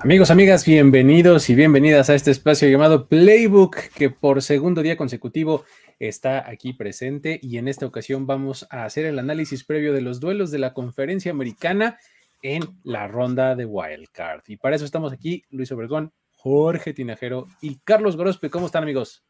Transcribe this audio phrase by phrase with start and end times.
[0.00, 5.64] Amigos, amigas, bienvenidos y bienvenidas a este espacio llamado Playbook, que por segundo día consecutivo
[5.98, 10.20] está aquí presente y en esta ocasión vamos a hacer el análisis previo de los
[10.20, 11.98] duelos de la conferencia americana
[12.42, 14.42] en la ronda de Wildcard.
[14.46, 18.50] Y para eso estamos aquí, Luis Obregón, Jorge Tinajero y Carlos Gorospe.
[18.50, 19.24] ¿Cómo están, amigos?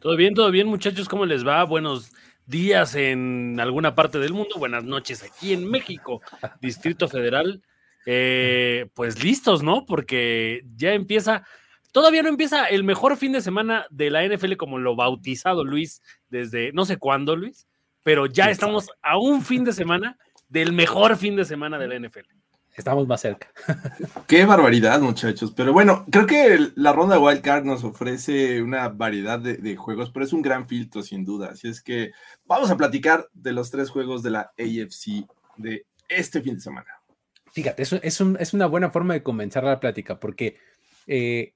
[0.00, 1.08] Todo bien, todo bien, muchachos.
[1.08, 1.64] ¿Cómo les va?
[1.64, 2.12] Buenos
[2.44, 4.56] días en alguna parte del mundo.
[4.58, 6.20] Buenas noches aquí en México,
[6.60, 7.62] Distrito Federal.
[8.08, 9.84] Eh, pues listos, ¿no?
[9.84, 11.44] Porque ya empieza,
[11.90, 16.02] todavía no empieza el mejor fin de semana de la NFL como lo bautizado Luis
[16.28, 17.66] desde no sé cuándo, Luis,
[18.04, 20.16] pero ya estamos a un fin de semana
[20.48, 22.28] del mejor fin de semana de la NFL.
[22.76, 23.48] Estamos más cerca.
[24.28, 25.52] Qué barbaridad, muchachos.
[25.56, 29.76] Pero bueno, creo que la ronda de Wild Card nos ofrece una variedad de, de,
[29.76, 31.48] juegos, pero es un gran filtro, sin duda.
[31.52, 32.12] Así es que
[32.44, 36.95] vamos a platicar de los tres juegos de la AFC de este fin de semana.
[37.56, 40.58] Fíjate, es, es, un, es una buena forma de comenzar la plática, porque
[41.06, 41.54] eh,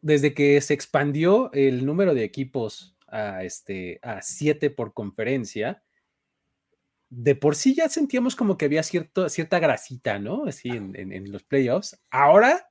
[0.00, 5.82] desde que se expandió el número de equipos a, este, a siete por conferencia,
[7.08, 10.44] de por sí ya sentíamos como que había cierta grasita, ¿no?
[10.44, 12.00] Así en, los playoffs.
[12.12, 12.68] Ahora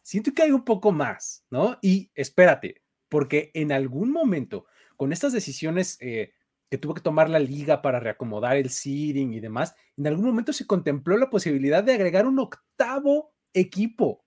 [0.00, 1.80] siento que hay un poco más, ¿no?
[1.82, 4.66] Y espérate, porque en algún momento,
[4.96, 6.32] con estas decisiones eh,
[6.70, 10.52] que tuvo que tomar la liga para reacomodar el seeding y demás, en algún momento
[10.52, 14.24] se contempló la posibilidad de agregar un octavo equipo.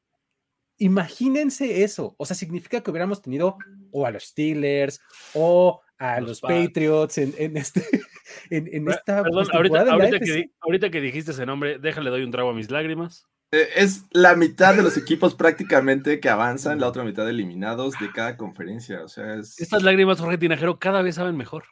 [0.78, 2.16] Imagínense eso.
[2.18, 3.58] O sea, significa que hubiéramos tenido
[3.92, 5.00] o a los Steelers
[5.34, 7.82] o a los, los Patriots en, en, este,
[8.50, 9.24] en, en esta.
[9.24, 12.70] Perdón, ahorita, ahorita, que, ahorita, que, dijiste ese nombre, déjale doy un trago a mis
[12.70, 13.26] lágrimas.
[13.52, 18.12] Eh, es la mitad de los equipos prácticamente que avanzan, la otra mitad eliminados de
[18.12, 19.04] cada conferencia.
[19.04, 19.62] O sea, es...
[19.62, 21.64] Estas lágrimas, Jorge Tinajero, cada vez saben mejor.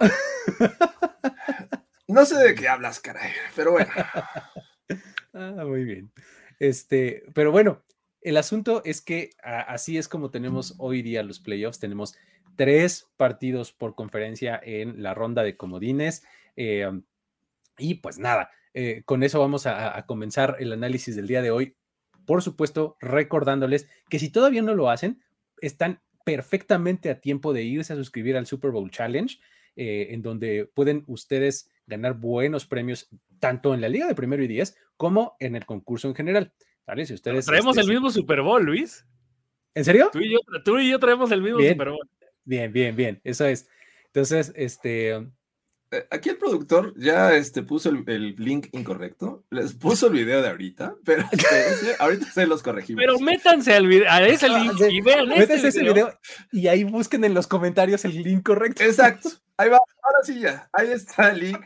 [2.08, 3.90] no sé de qué hablas, caray, pero bueno.
[5.32, 6.12] Ah, muy bien.
[6.58, 7.84] Este, pero bueno,
[8.20, 11.78] el asunto es que así es como tenemos hoy día los playoffs.
[11.78, 12.16] Tenemos
[12.56, 16.24] tres partidos por conferencia en la ronda de comodines.
[16.56, 16.90] Eh,
[17.78, 21.76] y pues nada, eh, con eso vamos a, comenzar el análisis del día de hoy.
[22.26, 25.22] Por supuesto, recordándoles que si todavía no lo hacen,
[25.60, 29.38] están perfectamente a tiempo de irse a suscribir al Super Bowl Challenge,
[29.76, 33.08] eh, en donde pueden ustedes ganar buenos premios
[33.38, 36.52] tanto en la Liga de Primero y Diez como en el concurso en general.
[36.86, 37.06] ¿Vale?
[37.06, 39.06] Si ustedes, traemos este, el mismo Super Bowl, Luis.
[39.74, 40.10] ¿En serio?
[40.12, 42.08] Tú y yo, tú y yo traemos el mismo bien, Super Bowl.
[42.44, 43.20] Bien, bien, bien.
[43.24, 43.68] Eso es.
[44.06, 45.26] Entonces, este.
[46.10, 49.44] Aquí el productor ya este, puso el, el, link incorrecto.
[49.50, 53.02] Les puso el video de ahorita, pero este, ahorita se los corregimos.
[53.04, 55.94] Pero métanse al video, a ese link ah, y vean este ese video.
[55.94, 56.18] video.
[56.52, 58.82] y ahí busquen en los comentarios el link correcto.
[58.82, 59.30] Exacto.
[59.60, 60.70] Ahí va, ahora sí ya.
[60.72, 61.60] Ahí está el link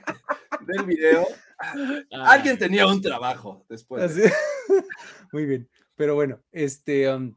[0.66, 1.28] del video.
[1.60, 2.32] Ah.
[2.32, 4.02] Alguien tenía un trabajo después.
[4.02, 4.22] Así.
[5.32, 5.70] Muy bien.
[5.94, 7.08] Pero bueno, este.
[7.08, 7.36] Um,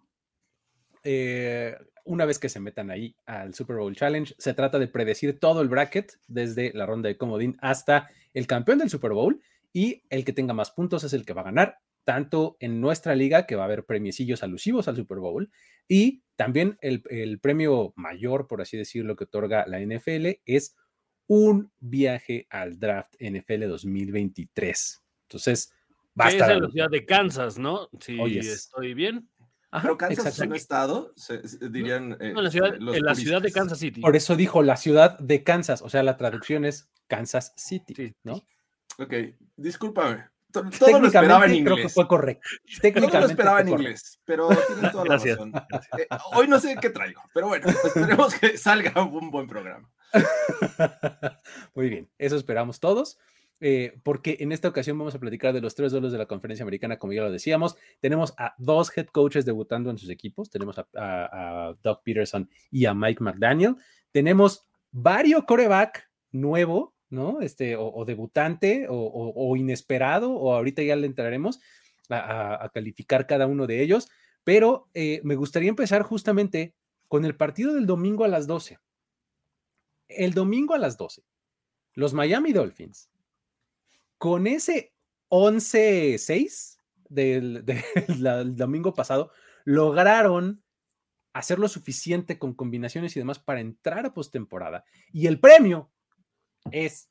[1.04, 5.40] eh, una vez que se metan ahí al Super Bowl Challenge, se trata de predecir
[5.40, 9.40] todo el bracket desde la ronda de comodín hasta el campeón del Super Bowl
[9.74, 13.14] y el que tenga más puntos es el que va a ganar, tanto en nuestra
[13.14, 15.52] liga, que va a haber premiecillos alusivos al Super Bowl,
[15.88, 20.76] y también el, el premio mayor, por así decirlo, que otorga la NFL es
[21.28, 25.04] un viaje al draft NFL 2023.
[25.24, 25.74] Entonces,
[26.20, 26.52] va a estar.
[26.52, 27.90] Es en la ciudad de Kansas, ¿no?
[28.00, 29.30] Si estoy bien.
[29.70, 32.10] Ajá, Pero Kansas es un estado, se, se dirían.
[32.10, 33.18] No, no, en la, ciudad, eh, los en la puristas.
[33.18, 34.00] ciudad de Kansas City.
[34.02, 38.16] Por eso dijo la ciudad de Kansas, o sea, la traducción es Kansas City, Sí.
[38.24, 38.36] ¿no?
[38.98, 39.14] Ok,
[39.58, 40.24] discúlpame.
[40.64, 41.94] To- Todo lo esperaba en creo que inglés.
[41.94, 42.48] fue correcto.
[42.66, 45.38] Todo lo Técnicamente esperaba en inglés, pero tienes toda la Gracias.
[45.38, 45.54] razón.
[45.98, 49.90] Eh, hoy no sé qué traigo, pero bueno, esperemos que salga un buen programa.
[51.76, 53.18] Muy bien, eso esperamos todos.
[53.60, 56.64] eh, porque en esta ocasión vamos a platicar de los tres duelos de la conferencia
[56.64, 57.76] americana, como ya lo decíamos.
[58.00, 60.50] Tenemos a dos head coaches debutando en sus equipos.
[60.52, 63.76] Tenemos a, a- a Doug Peterson y a Mike McDaniel.
[64.12, 67.42] Tenemos varios coreback nuevo ¿no?
[67.42, 71.60] Este, o, debutante, o, inesperado, o ahorita ya le entraremos
[72.10, 74.10] a, calificar cada uno de ellos,
[74.44, 76.74] pero eh, me gustaría empezar justamente
[77.08, 78.80] con el partido del domingo a las 12.
[80.08, 81.24] El domingo a las 12,
[81.94, 83.10] los Miami Dolphins,
[84.18, 84.94] con ese
[85.30, 87.66] 11-6 del,
[88.08, 89.32] del domingo pasado,
[89.66, 90.64] lograron
[91.34, 94.86] hacer lo suficiente con combinaciones y demás para entrar a postemporada.
[95.12, 95.92] Y el premio
[96.72, 97.10] es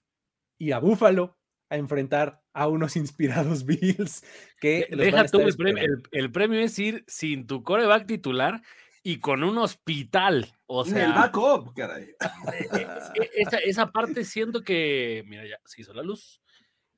[0.58, 1.37] ir a Búfalo
[1.69, 4.25] a enfrentar a unos inspirados Bills
[4.61, 4.88] que...
[4.91, 8.62] Deja tú el premio, el, premio es ir sin tu coreback titular
[9.03, 10.53] y con un hospital.
[10.67, 12.14] O sea, el backup, caray.
[12.53, 16.41] Eh, eh, esa, esa, parte siento que, mira, ya se hizo la luz.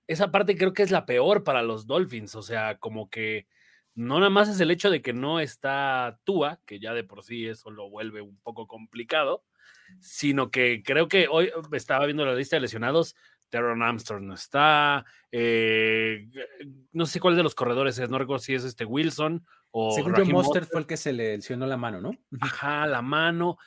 [0.06, 2.34] Esa parte creo que es la peor para los Dolphins.
[2.34, 3.46] O sea, como que
[3.98, 7.24] no nada más es el hecho de que no está Tua, que ya de por
[7.24, 9.42] sí eso lo vuelve un poco complicado,
[9.98, 13.16] sino que creo que hoy estaba viendo la lista de lesionados,
[13.48, 16.28] Teron Armstrong no está, eh,
[16.92, 19.90] no sé cuál de los corredores es, no recuerdo si es este Wilson o...
[19.90, 22.12] Según John Monster fue el que se le lesionó la mano, ¿no?
[22.40, 23.58] Ajá, la mano.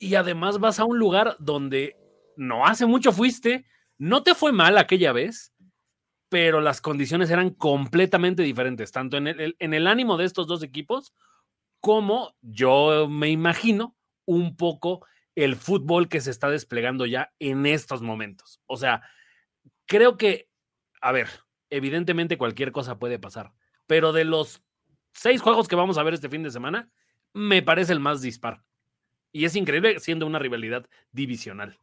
[0.00, 1.96] Y además vas a un lugar donde
[2.36, 3.64] no hace mucho fuiste,
[3.98, 5.52] no te fue mal aquella vez,
[6.28, 11.14] pero las condiciones eran completamente diferentes, tanto en el, ánimo de estos dos equipos
[11.80, 15.06] como yo me imagino un poco
[15.36, 18.60] el fútbol que se está desplegando ya en estos momentos.
[18.66, 19.02] O sea,
[19.84, 20.48] creo que,
[21.00, 21.28] a ver,
[21.70, 23.52] evidentemente cualquier cosa puede pasar,
[23.86, 24.62] pero de los
[25.12, 26.90] seis juegos que vamos a ver este fin de semana,
[27.32, 28.64] me parece el más dispar.
[29.30, 31.78] Y es increíble siendo una rivalidad divisional.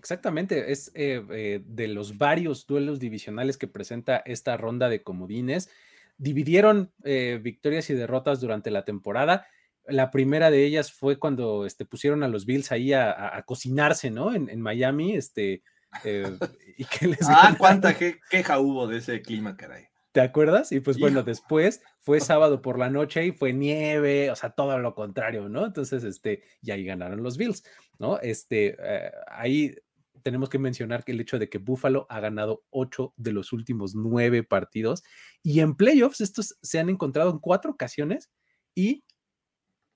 [0.00, 5.68] Exactamente, es eh, eh, de los varios duelos divisionales que presenta esta ronda de comodines.
[6.16, 9.46] Dividieron eh, victorias y derrotas durante la temporada.
[9.86, 14.34] La primera de ellas fue cuando este, pusieron a los Bills ahí a, cocinarse, ¿no?
[14.34, 15.62] En, Miami, este.
[16.78, 19.90] y que les ah, cuánta queja hubo de ese clima, caray.
[20.12, 20.72] ¿Te acuerdas?
[20.72, 24.78] Y pues bueno, después fue sábado por la noche y fue nieve, o sea, todo
[24.78, 25.66] lo contrario, ¿no?
[25.66, 27.64] Entonces, este, y ahí ganaron los Bills,
[27.98, 28.18] ¿no?
[28.18, 29.76] Este, eh, ahí
[30.22, 33.94] tenemos que mencionar que el hecho de que Buffalo ha ganado ocho de los últimos
[33.94, 35.02] nueve partidos
[35.42, 38.30] y en playoffs estos se han encontrado en cuatro ocasiones
[38.74, 39.04] y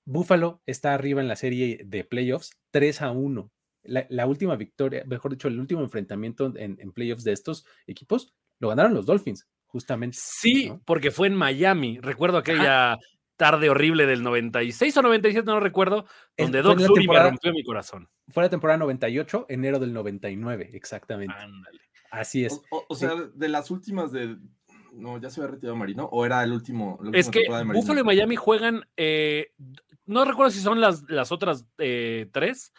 [0.04, 3.50] Buffalo está arriba en la serie de playoffs 3 a 1.
[3.84, 8.68] La, última victoria, mejor dicho, el último enfrentamiento en, en playoffs de estos equipos lo
[8.68, 10.16] ganaron los Dolphins justamente.
[10.20, 11.98] Sí, porque fue en Miami.
[12.00, 12.96] Recuerdo aquella
[13.36, 18.08] tarde horrible del 96 o 97, no recuerdo, donde Doc Flurry me rompió mi corazón.
[18.28, 21.34] Fue la temporada 98, enero del 99, exactamente.
[22.10, 22.60] Así es.
[22.70, 24.36] O, sea, de las últimas de.
[24.92, 27.00] No, ya se había retirado Marino, o era el último.
[27.12, 28.86] es que Buffalo y Miami juegan.
[28.96, 29.52] Eh,
[30.06, 32.72] no recuerdo si son las, las otras eh, tres,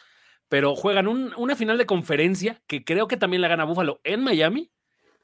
[0.47, 4.71] pero juegan una final de conferencia que creo que también la gana Buffalo en Miami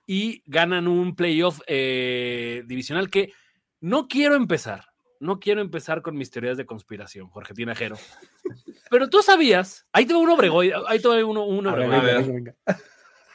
[0.06, 3.31] y ganan un playoff eh, divisional que
[3.80, 4.90] no quiero empezar,
[5.21, 7.95] no quiero empezar con mis teorías de conspiración, Jorge Tinajero.
[8.89, 11.75] Pero tú sabías, ahí tengo uno Obregón, ahí tengo uno, uno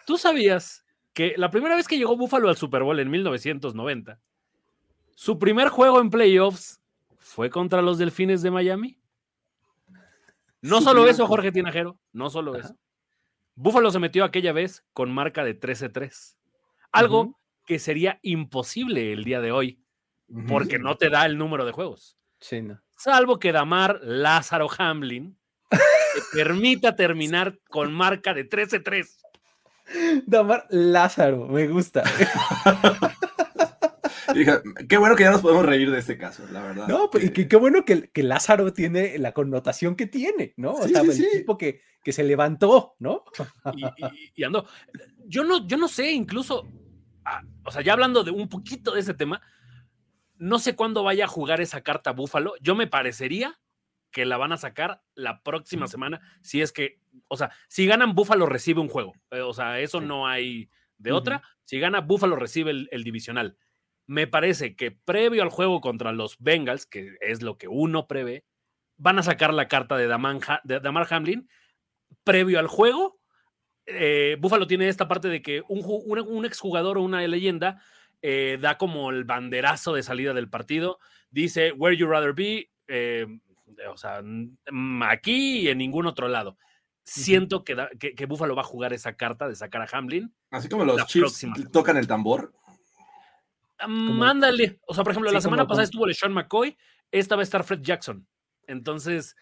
[0.04, 4.20] Tú sabías que la primera vez que llegó Buffalo al Super Bowl en 1990,
[5.14, 6.80] su primer juego en playoffs
[7.18, 8.98] fue contra los Delfines de Miami.
[10.60, 12.76] No solo eso, Jorge Tinajero, no solo eso.
[13.54, 16.36] Buffalo se metió aquella vez con marca de 13-3.
[16.90, 19.85] Algo que sería imposible el día de hoy,
[20.48, 22.16] porque no te da el número de juegos.
[22.96, 25.38] Salvo que Damar Lázaro Hamlin
[25.70, 25.78] te
[26.32, 29.08] permita terminar con marca de 13-3.
[30.26, 32.02] Damar Lázaro, me gusta.
[34.88, 36.88] qué bueno que ya nos podemos reír de este caso, la verdad.
[36.88, 40.72] No, pues, qué bueno que, Lázaro tiene la connotación que tiene, ¿no?
[40.72, 43.24] O sea, el tipo que, que, se levantó, ¿no?
[44.34, 44.66] y, ando.
[45.26, 46.68] Yo no, yo no sé, incluso
[47.64, 49.40] o sea, ya hablando de un poquito de ese tema,
[50.38, 52.54] no sé cuándo vaya a jugar esa carta Búfalo.
[52.60, 53.58] Yo me parecería
[54.10, 56.20] que la van a sacar la próxima semana.
[56.42, 59.14] Si es que, o sea, si ganan Búfalo recibe un juego.
[59.30, 61.42] Eh, o sea, eso no hay de otra.
[61.64, 63.56] Si gana Búfalo recibe el, divisional.
[64.06, 68.44] Me parece que previo al juego contra los Bengals, que es lo que uno prevé,
[68.96, 71.48] van a sacar la carta de, de Damar Hamlin
[72.24, 73.16] previo al juego
[73.86, 77.80] eh, Buffalo tiene esta parte de que un, un, exjugador o una leyenda
[78.28, 80.98] eh, da como el banderazo de salida del partido,
[81.30, 83.24] dice, where you rather be, eh,
[83.88, 84.20] o sea,
[85.08, 86.58] aquí y en ningún otro lado.
[87.04, 90.34] Siento que, que, Buffalo va a jugar esa carta de sacar a Hamlin.
[90.50, 92.52] Así como los Chiefs tocan el tambor.
[93.86, 94.80] Mándale.
[94.88, 96.76] O sea, por ejemplo, la semana pasada estuvo Sean McCoy,
[97.12, 98.26] esta va a estar Fred Jackson.
[98.66, 99.36] Entonces,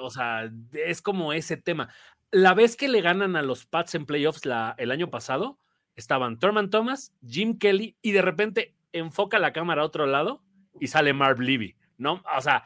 [0.00, 1.88] o sea, es como ese tema
[2.32, 5.58] la vez que le ganan a los Pats en playoffs la, el año pasado,
[5.96, 10.42] estaban Thurman Thomas, Jim Kelly, y de repente enfoca la cámara a otro lado
[10.80, 11.76] y sale Marv Levy.
[11.98, 12.22] ¿no?
[12.36, 12.64] O sea,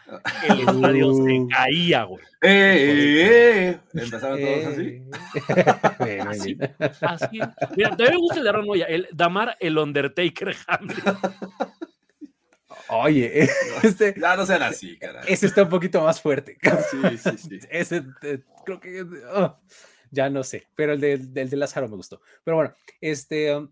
[0.49, 2.25] el estadio se caía, güey.
[2.41, 3.81] ¡Eh, eh, eh!
[3.93, 5.03] Empezaron todos así.
[6.07, 6.59] Eh, Así.
[7.03, 7.41] Así.
[7.77, 10.97] Mira, también me gusta el de Aaron Moya, el Damar, el Undertaker Hamlin.
[12.89, 13.49] Oye,
[13.83, 15.25] este, Ya no sean así, caray.
[15.27, 16.57] ese está un poquito más fuerte.
[16.91, 17.59] Sí, sí, sí.
[17.69, 19.05] Ese eh, creo que
[19.35, 19.59] oh,
[20.11, 22.21] ya no sé, pero el de, de Lázaro me gustó.
[22.45, 23.71] Pero bueno, este um,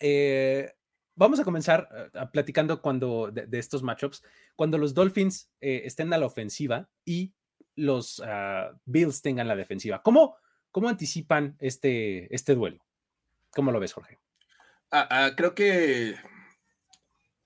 [0.00, 0.74] eh,
[1.14, 4.22] vamos a comenzar eh, platicando cuando de, estos matchups,
[4.56, 7.32] cuando los Dolphins eh, estén a la ofensiva y
[7.76, 10.02] los ah, Bills tengan la defensiva.
[10.02, 10.36] ¿Cómo,
[10.70, 12.84] cómo anticipan este, este duelo?
[13.50, 14.18] ¿Cómo lo ves, Jorge?
[14.90, 16.16] Ah, ah, creo que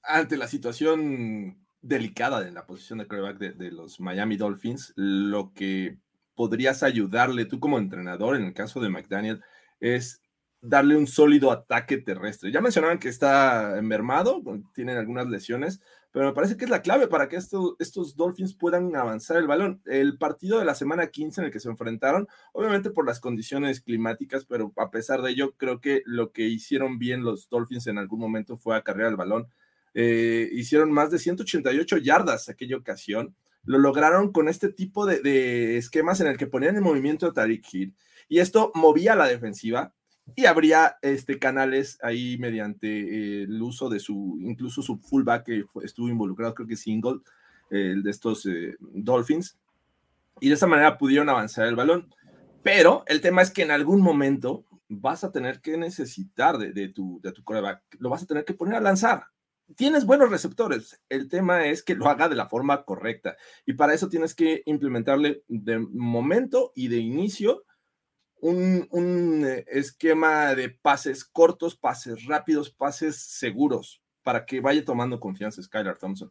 [0.03, 5.99] ante la situación delicada de la posición de quarterback de los Miami Dolphins, lo que
[6.37, 9.43] podrías ayudarle tú como entrenador, en el caso de McDaniel,
[9.81, 10.23] es
[10.61, 12.51] darle un sólido ataque terrestre.
[12.53, 14.43] Ya mencionaban que está mermado,
[14.75, 15.81] tienen algunas lesiones,
[16.13, 19.47] pero me parece que es la clave para que esto- estos Dolphins puedan avanzar el
[19.47, 19.83] balón.
[19.85, 23.81] El partido de la semana 15 en el que se enfrentaron, obviamente por las condiciones
[23.83, 27.99] climáticas, pero a pesar de ello, creo que lo que hicieron bien los Dolphins en
[27.99, 29.49] algún momento fue acarrear el balón.
[29.95, 33.35] Eh, hicieron más de 188 yardas aquella ocasión.
[33.67, 37.33] Lo lograron con este tipo de, de esquemas en el que ponían en movimiento a
[37.33, 37.95] Tariq Hill
[38.29, 39.93] y esto movía la defensiva
[40.35, 46.09] y habría este, canales ahí mediante el uso de su, incluso su fullback que estuvo
[46.09, 47.21] involucrado, creo que single,
[47.71, 49.57] el de estos eh, Dolphins,
[50.41, 52.13] y de esa manera pudieron avanzar el balón.
[52.63, 56.89] Pero el tema es que en algún momento vas a tener que necesitar de, de
[56.89, 59.27] tu, de tu coreback, lo vas a tener que poner a lanzar.
[59.75, 63.95] Tienes buenos receptores, el tema es que lo haga de la forma correcta y para
[63.95, 67.65] eso tienes que implementarle de momento y de inicio
[68.41, 75.19] un, un, eh, esquema de pases cortos, pases rápidos, pases seguros, para que vaya tomando
[75.19, 76.31] confianza Skylar Thompson.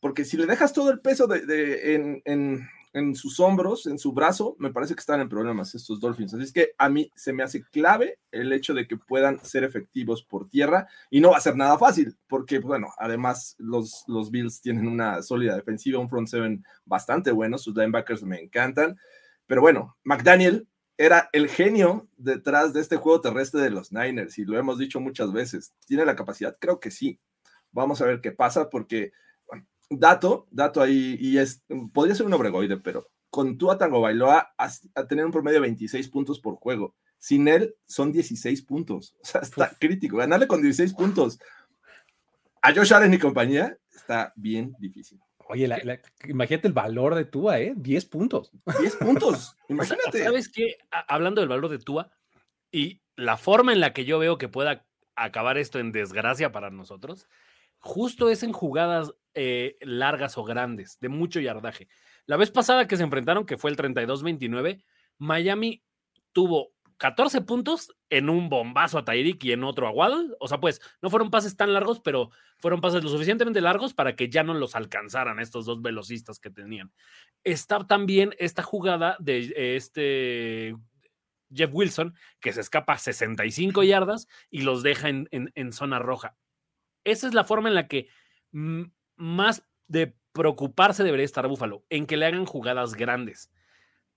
[0.00, 3.98] Porque si le dejas todo el peso de, de- en, en- en sus hombros, en
[3.98, 6.34] su brazo, me parece que están en problemas estos Dolphins.
[6.34, 9.64] Así es que a mí se me hace clave el hecho de que puedan ser
[9.64, 14.30] efectivos por tierra y no va a ser nada fácil, porque, bueno, además los, los
[14.30, 18.96] Bills tienen una sólida defensiva, un front seven bastante bueno, sus linebackers me encantan.
[19.46, 24.44] Pero bueno, McDaniel era el genio detrás de este juego terrestre de los Niners y
[24.44, 25.72] lo hemos dicho muchas veces.
[25.86, 26.56] ¿Tiene la capacidad?
[26.60, 27.18] Creo que sí.
[27.72, 29.12] Vamos a ver qué pasa porque
[29.90, 34.70] dato, dato ahí y es podría ser un obregoide, pero con Tua Tango Bailoa a,
[34.94, 36.94] a tener un promedio de 26 puntos por juego.
[37.18, 39.14] Sin él son 16 puntos.
[39.22, 40.16] O sea, está crítico.
[40.16, 41.38] Ganarle con 16 puntos
[42.62, 45.18] a Josh Allen y compañía está bien difícil.
[45.48, 47.74] Oye, la- la- imagínate el valor de Tua, ¿eh?
[47.76, 48.52] 10 puntos.
[48.80, 49.34] 10 puntos.
[49.34, 50.24] O sea, Imagínate.
[50.24, 50.76] ¿Sabes qué?
[50.90, 52.12] A- Hablando del valor de Tua
[52.70, 56.70] y la forma en la que yo veo que pueda acabar esto en desgracia para
[56.70, 57.26] nosotros,
[57.80, 61.88] justo es en jugadas eh, largas o grandes, de mucho yardaje.
[62.26, 64.82] La vez pasada que se enfrentaron, que fue el 32-29,
[65.18, 65.82] Miami
[66.32, 70.34] tuvo 14 puntos en un bombazo a Tyreek y en otro a Waddle.
[70.38, 74.14] O sea, pues no fueron pases tan largos, pero fueron pases lo suficientemente largos para
[74.14, 76.92] que ya no los alcanzaran estos dos velocistas que tenían.
[77.42, 80.76] Está también esta jugada de eh, este
[81.52, 86.36] Jeff Wilson, que se escapa 65 yardas y los deja en, zona roja.
[87.04, 88.08] Esa es la forma en la que
[89.16, 93.50] más de preocuparse debería estar Búfalo, en que le hagan jugadas grandes.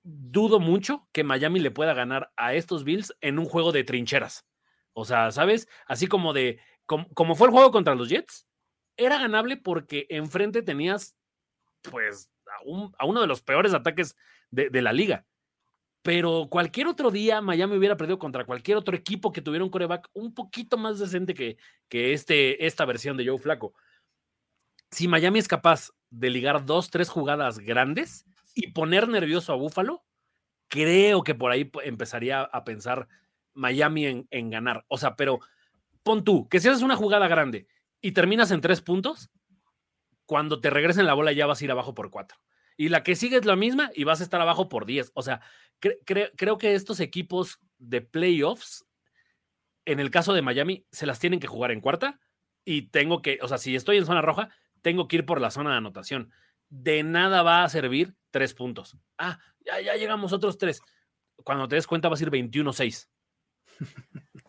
[0.04, 4.46] Dudo mucho que Miami le pueda ganar a estos Bills en un juego de trincheras.
[4.94, 5.68] O sea, ¿sabes?
[5.88, 8.48] Así como de, como, como fue el juego contra los Jets,
[8.98, 11.16] era ganable porque enfrente tenías,
[11.82, 14.16] pues, a, a uno de los peores ataques
[14.52, 15.26] de la liga.
[16.04, 20.10] Pero cualquier otro día Miami hubiera perdido contra cualquier otro equipo que tuviera un coreback
[20.14, 21.58] un poquito más decente que,
[21.88, 23.74] que este, esta versión de Joe Flaco.
[24.92, 30.04] Si Miami es capaz de ligar dos, tres jugadas grandes y poner nervioso a Búfalo,
[30.68, 33.08] creo que por ahí empezaría a pensar
[33.54, 34.84] Miami en, en ganar.
[34.90, 35.40] O sea, pero
[36.04, 37.66] pon tú, que si haces una jugada grande
[38.02, 39.32] y terminas en tres puntos,
[40.26, 42.38] cuando te regresen la bola ya vas a ir abajo por cuatro.
[42.78, 45.12] Y la que sigue es la misma y vas a estar abajo por 10.
[45.14, 45.42] O sea,
[45.84, 48.86] cre- cre- creo que estos equipos de playoffs,
[49.86, 52.20] en el caso de Miami, se las tienen que jugar en cuarta
[52.64, 54.50] y tengo que, o sea, si estoy en zona roja,
[54.82, 56.32] tengo que ir por la zona de anotación.
[56.70, 58.98] De nada va a servir tres puntos.
[59.18, 60.82] Ah, ya, ya llegamos otros tres.
[61.44, 63.10] Cuando te des cuenta vas a ir 21-6.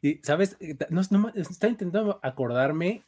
[0.00, 0.56] Y, ¿sabes?
[0.60, 3.02] Eh, No, estaba intentando acordarme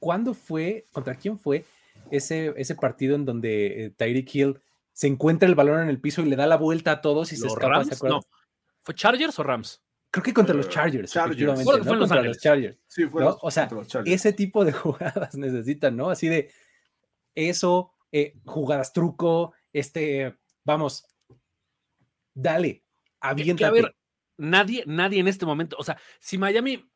[0.00, 1.64] cuándo fue, contra quién fue
[2.10, 4.60] ese, ese partido en donde eh, Tyreek Hill
[4.92, 7.36] se encuentra el balón en el piso y le da la vuelta a todos y
[7.36, 7.76] se ¿Los escapa.
[7.84, 7.92] ¿se Rams?
[7.96, 8.18] acuerdan?
[8.20, 8.26] No.
[8.82, 9.82] ¿Fue Chargers o Rams?
[10.10, 11.62] Creo que contra los Eh, Chargers, Chargers.
[11.64, 12.78] Fue- Contra los Chargers.
[12.86, 13.28] Sí, fue ¿no?
[13.30, 14.14] los- O sea, contra los Chargers.
[14.14, 14.72] ese tipo de
[15.30, 16.10] jugadas necesitan, ¿no?
[16.10, 16.50] Así de
[17.34, 21.06] eso, eh, jugadas truco, este, vamos,
[22.34, 22.84] dale, Que- que,
[23.20, 23.64] aviéntate.
[23.64, 23.96] a ver,
[24.36, 26.90] nadie, nadie en este momento, o sea, si Miami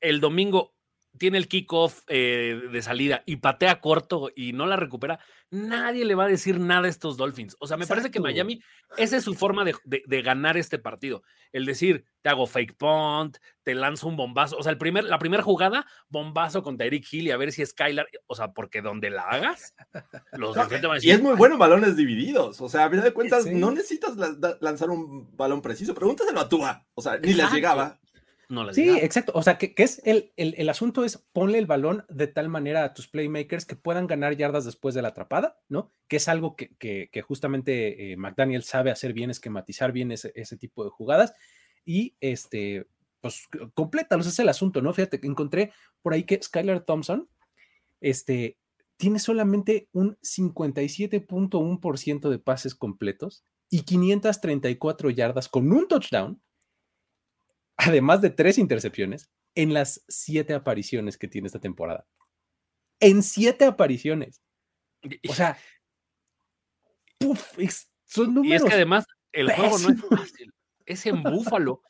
[0.00, 0.74] el domingo
[1.18, 5.18] tiene el kickoff eh, de salida y patea corto y no la recupera,
[5.50, 7.56] nadie le va a decir nada a estos Dolphins.
[7.60, 8.20] O sea, me parece que.
[8.20, 8.62] Miami,
[8.96, 11.22] esa es su forma de, de- de ganar este partido.
[11.52, 14.56] El decir, te hago fake punt, te lanzo un bombazo.
[14.56, 17.62] O sea, el primer, la primera jugada, bombazo con Tyreek Hill y a ver si
[17.62, 18.06] es Skylar.
[18.26, 19.74] O sea, porque donde la hagas,
[20.32, 22.60] los No, van a y decir, es muy bueno en balones divididos.
[22.60, 23.54] O sea, a final de cuentas, Sí.
[23.54, 25.92] no necesitas la- da- lanzar un balón preciso.
[25.94, 26.86] Pregúntaselo a Tua.
[26.94, 27.56] O sea, ni les Exacto.
[27.56, 27.98] llegaba.
[28.50, 28.98] No les Sí, diga.
[28.98, 29.32] exacto.
[29.34, 32.48] O sea, que, que es el, el, el asunto es ponle el balón de tal
[32.50, 35.90] manera a tus playmakers que puedan ganar yardas después de la atrapada, ¿no?
[36.08, 40.32] Que es algo que, que- que justamente eh, McDaniel sabe hacer bien, esquematizar bien ese,
[40.34, 41.32] ese tipo de jugadas.
[41.84, 42.86] Y este,
[43.22, 44.92] pues complétalos, es el asunto, ¿no?
[44.92, 47.28] Fíjate, encontré por ahí que Skylar Thompson,
[48.00, 48.58] este,
[48.96, 56.40] tiene solamente un 57.1% de pases completos y 534 yardas con un touchdown,
[57.86, 62.06] además de tres intercepciones, en las siete apariciones que tiene esta temporada.
[63.00, 64.42] En siete apariciones.
[65.28, 65.56] O sea,
[67.18, 68.64] puf, es- son Y es números.
[68.64, 70.52] que además el juego no es fácil,
[70.86, 71.82] es en Búfalo.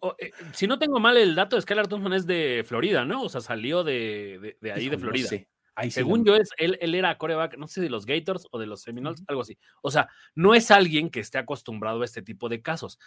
[0.00, 3.22] O, eh, si no tengo mal el dato, Skylar Thompson es de Florida, ¿no?
[3.22, 5.28] O sea, salió de, de- de ahí de no Florida.
[5.28, 5.48] sé.
[5.76, 8.48] Ahí sí Según no- yo, es, él, él era coreback, no sé de los Gators
[8.50, 9.56] o de los Seminoles, algo así.
[9.82, 12.98] O sea, no es alguien que esté acostumbrado a este tipo de casos.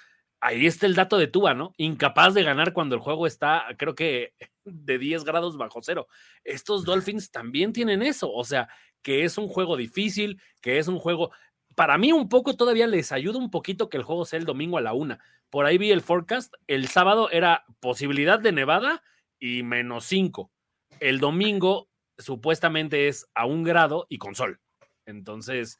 [0.42, 1.74] Ahí está el dato de Tua, ¿no?
[1.78, 6.08] Incapaz de ganar cuando el juego está, creo que, de 10 grados bajo cero.
[6.44, 8.32] Estos Dolphins también tienen eso.
[8.32, 8.70] O sea,
[9.02, 11.32] que es un juego difícil, que es un juego.
[11.76, 14.78] Para mí, un poco todavía les ayuda un poquito que el juego sea el domingo
[14.78, 15.20] a la una.
[15.50, 16.54] Por ahí vi el forecast.
[16.68, 19.04] El sábado era posibilidad de nevada
[19.40, 20.52] y menos 5.
[21.00, 24.60] El domingo supuestamente es a un grado y con sol.
[25.06, 25.80] Entonces,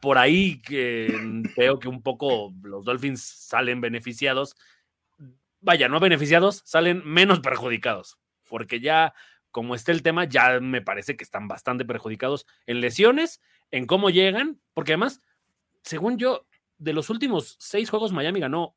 [0.00, 1.14] por ahí que
[1.56, 4.56] veo que un poco los Dolphins salen beneficiados.
[5.60, 8.18] Vaya, no beneficiados, salen menos perjudicados.
[8.48, 9.14] Porque ya,
[9.50, 13.40] como está el tema, ya me parece que están bastante perjudicados en lesiones,
[13.70, 15.20] en cómo llegan, porque además,
[15.82, 16.46] según yo,
[16.78, 18.76] de los últimos seis juegos, Miami ganó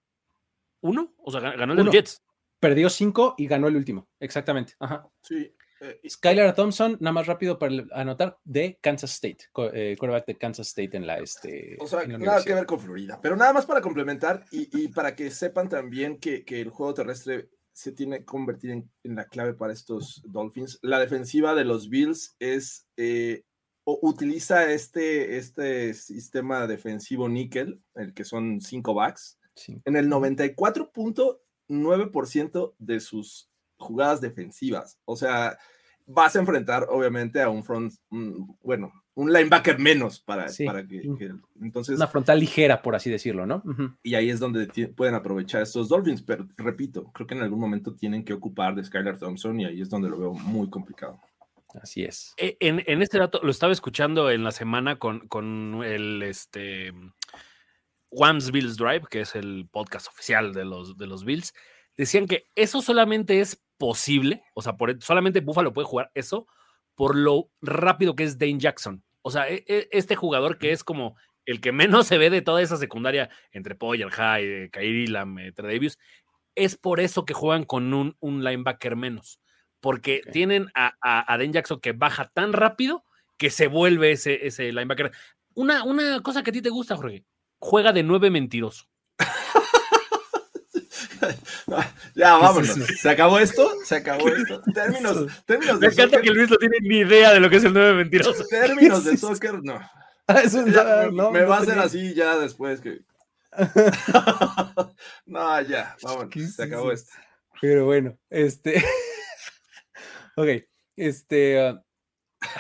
[0.81, 1.93] uno, o sea, ganó el de los.
[1.93, 2.23] Jets.
[2.59, 4.07] Perdió cinco y ganó el último.
[4.19, 4.73] Exactamente.
[4.79, 5.07] Ajá.
[5.21, 5.53] Sí.
[5.81, 10.67] Eh, Skylar Thompson, nada más rápido para anotar, de Kansas State, eh, quarterback de Kansas
[10.67, 11.77] State en la este.
[11.79, 13.19] O sea, nada que ver con Florida.
[13.21, 16.93] Pero nada más para complementar y, y para que sepan también que, que el juego
[16.93, 20.79] terrestre se tiene que convertir en, en la clave para estos Dolphins.
[20.81, 23.43] La defensiva de los Bills es eh,
[23.85, 29.81] o utiliza este, este sistema defensivo níquel, el que son cinco backs, Sí.
[29.83, 34.99] en el 94.9% de sus jugadas defensivas.
[35.05, 35.57] O sea,
[36.05, 40.65] vas a enfrentar obviamente a un front, un- bueno, un linebacker menos para, Sí.
[40.65, 41.01] para que,
[41.61, 43.61] entonces Una frontal ligera, por así decirlo, ¿no?
[44.01, 47.93] Y ahí es donde pueden aprovechar estos Dolphins, pero repito, creo que en algún momento
[47.95, 51.19] tienen que ocupar de Skylar Thompson y ahí es donde lo veo muy complicado.
[51.81, 52.33] Así es.
[52.37, 56.91] Eh, En, en este dato, lo estaba escuchando en la semana con, con el este
[58.11, 61.53] Wams Bills Drive, que es el podcast oficial de los, de los Bills.
[61.95, 66.45] Decían que eso solamente es posible, o sea, por, solamente Buffalo puede jugar eso
[66.93, 69.03] por lo rápido que es Dane Jackson.
[69.23, 71.15] O sea, e- e- este jugador que es como
[71.45, 75.53] el que menos se ve de toda esa secundaria entre Poyer, High, Kairi Lam, eh,
[75.55, 75.97] Davis,
[76.53, 79.39] es por eso que juegan con un, un linebacker menos
[79.79, 83.05] porque tienen a, a, a Dan Jackson que baja tan rápido
[83.37, 85.11] que se vuelve ese, ese linebacker.
[85.55, 87.23] Una, una cosa que a ti te gusta, Jorge,
[87.59, 88.85] juega de nueve mentiroso.
[92.15, 92.69] ya, vámonos.
[92.77, 92.85] eso?
[93.01, 93.71] ¿Se acabó esto?
[93.85, 94.61] ¿Se acabó esto?
[94.73, 97.57] Términos, términos Me de encanta soccer, que Luis no tiene ni idea de lo que
[97.57, 98.43] es el nueve mentiroso.
[98.49, 99.79] términos de ¿Qué es soccer, no.
[100.27, 102.99] Ah, Ya, no, me, no, me va a hacer tenía- así ya después que.
[105.25, 106.29] no, ya, vámonos.
[106.29, 107.11] ¿Qué es Se acabó esto.
[107.61, 108.83] Pero bueno, este.
[110.35, 110.47] ok,
[110.95, 111.59] este.
[111.67, 111.81] ah,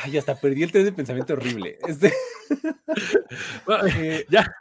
[0.03, 1.77] ay, hasta perdí el test de pensamiento horrible.
[1.87, 2.13] Este.
[3.65, 4.55] Bueno, eh, ya,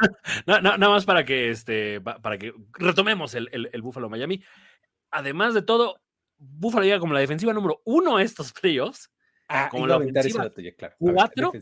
[0.47, 4.43] na- nada más para que este, pa- para que retomemos el, el, el Buffalo Miami.
[5.11, 6.01] Además de todo,
[6.37, 9.11] Buffalo llega como la defensiva número uno a estos playoffs
[9.49, 10.95] ah, como la ofensiva claro.
[10.99, 11.53] Cuatro.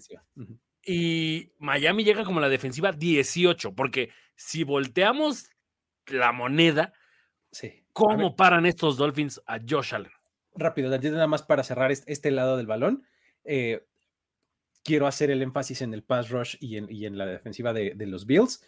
[0.85, 5.49] y Miami llega como la defensiva 18, porque si volteamos
[6.07, 6.93] la moneda,
[7.53, 7.85] Sí.
[7.93, 10.11] ¿cómo paran estos Dolphins a Josh Allen?
[10.59, 13.07] rápido, nada más para cerrar este, este lado del balón.
[13.45, 13.85] eh,
[14.87, 18.65] quiero hacer el énfasis en el pass rush y en, la defensiva de, los Bills.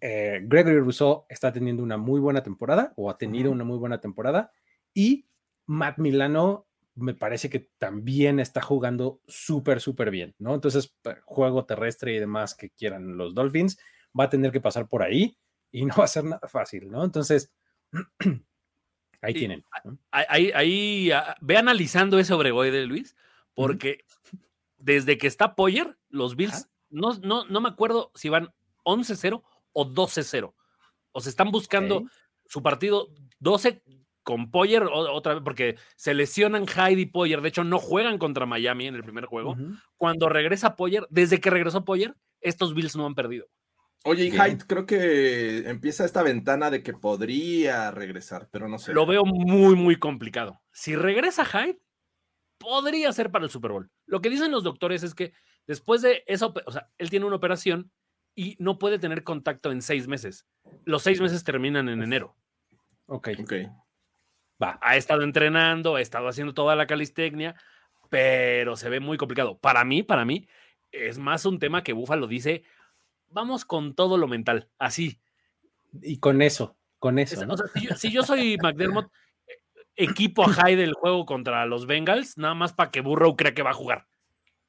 [0.00, 4.00] Eh, Gregory Rousseau está teniendo una muy buena temporada o ha tenido una muy buena
[4.00, 4.50] temporada
[4.94, 5.26] y
[5.66, 10.54] Matt Milano me parece que también está jugando súper, súper bien, ¿no?
[10.54, 13.78] Entonces, juego terrestre y demás que quieran los Dolphins,
[14.18, 15.36] va a tener que pasar por ahí
[15.70, 17.04] y no va a ser nada fácil, ¿no?
[17.04, 17.52] Entonces,
[19.20, 19.64] ahí tienen.
[20.10, 23.16] Ahí, ahí, ah, ve analizando ese de Luis,
[23.54, 24.04] porque
[24.80, 28.52] desde que está Poyer, los Bills, no, no, no me acuerdo si van
[28.84, 30.54] 11-0 o 12-0.
[31.12, 32.04] O se están buscando
[32.46, 33.82] su partido 12
[34.22, 37.40] con Poyer otra vez, porque se lesionan Hyde y Poyer.
[37.40, 39.56] De hecho, no juegan contra Miami en el primer juego.
[39.96, 43.46] Cuando regresa Poyer, desde que regresó Poyer, estos Bills no han perdido.
[44.04, 48.94] Oye, y Hyde creo que empieza esta ventana de que podría regresar, pero no sé.
[48.94, 50.60] Lo veo muy, muy complicado.
[50.72, 51.80] Si regresa Hyde,
[52.60, 53.90] podría ser para el Super Bowl.
[54.06, 55.32] Lo que dicen los doctores es que
[55.66, 57.90] después de eso, o sea, él tiene una operación
[58.34, 60.46] y no puede tener contacto en seis meses.
[60.84, 62.36] Los seis meses terminan en enero.
[63.06, 63.30] Ok.
[63.40, 63.52] Ok.
[64.62, 64.78] Va.
[64.82, 67.56] Ha estado entrenando, ha estado haciendo toda la calistecnia,
[68.10, 69.58] pero se ve muy complicado.
[69.58, 70.46] Para mí, para mí,
[70.92, 72.62] es más un tema que Buffalo dice,
[73.30, 75.18] vamos con todo lo mental, así.
[76.02, 77.42] Y con eso, con eso.
[77.96, 79.10] si, yo, soy McDermott,
[80.02, 83.62] equipo a high del juego contra los Bengals, nada más para que Burrow crea que
[83.62, 84.06] va a jugar.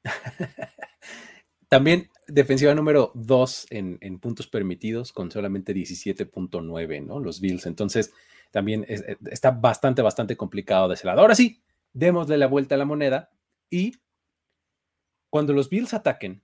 [1.68, 7.18] También defensiva número 2 en, puntos permitidos con solamente 17.9, ¿no?
[7.18, 7.66] Los Bills.
[7.66, 8.12] Entonces,
[8.50, 11.20] también eh, está bastante, bastante complicado de ese lado.
[11.20, 11.62] Ahora sí,
[11.94, 13.30] démosle la vuelta a la moneda
[13.70, 13.94] y
[15.30, 16.42] cuando los Bills ataquen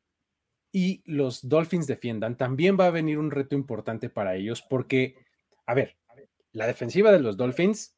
[0.72, 5.16] y los Dolphins defiendan, también va a venir un reto importante para ellos porque,
[5.66, 5.98] a ver,
[6.53, 7.97] la defensiva de los Dolphins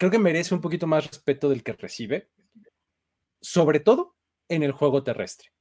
[0.00, 2.30] creo que merece un poquito más respeto del que recibe,
[3.42, 4.16] sobre todo
[4.48, 5.52] en el juego terrestre.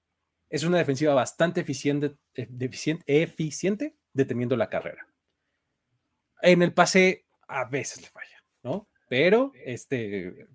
[0.50, 2.48] Es una defensiva bastante eficiente, eh,
[3.06, 5.06] eficiente, deteniendo la carrera.
[6.42, 8.88] En el pase a veces le falla, ¿no?
[9.10, 10.48] Pero, este...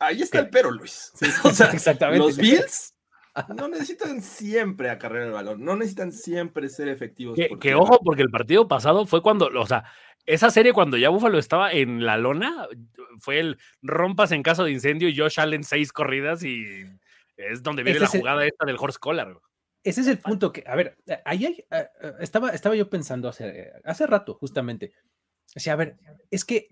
[0.00, 1.12] Ahí está el pero, Luis.
[1.72, 2.18] Exactamente.
[2.18, 2.96] Los Bills
[3.56, 7.38] no necesitan siempre acarrear el balón, no necesitan siempre ser efectivos.
[7.60, 9.84] Que, ojo, porque el partido pasado fue cuando, o sea,
[10.26, 12.66] esa serie cuando ya Buffalo estaba en la lona,
[13.20, 16.84] fue el rompas en caso de incendio y Josh Allen seis corridas y
[17.36, 19.38] es donde viene la jugada esta del horse collar.
[19.84, 23.72] Ese es el punto que, a ver, ahí eh, eh, estaba, estaba yo pensando hace,
[23.84, 24.92] hace rato justamente.
[25.54, 25.96] O sea, a ver,
[26.28, 26.68] es que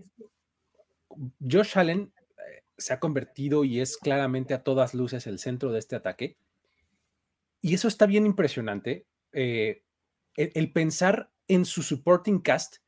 [1.40, 5.78] Josh Allen eh, se ha convertido y es claramente a todas luces el centro de
[5.78, 6.38] este ataque.
[7.60, 9.06] Y eso está bien impresionante.
[9.32, 12.78] el, pensar en su supporting cast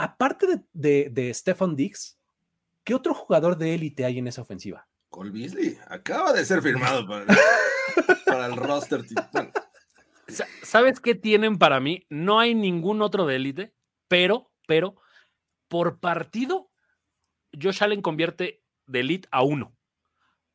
[0.00, 2.18] aparte de, de, Stefan Diggs,
[2.84, 4.88] ¿qué otro jugador de élite hay en esa ofensiva?
[5.10, 9.04] Cole Beasley acaba de ser firmado para, el roster.
[10.62, 12.06] ¿Sabes qué tienen para mí?
[12.08, 13.74] No hay ningún otro de élite,
[14.08, 14.96] pero, pero,
[15.68, 16.70] por partido,
[17.60, 19.76] Josh Allen convierte de elite a uno.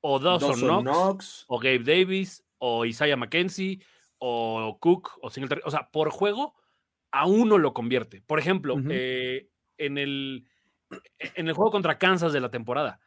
[0.02, 3.84] O Dawson, Knox, Knox, o Gabe Davis, o Isaiah McKenzie,
[4.18, 5.62] o Cook, o Singletary.
[5.66, 6.56] O sea, por juego,
[7.16, 8.22] a uno lo convierte.
[8.28, 9.48] Por ejemplo, eh,
[9.78, 10.46] en, el,
[11.20, 13.00] en el juego contra Kansas de la temporada,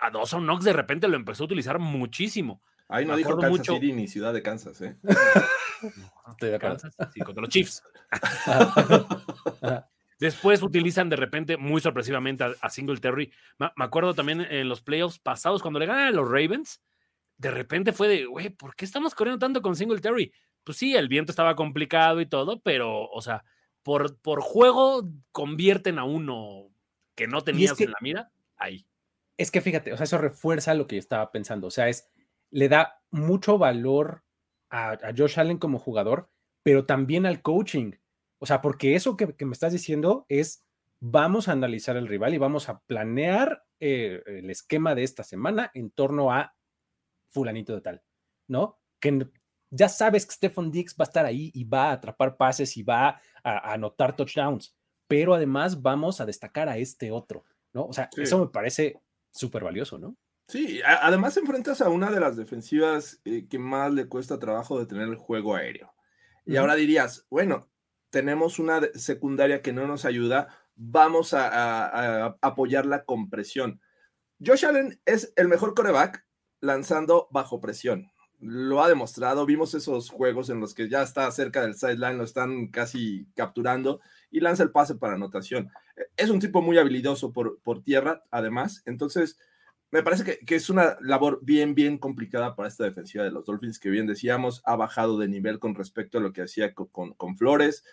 [0.00, 2.62] a Dawson Knox de repente lo empezó a utilizar muchísimo.
[2.88, 3.74] Ahí no dijo Kansas mucho...
[3.74, 4.96] City ni ciudad de Kansas, ¿eh?
[6.30, 7.82] Estoy de Kansas, sí, contra los Chiefs.
[10.20, 13.32] Después utilizan de repente, muy sorpresivamente, a, a Singletary.
[13.58, 16.80] Me, me acuerdo también en los playoffs pasados, cuando le ganan a los Ravens,
[17.38, 20.32] de repente fue de, güey, ¿por qué estamos corriendo tanto con Singletary?
[20.64, 23.44] Pues sí, el viento estaba complicado y todo, pero, o sea,
[23.82, 26.70] por, por juego convierten a uno
[27.14, 28.86] que no tenías en la mira ahí.
[29.36, 32.10] Es que fíjate, o sea, eso refuerza lo que yo estaba pensando, o sea, es,
[32.50, 34.24] le da mucho valor
[34.70, 36.30] a, Josh Allen como jugador,
[36.62, 37.92] pero también al coaching.
[38.38, 40.64] O sea, porque eso que, me estás diciendo es,
[41.00, 45.70] vamos a analizar el rival y vamos a planear eh, el esquema de esta semana
[45.74, 46.54] en torno a
[47.30, 48.02] fulanito de tal,
[48.48, 48.78] ¿no?
[49.00, 49.28] Que
[49.70, 52.82] ya sabes que Stephon Diggs va a estar ahí y va a atrapar pases y
[52.82, 57.86] va a, anotar touchdowns, pero además vamos a destacar a este otro, ¿no?
[57.86, 60.16] O sea, eso me parece súper valioso, ¿no?
[60.48, 64.86] Sí, además enfrentas a una de las defensivas eh, que más le cuesta trabajo de
[64.86, 65.94] tener el juego aéreo.
[66.44, 67.70] Y ahora dirías, bueno,
[68.10, 73.80] tenemos una secundaria que no nos ayuda, vamos a, a apoyarla con presión.
[74.44, 76.26] Josh Allen es el mejor coreback
[76.60, 79.46] lanzando bajo presión lo ha demostrado.
[79.46, 84.00] Vimos esos juegos en los que ya está cerca del sideline, lo están casi capturando
[84.30, 85.70] y lanza el pase para anotación.
[86.16, 88.82] Es un tipo muy habilidoso por, por tierra, además.
[88.86, 89.38] Entonces,
[89.90, 93.78] me parece que, es una labor bien, bien complicada para esta defensiva de los Dolphins,
[93.80, 97.84] que bien decíamos, ha bajado de nivel con respecto a lo que hacía con, Flores.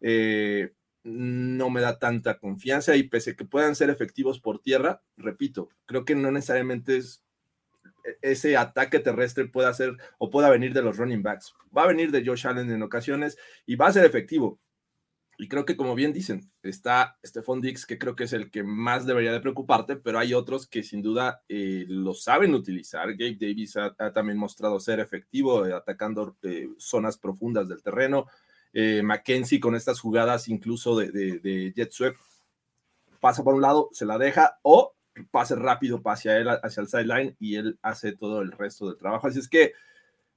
[0.00, 5.02] Eh, no me da tanta confianza y pese a que puedan ser efectivos por tierra,
[5.16, 7.29] repito, creo que no necesariamente es e,
[8.22, 11.54] ese ataque terrestre puede hacer o pueda venir de los running backs.
[11.76, 13.36] Va a venir de Josh Allen en ocasiones
[13.66, 14.60] y va a ser efectivo.
[15.40, 18.62] Y creo que, como bien dicen, está Stephon Dix, que creo que es el que
[18.62, 23.16] más debería de preocuparte, pero hay otros que sin duda eh, lo saben utilizar.
[23.16, 28.26] Gabe Davis ha, también mostrado ser efectivo eh, atacando eh, zonas profundas del terreno.
[29.02, 32.14] Mackenzie con estas jugadas incluso de, de, jet sweep
[33.18, 37.36] pasa por un lado, se la deja o pase rápido hacia él, hacia el sideline
[37.38, 39.26] y él hace todo el resto del trabajo.
[39.26, 39.72] Así es que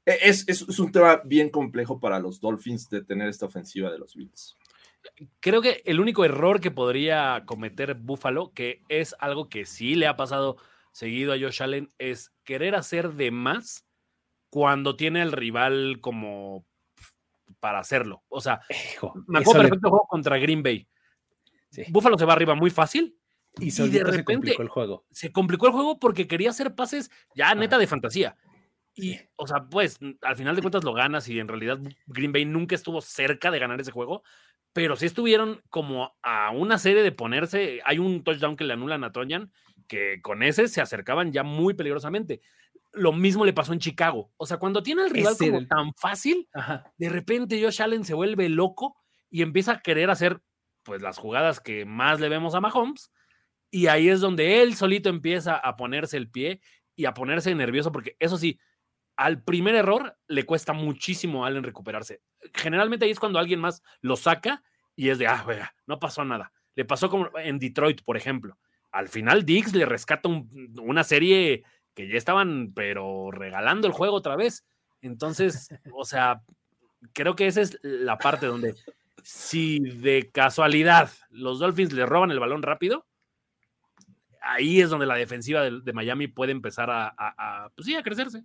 [0.05, 3.99] es, es, es un tema bien complejo para los Dolphins de tener esta ofensiva de
[3.99, 4.57] los Bills
[5.39, 10.07] creo que el único error que podría cometer Buffalo, que es algo que sí le
[10.07, 10.57] ha pasado
[10.91, 13.85] seguido a Josh Allen, es querer hacer de más
[14.49, 16.65] cuando tiene al rival como
[17.59, 18.23] para hacerlo.
[18.29, 18.61] O sea,
[19.27, 20.87] me acuerdo perfecto juego contra Green Bay.
[21.89, 23.17] Buffalo se va arriba muy fácil.
[23.59, 25.05] Y, de repente se complicó el juego.
[25.11, 28.35] Se complicó el juego porque quería hacer pases ya neta de fantasía.
[28.95, 32.45] Y, o sea, pues al final de cuentas lo ganas y en realidad Green Bay
[32.45, 34.23] nunca estuvo cerca de ganar ese juego,
[34.71, 37.79] pero sí estuvieron como a una serie de ponerse.
[37.85, 39.51] Hay un touchdown que le anulan a Tonyan,
[39.87, 42.41] que con ese se acercaban ya muy peligrosamente.
[42.91, 44.31] Lo mismo le pasó en Chicago.
[44.37, 46.47] O sea, cuando tiene al rival como tan fácil,
[46.97, 48.95] de repente Josh Allen se vuelve loco
[49.29, 50.41] y empieza a querer hacer
[50.83, 53.11] pues las jugadas que más le vemos a Mahomes.
[53.73, 56.61] Y ahí es donde él solito empieza a ponerse el pie
[56.95, 58.59] y a ponerse nervioso, porque eso sí,
[59.15, 62.21] al primer error le cuesta muchísimo a Allen recuperarse.
[62.53, 64.61] Generalmente ahí es cuando alguien más lo saca
[64.95, 66.53] y es de, ah, no pasó nada.
[66.75, 68.59] Le pasó como en Detroit, por ejemplo.
[68.91, 70.29] Al final Dix le rescata
[70.79, 71.63] una serie
[71.95, 74.67] que ya estaban, pero regalando el juego otra vez.
[75.01, 76.43] Entonces, o sea,
[77.13, 78.75] creo que esa es la parte donde
[79.23, 83.07] si de casualidad los Dolphins le roban el balón rápido,
[84.43, 88.43] ahí es donde la defensiva de, Miami puede empezar a, pues sí, a crecerse.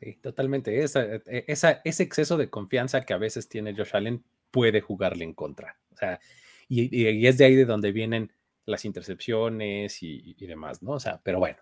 [0.00, 0.82] Sí, totalmente.
[0.82, 5.24] Esa, e, esa, ese exceso de confianza que a veces tiene Josh Allen puede jugarle
[5.24, 5.78] en contra.
[5.92, 6.20] O sea,
[6.68, 8.32] y, es de ahí de donde vienen
[8.64, 10.92] las intercepciones y, demás, ¿no?
[10.92, 11.58] O sea, pero bueno.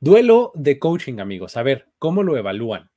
[0.00, 1.58] Duelo de coaching, amigos.
[1.58, 2.90] A ver, ¿cómo lo evalúan?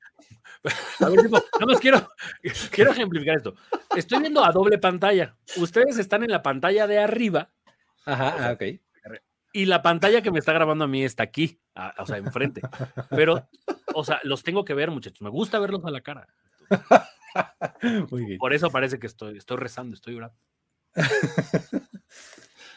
[1.02, 2.08] A ver, nada más quiero,
[2.72, 3.56] quiero ejemplificar esto.
[3.98, 5.36] Estoy viendo a doble pantalla.
[5.58, 7.52] Ustedes están en la pantalla de arriba.
[8.06, 8.80] Ajá, ah, ok.
[9.56, 11.62] Y la pantalla que me está grabando a mí está aquí,
[12.00, 12.62] o sea, enfrente.
[13.12, 13.48] Pero,
[13.94, 15.22] o sea, los tengo que ver, muchachos.
[15.22, 16.28] Me gusta verlos a la cara.
[18.40, 20.36] Por eso parece que estoy, estoy rezando, estoy orando.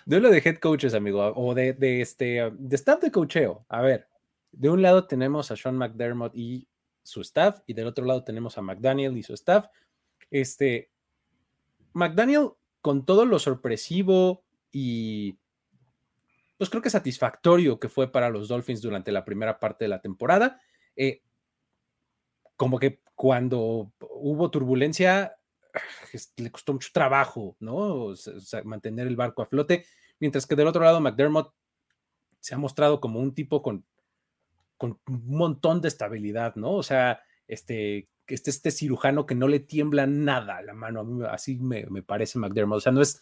[0.04, 3.64] de lo de head coaches, amigo, o de, de, este, de staff de coacheo.
[3.70, 4.08] A ver,
[4.52, 6.68] de un lado tenemos a Sean McDermott y
[7.02, 9.66] su staff, y del otro lado tenemos a McDaniel y su staff.
[10.30, 10.90] Este,
[11.94, 12.50] McDaniel,
[12.82, 15.38] con todo lo sorpresivo y
[16.56, 20.00] pues creo que satisfactorio que fue para los Dolphins durante la primera parte de la
[20.00, 20.60] temporada.
[20.96, 21.22] Eh,
[22.56, 25.36] como que cuando hubo turbulencia,
[26.36, 28.14] le costó mucho trabajo, ¿no?
[28.64, 29.84] mantener el barco a flote,
[30.18, 31.52] mientras que del otro lado McDermott
[32.40, 33.84] se ha mostrado como un tipo con,
[34.76, 36.72] con un montón de estabilidad, ¿no?
[36.72, 41.58] O sea, este, este, este cirujano que no le tiembla nada a la mano, así
[41.58, 43.20] me, me parece McDermott, o sea, no es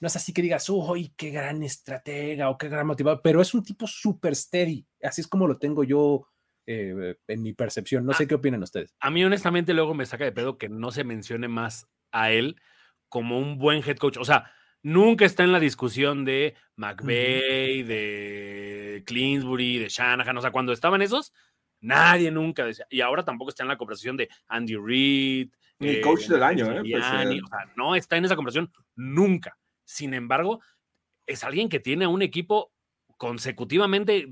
[0.00, 3.54] no es así que digas, uy, qué gran estratega o qué gran motivador, pero es
[3.54, 4.86] un tipo súper steady.
[5.02, 6.26] Así es como lo tengo yo
[6.66, 8.04] eh, en mi percepción.
[8.06, 8.94] No sé qué opinan ustedes.
[9.00, 12.56] A mí, honestamente, luego me saca de pedo que no se mencione más a él
[13.08, 14.16] como un buen head coach.
[14.16, 14.50] O sea,
[14.82, 20.36] nunca está en la discusión de McVeigh, de Clinsbury, de Shanahan.
[20.36, 21.32] O sea, cuando estaban esos,
[21.80, 22.86] nadie nunca decía.
[22.90, 25.50] Y ahora tampoco está en la conversación de Andy Reid.
[25.78, 26.80] Ni coach del año, ¿eh?
[26.80, 27.40] Pues, eh.
[27.42, 29.58] O sea, no está en esa conversación nunca.
[29.84, 30.60] Sin embargo,
[31.26, 32.72] es alguien que tiene a un equipo
[33.16, 34.28] consecutivamente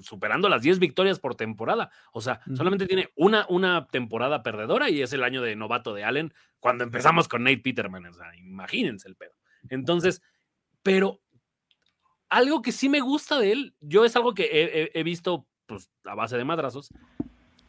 [0.00, 1.90] superando las 10 victorias por temporada.
[2.12, 6.04] O sea, solamente tiene una, una temporada perdedora y es el año de novato de
[6.04, 8.06] Allen cuando empezamos con Nate Peterman.
[8.06, 9.32] O sea, imagínense el pedo.
[9.68, 10.22] Entonces,
[10.82, 11.20] pero
[12.28, 16.14] algo que sí me gusta de él, yo es algo que he, visto pues, a
[16.14, 16.90] base de madrazos.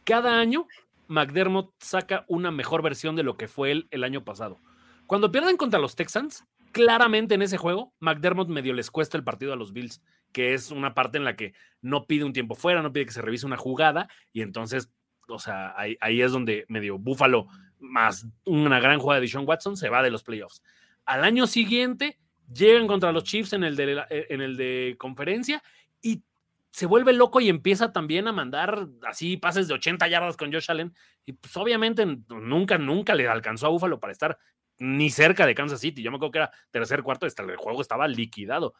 [0.04, 0.66] Cada año,
[1.08, 4.58] McDermott saca una mejor versión de lo que fue él el año pasado.
[5.06, 6.44] Cuando pierden contra los Texans,
[6.76, 10.70] claramente en ese juego, McDermott medio les cuesta el partido a los Bills, que es
[10.70, 13.46] una parte en la que no pide un tiempo fuera, no pide que se revise
[13.46, 14.92] una jugada, y entonces,
[15.26, 17.46] o sea, ahí, es donde medio Búfalo,
[17.78, 20.62] más una gran jugada de Sean Watson, se va de los playoffs.
[21.06, 22.18] Al año siguiente,
[22.52, 25.62] llegan contra los Chiefs en el de, en el de conferencia
[26.02, 26.24] y
[26.72, 30.70] se vuelve loco y empieza también a mandar así pases de 80 yardas con Josh
[30.70, 30.94] Allen.
[31.24, 34.36] Y pues obviamente nunca, nunca le alcanzó a Búfalo para estar
[34.78, 36.02] ni cerca de Kansas City.
[36.02, 38.74] Yo me acuerdo que era tercer cuarto, el juego estaba liquidado.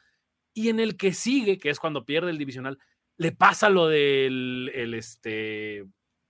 [0.55, 2.79] Y en el que sigue, que es cuando pierde el divisional,
[3.19, 5.85] le pasa lo del el, este,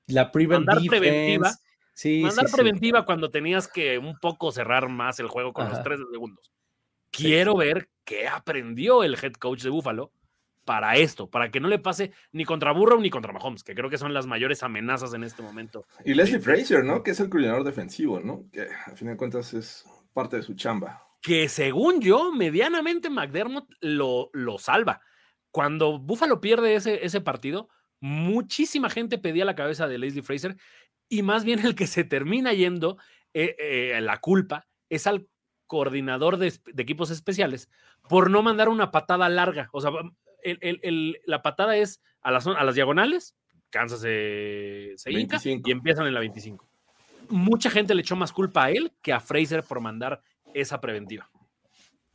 [0.06, 1.52] la mandar preventiva.
[1.94, 6.00] Sí, mandar preventiva cuando tenías que un poco cerrar más el juego con los tres
[6.10, 6.52] segundos.
[7.10, 10.12] Quiero ver qué aprendió el head coach de Buffalo
[10.66, 13.88] para esto, para que no le pase ni contra Burrow ni contra Mahomes, que creo
[13.88, 15.86] que son las mayores amenazas en este momento.
[16.04, 17.02] Y Leslie Frazier, ¿no?
[17.02, 18.44] Que es el coordinador defensivo, ¿no?
[18.52, 21.06] Que a fin de cuentas es parte de su chamba.
[21.22, 25.00] Que según yo, medianamente McDermott lo, lo salva.
[25.50, 30.56] Cuando Buffalo pierde ese, ese partido, muchísima gente pedía la cabeza de Leslie Fraser
[31.08, 32.98] y más bien el que se termina yendo
[33.32, 35.28] eh, eh, la culpa es al
[35.66, 37.68] coordinador de, equipos especiales
[38.08, 39.68] por no mandar una patada larga.
[39.72, 39.90] O sea,
[41.26, 43.36] la patada es a las, a las diagonales,
[43.70, 46.66] Kansas se, se y empiezan en la 25.
[47.28, 50.22] Mucha gente le echó más culpa a él que a Fraser por mandar
[50.54, 51.28] esa preventiva.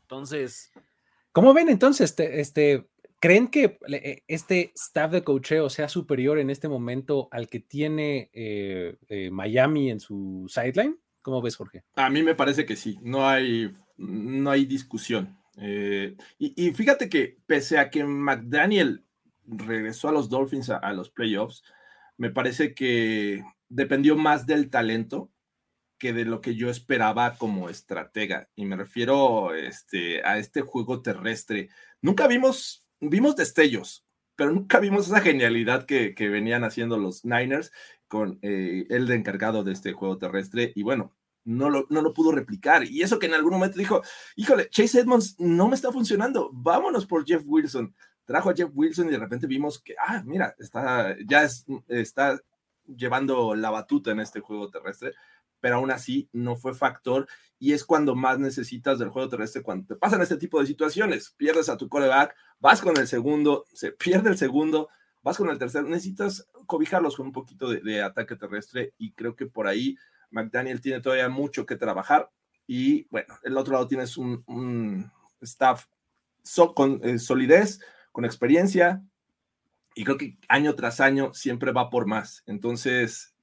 [0.03, 0.71] Entonces.
[1.31, 2.09] ¿Cómo ven entonces?
[2.11, 2.89] Este, este,
[3.19, 8.29] ¿Creen que eh, este staff de cocheo sea superior en este momento al que tiene
[8.33, 10.97] eh, eh, Miami en su sideline?
[11.21, 11.83] ¿Cómo ves, Jorge?
[11.95, 15.37] A mí me parece que sí, no hay, no hay discusión.
[15.57, 19.03] Eh, y, fíjate que pese a que McDaniel
[19.45, 21.63] regresó a los Dolphins a, los playoffs,
[22.17, 25.31] me parece que dependió más del talento
[25.97, 28.49] que de lo que yo esperaba como estratega.
[28.55, 31.69] Y me refiero este, a este juego terrestre.
[32.01, 37.71] Nunca vimos, vimos destellos, pero nunca vimos esa genialidad que, venían haciendo los Niners
[38.07, 40.71] con eh, el encargado de este juego terrestre.
[40.75, 42.83] Y bueno, no lo, no lo pudo replicar.
[42.83, 44.01] Y eso que en algún momento dijo,
[44.35, 47.93] híjole, Chase Edmonds no me está funcionando, vámonos por Jeff Wilson.
[48.25, 51.47] Trajo a Jeff Wilson y de repente vimos que, ah, mira, está, ya
[51.87, 52.39] está
[52.85, 55.13] llevando la batuta en este juego terrestre,
[55.59, 57.27] pero aún así no fue factor
[57.59, 61.33] y es cuando más necesitas del juego terrestre, cuando te pasan este tipo de situaciones,
[61.37, 64.89] pierdes a tu coreback, vas con el segundo, se pierde el segundo,
[65.21, 69.45] vas con el tercero, necesitas cobijarlos con un poquito de ataque terrestre y creo que
[69.45, 69.97] por ahí
[70.31, 72.31] McDaniel tiene todavía mucho que trabajar
[72.67, 75.85] y bueno, el otro lado tienes un, staff
[76.73, 77.79] con eh, solidez,
[78.11, 79.03] con experiencia
[79.93, 82.43] y creo que año tras año siempre va por más.
[82.45, 83.35] Entonces,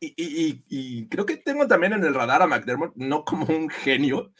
[0.00, 4.32] y, creo que tengo también en el radar a McDermott, no como un genio,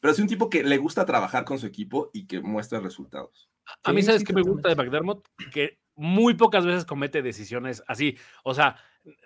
[0.00, 3.50] pero es un tipo que le gusta trabajar con su equipo y que muestra resultados.
[3.82, 5.26] A mí, ¿sabes qué me gusta de McDermott?
[5.52, 8.16] Que muy pocas veces comete decisiones así.
[8.44, 8.76] O sea,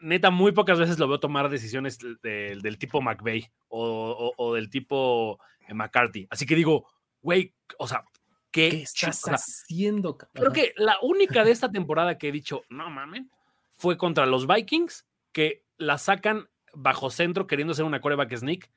[0.01, 5.75] neta, muy pocas veces lo veo tomar decisiones del tipo McVeigh o, del tipo eh,
[5.75, 6.27] McCarthy.
[6.31, 6.87] Así que digo,
[7.21, 8.05] güey, o sea,
[8.51, 10.17] ¿qué, estás haciendo?
[10.17, 13.27] Creo que la única de esta temporada que he dicho, no mames,
[13.75, 18.71] fue contra los Vikings, que la sacan bajo centro queriendo ser una coreback sneak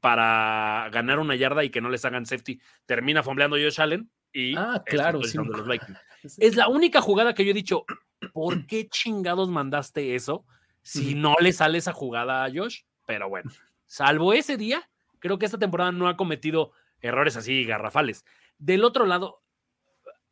[0.00, 2.60] para ganar una yarda y que no les hagan safety.
[2.86, 5.20] Termina fombleando Josh Allen y ah, claro,
[6.38, 7.84] Es la única jugada que yo he dicho,
[8.32, 10.44] ¿por qué chingados mandaste eso
[10.82, 12.82] si no le sale esa jugada a Josh?
[13.06, 13.50] Pero bueno,
[13.86, 18.24] salvo ese día, creo que esta temporada no ha cometido errores así garrafales.
[18.58, 19.42] Del otro lado,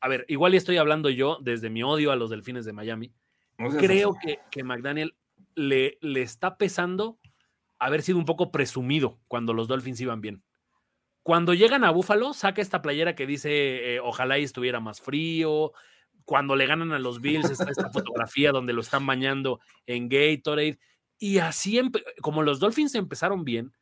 [0.00, 3.12] a ver, igual estoy hablando yo desde mi odio a los delfines de Miami.
[3.78, 5.16] creo que, que McDaniel
[5.56, 7.18] le, le está pesando
[7.80, 10.44] haber sido un poco presumido cuando los Dolphins iban bien.
[11.30, 15.72] Cuando llegan a Buffalo, saca esta playera que dice eh, ojalá y estuviera más frío.
[16.24, 20.80] Cuando le ganan a los Bills, está esta fotografía donde lo están bañando en Gatorade.
[21.20, 21.80] Y así,
[22.20, 23.72] como los Dolphins empezaron bien,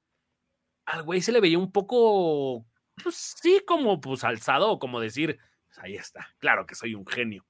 [0.85, 2.67] al güey se le veía un poco,
[3.03, 7.07] pues sí, como pues alzado, o como decir, pues, ahí está, claro que soy un
[7.07, 7.47] genio.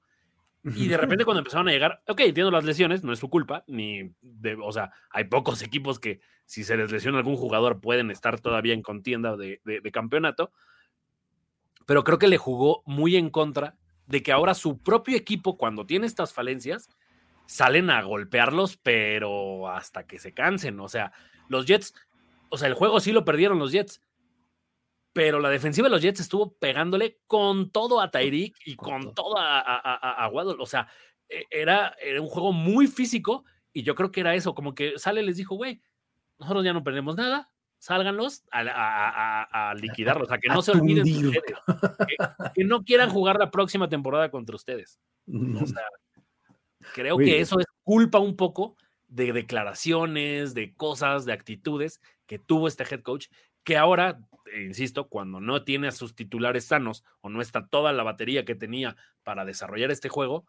[0.63, 3.65] Y de repente cuando empezaron a llegar, ok, entiendo las lesiones, no es su culpa,
[3.67, 8.09] ni de, o sea, hay pocos equipos que si se les lesiona algún jugador pueden
[8.09, 9.61] estar todavía en contienda de,
[9.93, 10.51] campeonato,
[11.85, 13.77] pero creo que le jugó muy en contra
[14.07, 16.89] de que ahora su propio equipo, cuando tiene estas falencias,
[17.45, 20.79] salen a golpearlos, pero hasta que se cansen.
[20.79, 21.11] O sea,
[21.49, 21.93] los Jets,
[22.49, 24.01] o sea, el juego sí lo perdieron los Jets,
[25.13, 29.37] pero la defensiva de los Jets estuvo pegándole con todo a Tyreek y con, todo
[29.37, 30.87] a, a, O sea,
[31.29, 34.97] e, era, era un juego muy físico y yo creo que era eso, como que
[34.97, 35.79] sale y les dijo, güey,
[36.39, 41.57] nosotros ya no perdemos nada, sálganlos a, liquidarlos, sea, que no se olviden de ustedes,
[42.55, 44.99] que, no quieran jugar la próxima temporada contra ustedes.
[45.27, 45.83] O sea,
[46.93, 48.75] creo que eso es culpa un poco
[49.07, 53.27] de declaraciones, de cosas, de actitudes que tuvo este head coach,
[53.63, 54.19] que ahora
[54.57, 58.55] insisto, cuando no tiene a sus titulares sanos o no está toda la batería que
[58.55, 60.45] tenía para desarrollar este juego,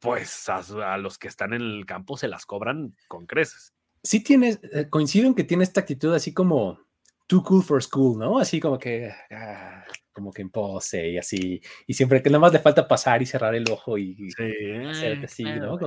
[0.00, 3.74] pues a, los que están en el campo se las cobran con creces.
[4.02, 6.80] Sí tiene, eh, coincido en que tiene esta actitud así como
[7.26, 8.38] too cool for school, ¿no?
[8.38, 12.52] Así como que, ah, como que en pose y así, y siempre que nada más
[12.52, 14.30] le falta pasar y cerrar el ojo y
[14.88, 15.78] hacer así, ¿no?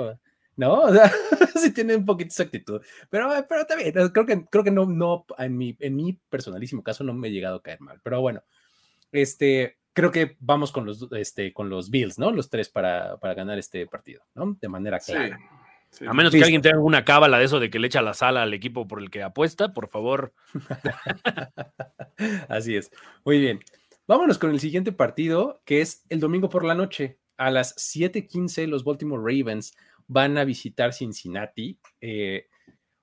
[0.56, 0.82] ¿no?
[0.84, 1.12] O sea,
[1.56, 2.82] sí tiene un poquito esa actitud.
[3.10, 6.84] Pero, eh, pero también, creo que, creo que no, no, en mi, en mi personalísimo
[6.84, 8.00] caso no me he llegado a caer mal.
[8.04, 8.44] Pero bueno,
[9.12, 12.32] este, creo que vamos con los, este, con los Bills, ¿no?
[12.32, 14.58] Los tres para, para ganar este partido, ¿no?
[14.60, 15.40] De manera clara.
[16.08, 18.44] A menos que alguien tenga una cábala de eso de que le echa la sala
[18.44, 20.34] al equipo por el que apuesta, por favor.
[22.50, 22.92] Así es.
[23.26, 23.60] Muy bien.
[24.08, 27.20] Vámonos con el siguiente partido, que es el domingo por la noche.
[27.38, 29.76] A las 7:15, los Baltimore Ravens
[30.08, 31.80] van a visitar Cincinnati.
[32.00, 32.48] Eh,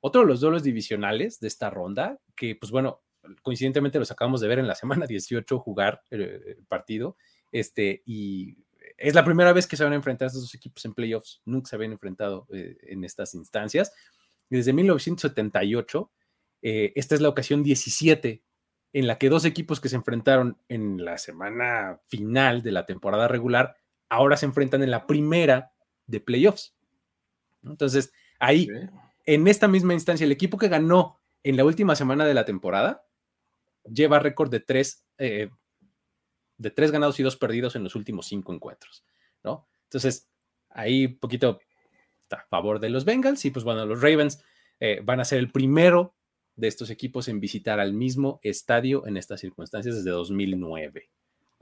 [0.00, 3.02] otro de los duelos divisionales de esta ronda, que pues bueno,
[3.42, 7.16] coincidentemente los acabamos de ver en la semana 18 jugar eh, el, partido,
[7.52, 8.56] este, y
[8.98, 11.70] es la primera vez que se van a enfrentar estos dos equipos en playoffs, nunca
[11.70, 13.92] se habían enfrentado eh, en estas instancias.
[14.50, 16.10] Desde 1978,
[16.60, 18.42] esta es la ocasión 17
[18.92, 23.28] en la que dos equipos que se enfrentaron en la semana final de la temporada
[23.28, 23.76] regular
[24.08, 25.72] ahora se enfrentan en la primera
[26.06, 26.74] de playoffs.
[27.62, 28.68] Entonces, ahí,
[29.26, 33.04] en esta misma instancia, el equipo que ganó en la última semana de la temporada
[33.84, 35.50] lleva récord de tres, eh,
[36.58, 39.04] de tres ganados y dos perdidos en los últimos cinco encuentros,
[39.42, 39.66] ¿no?
[39.84, 40.28] Entonces,
[40.70, 41.60] ahí un poquito
[42.30, 44.42] a favor de los Bengals y pues bueno, los Ravens
[44.80, 46.14] eh, van a ser el primero
[46.56, 51.08] de estos equipos en visitar al mismo estadio en estas circunstancias desde 2009.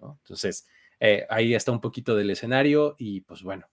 [0.00, 0.18] ¿no?
[0.22, 0.66] Entonces,
[0.98, 3.68] eh, ahí está un poquito del escenario y pues bueno,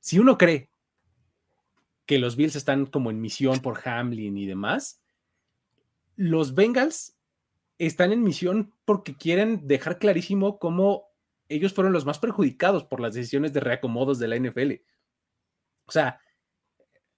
[0.00, 0.70] si uno cree
[2.06, 5.00] que los Bills están como en misión por Hamlin y demás,
[6.16, 7.17] los Bengals
[7.78, 11.08] están en misión porque quieren dejar clarísimo cómo
[11.48, 14.72] ellos fueron los más perjudicados por las decisiones de reacomodos de la NFL.
[15.86, 16.20] O sea,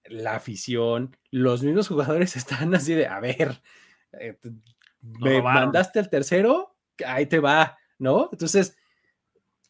[0.04, 3.62] la afición, los mismos jugadores están así de, a ver,
[4.12, 4.38] eh,
[5.00, 8.28] me mandaste al tercero, ahí te va, ¿no?
[8.32, 8.76] Entonces,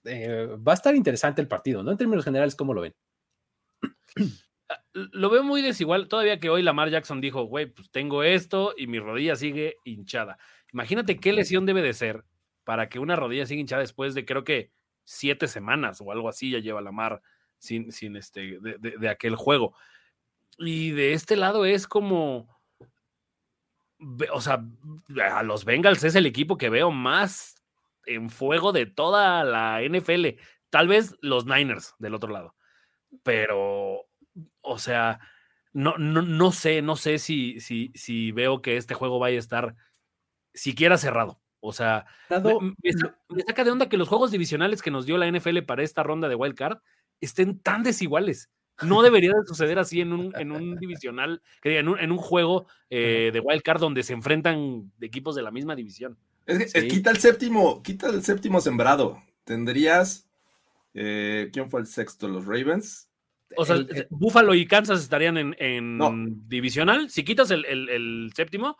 [0.04, 1.92] eh, va a estar interesante el partido, ¿no?
[1.92, 2.94] En términos generales, ¿cómo lo ven?
[4.68, 6.08] Ah, lo veo muy desigual.
[6.08, 10.38] Todavía que hoy Lamar Jackson dijo, güey, pues tengo esto y mi rodilla sigue hinchada.
[10.72, 12.24] Imagínate qué lesión debe de ser
[12.64, 14.70] para que una rodilla siga hinchada después de creo que
[15.04, 17.22] siete semanas o algo así ya lleva Lamar
[17.58, 19.74] sin, sin este, de, aquel juego.
[20.58, 22.48] Y de este lado es como,
[24.32, 24.64] o sea,
[25.32, 27.62] a los Bengals es el equipo que veo más
[28.06, 30.40] en fuego de toda la NFL.
[30.70, 32.54] Tal vez los Niners del otro lado.
[33.22, 34.06] Pero,
[34.60, 35.20] o sea,
[35.72, 39.40] no, no, no sé, no sé si, si, si veo que este juego vaya a
[39.40, 39.76] estar
[40.54, 41.40] siquiera cerrado.
[41.60, 45.58] O sea, me, saca de onda que los juegos divisionales que nos dio la NFL
[45.66, 46.78] para esta ronda de Wild Card
[47.20, 48.50] estén tan desiguales.
[48.82, 52.66] No debería de suceder así en un, en un divisional, en un, en un juego
[52.88, 56.16] eh, de Wild Card donde se enfrentan equipos de la misma división.
[56.46, 59.22] Es quita el séptimo, quita el séptimo sembrado.
[59.44, 60.30] Tendrías
[60.94, 62.28] eh, ¿Quién fue el sexto?
[62.28, 63.08] ¿Los Ravens?
[63.56, 63.76] O sea,
[64.10, 67.10] Buffalo y Kansas estarían en, divisional.
[67.10, 68.76] Si quitas el, séptimo,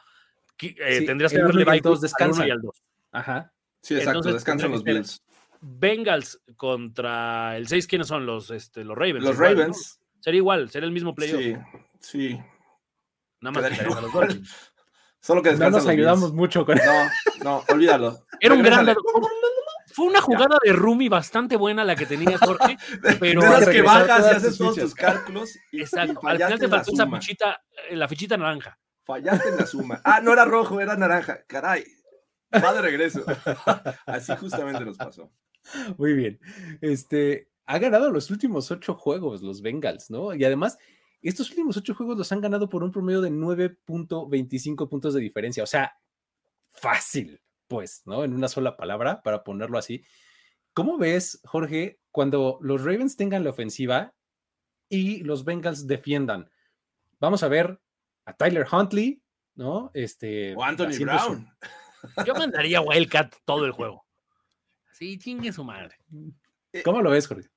[0.62, 2.46] eh, tendrías que darle al dos descansa.
[2.46, 2.82] y al dos.
[3.12, 3.52] Ajá.
[3.82, 5.22] Sí, exacto, descansan los Bills.
[5.60, 9.24] Bengals contra el 6, ¿quiénes son los, este, los Ravens?
[9.24, 10.00] Los Ravens.
[10.20, 11.40] Sería igual, sería el mismo playoff.
[11.40, 11.56] Sí,
[12.00, 12.40] sí.
[13.40, 14.72] Nada más que a los Dolphins.
[15.20, 17.10] Solo que no nos ayudamos mucho con No,
[17.44, 18.24] no, olvídalo.
[18.40, 18.94] Era un gran.
[19.92, 22.78] Fue una jugada de Rumi bastante buena la que tenía Jorge,
[23.20, 25.50] pero de que bajas y haces todos tus cálculos.
[25.72, 26.20] Y, Exacto.
[26.26, 28.78] Al final te faltó esa fichita, eh, la fichita naranja.
[29.04, 30.00] Fallaste en la suma.
[30.04, 31.44] Ah, no era rojo, era naranja.
[31.46, 31.84] Caray.
[32.52, 33.24] Va de regreso.
[34.06, 35.32] Así justamente nos pasó.
[35.96, 36.40] Muy bien.
[36.80, 40.34] Este ha ganado los últimos ocho juegos, los Bengals, ¿no?
[40.34, 40.78] Y además,
[41.22, 45.62] estos últimos ocho juegos los han ganado por un promedio de 9.25 puntos de diferencia.
[45.62, 45.94] O sea,
[46.70, 47.40] fácil
[47.70, 48.24] pues, ¿no?
[48.24, 50.04] En una sola palabra, para ponerlo así.
[50.74, 54.12] ¿Cómo ves, Jorge, cuando los Ravens tengan la ofensiva
[54.88, 56.50] y los Bengals defiendan?
[57.20, 57.80] Vamos a ver
[58.30, 59.22] a Tyler Huntley,
[59.54, 59.90] ¿no?
[59.94, 61.48] Este, o Anthony Brown.
[62.26, 64.06] Yo mandaría Wildcat todo el juego.
[64.92, 65.96] Sí, chingue su madre.
[66.72, 67.48] Eh, ¿Cómo lo ves, Jorge?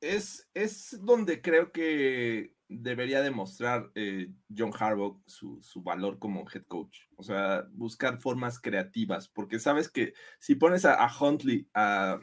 [0.00, 7.00] Es, es donde creo que debería demostrar eh, John Harbaugh su, valor como head coach.
[7.16, 12.20] O sea, buscar formas creativas, porque sabes que si pones a, Huntley a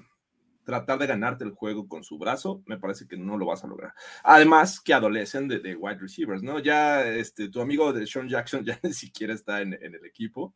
[0.67, 3.67] tratar de ganarte el juego con su brazo, me parece que no lo vas a
[3.67, 3.93] lograr.
[4.21, 6.59] Además, que adolecen de, wide receivers, ¿no?
[6.59, 10.53] Ya este, tu amigo de Sean Jackson ya ni siquiera está en, el equipo.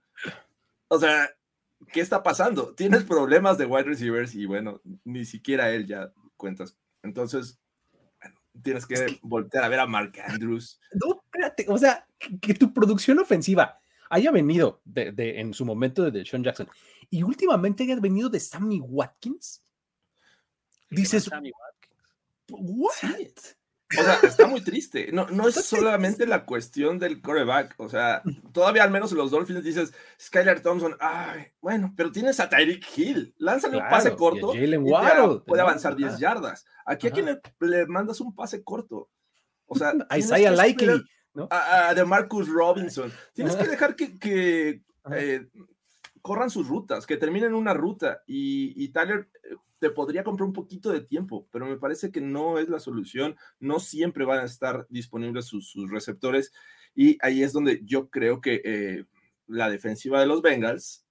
[0.90, 1.30] O sea,
[1.94, 2.76] ¿qué está pasando?
[2.76, 6.78] Tienes problemas de wide receivers y bueno, ni siquiera él ya cuentas.
[7.04, 7.58] Entonces,
[8.22, 10.78] bueno, tienes que, voltear a ver a Mark Andrews.
[10.92, 12.06] No, espérate, o sea,
[12.42, 16.68] que, tu producción ofensiva haya venido de, en su momento de Sean Jackson
[17.10, 19.64] y últimamente haya venido de Sammy Watkins.
[20.92, 21.30] Dices,
[22.50, 23.58] Watkins?
[24.00, 25.12] O sea, está muy triste.
[25.12, 27.76] No, no es solamente la cuestión del coreback.
[27.78, 28.22] O sea,
[28.54, 32.86] todavía al menos en los Dolphins dices, Skylar Thompson, ay, bueno, pero tienes a Tyreek
[32.98, 33.34] Hill.
[33.38, 34.68] Lánzale un pase corto y,
[35.46, 36.66] puede avanzar 10 yardas.
[36.86, 39.10] Aquí a quién le, mandas un pase corto.
[39.66, 41.04] O sea, a Isaiah Likely.
[41.34, 41.48] ¿no?
[41.50, 43.12] A, de Marcus Robinson.
[43.34, 44.84] Tienes que dejar que,
[45.14, 45.48] eh,
[46.22, 48.22] corran sus rutas, que terminen una ruta.
[48.28, 52.22] Y, y Tyler eh, te podría comprar un poquito de tiempo, pero me parece que
[52.22, 53.36] no es la solución.
[53.60, 56.54] No siempre van a estar disponibles sus, receptores.
[56.94, 59.06] Y ahí es donde yo creo que eh,
[59.48, 61.08] la defensiva de los Bengals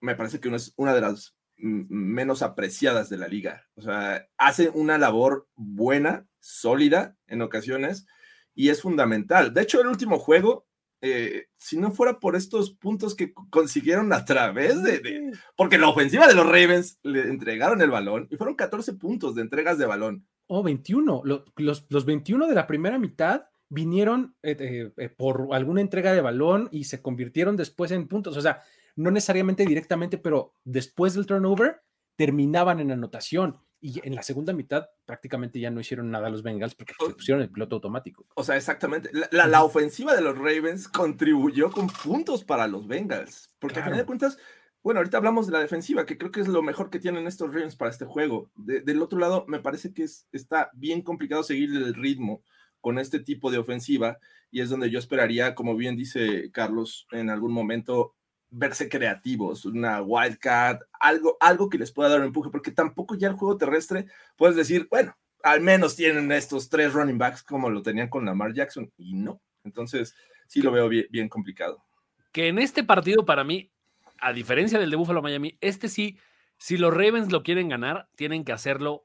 [0.00, 3.66] me parece que es una de las menos apreciadas de la liga.
[3.74, 8.06] O sea, hace una labor buena, sólida en ocasiones
[8.54, 9.52] y es fundamental.
[9.52, 10.68] De hecho, el último juego
[11.06, 16.26] eh, si no fuera por estos puntos que consiguieron a través de, Porque la ofensiva
[16.26, 20.26] de los Ravens le entregaron el balón y fueron 14 puntos de entregas de balón.
[20.46, 21.20] Oh, 21.
[21.24, 26.70] Los, los, 21 de la primera mitad vinieron eh, eh, por alguna entrega de balón
[26.72, 28.38] y se convirtieron después en puntos.
[28.38, 28.62] O sea,
[28.96, 31.82] no necesariamente directamente, pero después del turnover
[32.16, 36.74] terminaban en anotación y en la segunda mitad prácticamente ya no hicieron nada los Bengals
[36.74, 38.24] porque se pusieron el piloto automático.
[38.34, 39.10] O sea, exactamente.
[39.30, 43.54] La, ofensiva de los Ravens contribuyó con puntos para los Bengals.
[43.58, 44.38] Porque a fin de cuentas,
[44.82, 47.52] bueno, ahorita hablamos de la defensiva, que creo que es lo mejor que tienen estos
[47.52, 48.50] Ravens para este juego.
[48.54, 52.42] del otro lado, me parece que es, está bien complicado seguir el ritmo
[52.80, 54.18] con este tipo de ofensiva
[54.50, 58.14] y es donde yo esperaría, como bien dice Carlos, en algún momento
[58.56, 63.28] verse creativos, una wildcat, algo, algo que les pueda dar un empuje, porque tampoco ya
[63.28, 67.82] el juego terrestre puedes decir, bueno, al menos tienen estos tres running backs como lo
[67.82, 69.40] tenían con Lamar Jackson, y no.
[69.64, 70.14] Entonces,
[70.46, 71.84] sí lo veo bien, complicado.
[72.32, 73.72] Que en este partido, para mí,
[74.18, 76.18] a diferencia del de Buffalo Miami, este sí,
[76.56, 79.04] si los Ravens lo quieren ganar, tienen que hacerlo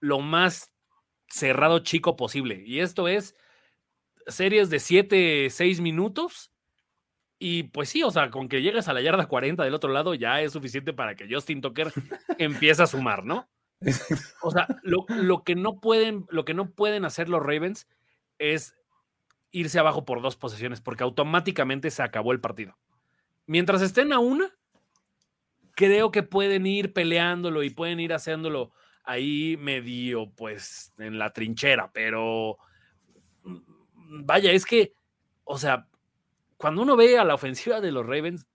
[0.00, 0.72] lo más
[1.28, 2.62] cerrado chico posible.
[2.66, 3.36] Y esto es
[4.26, 6.49] series de 7, 6 minutos
[7.42, 10.12] y pues sí, o sea, con que llegues a la yarda 40 del otro lado
[10.12, 11.90] ya es suficiente para que Justin Tucker
[12.38, 13.48] empiece a sumar, ¿no?
[14.42, 17.88] O sea, lo, que no pueden, lo que no pueden hacer los Ravens
[18.38, 18.74] es
[19.52, 22.76] irse abajo por dos posesiones, porque automáticamente se acabó el partido.
[23.46, 24.54] Mientras estén a una,
[25.74, 28.70] creo que pueden ir peleándolo y pueden ir haciéndolo
[29.02, 32.58] ahí medio, pues, en la trinchera, pero
[33.44, 34.92] mm, vaya, es que,
[35.44, 35.88] o sea,
[36.60, 38.46] cuando uno ve a la ofensiva de los Ravens,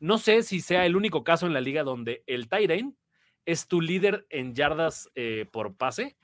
[0.00, 2.94] no sé si sea el único caso en la liga donde el Tyrene
[3.46, 6.16] es tu líder en yardas eh, por pase,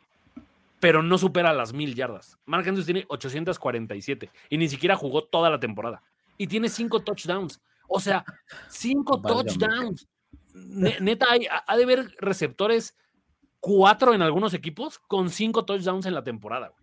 [0.81, 2.37] pero no supera las mil yardas.
[2.47, 6.03] Mark Andrews tiene 847 y ni siquiera jugó toda la temporada.
[6.37, 7.61] Y tiene cinco touchdowns.
[7.87, 8.25] O sea,
[8.69, 10.09] cinco touchdowns.
[10.53, 12.99] Neta, hay, ha de haber receptores
[13.61, 16.75] cuatro en algunos equipos con cinco touchdowns en la temporada.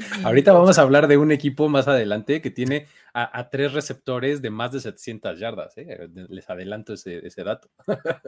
[0.24, 4.50] Ahorita vamos a hablar de un equipo más adelante que tiene a, tres receptores de
[4.50, 5.76] más de 700 yardas.
[5.76, 6.08] ¿eh?
[6.28, 7.70] Les adelanto ese, dato.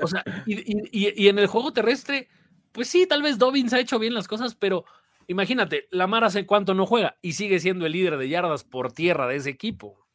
[0.01, 2.29] O sea, y, en el juego terrestre,
[2.73, 4.85] pues sí, tal vez Dobbins ha hecho bien las cosas, pero
[5.27, 9.27] imagínate, Lamar hace cuánto no juega y sigue siendo el líder de yardas por tierra
[9.27, 10.07] de ese equipo.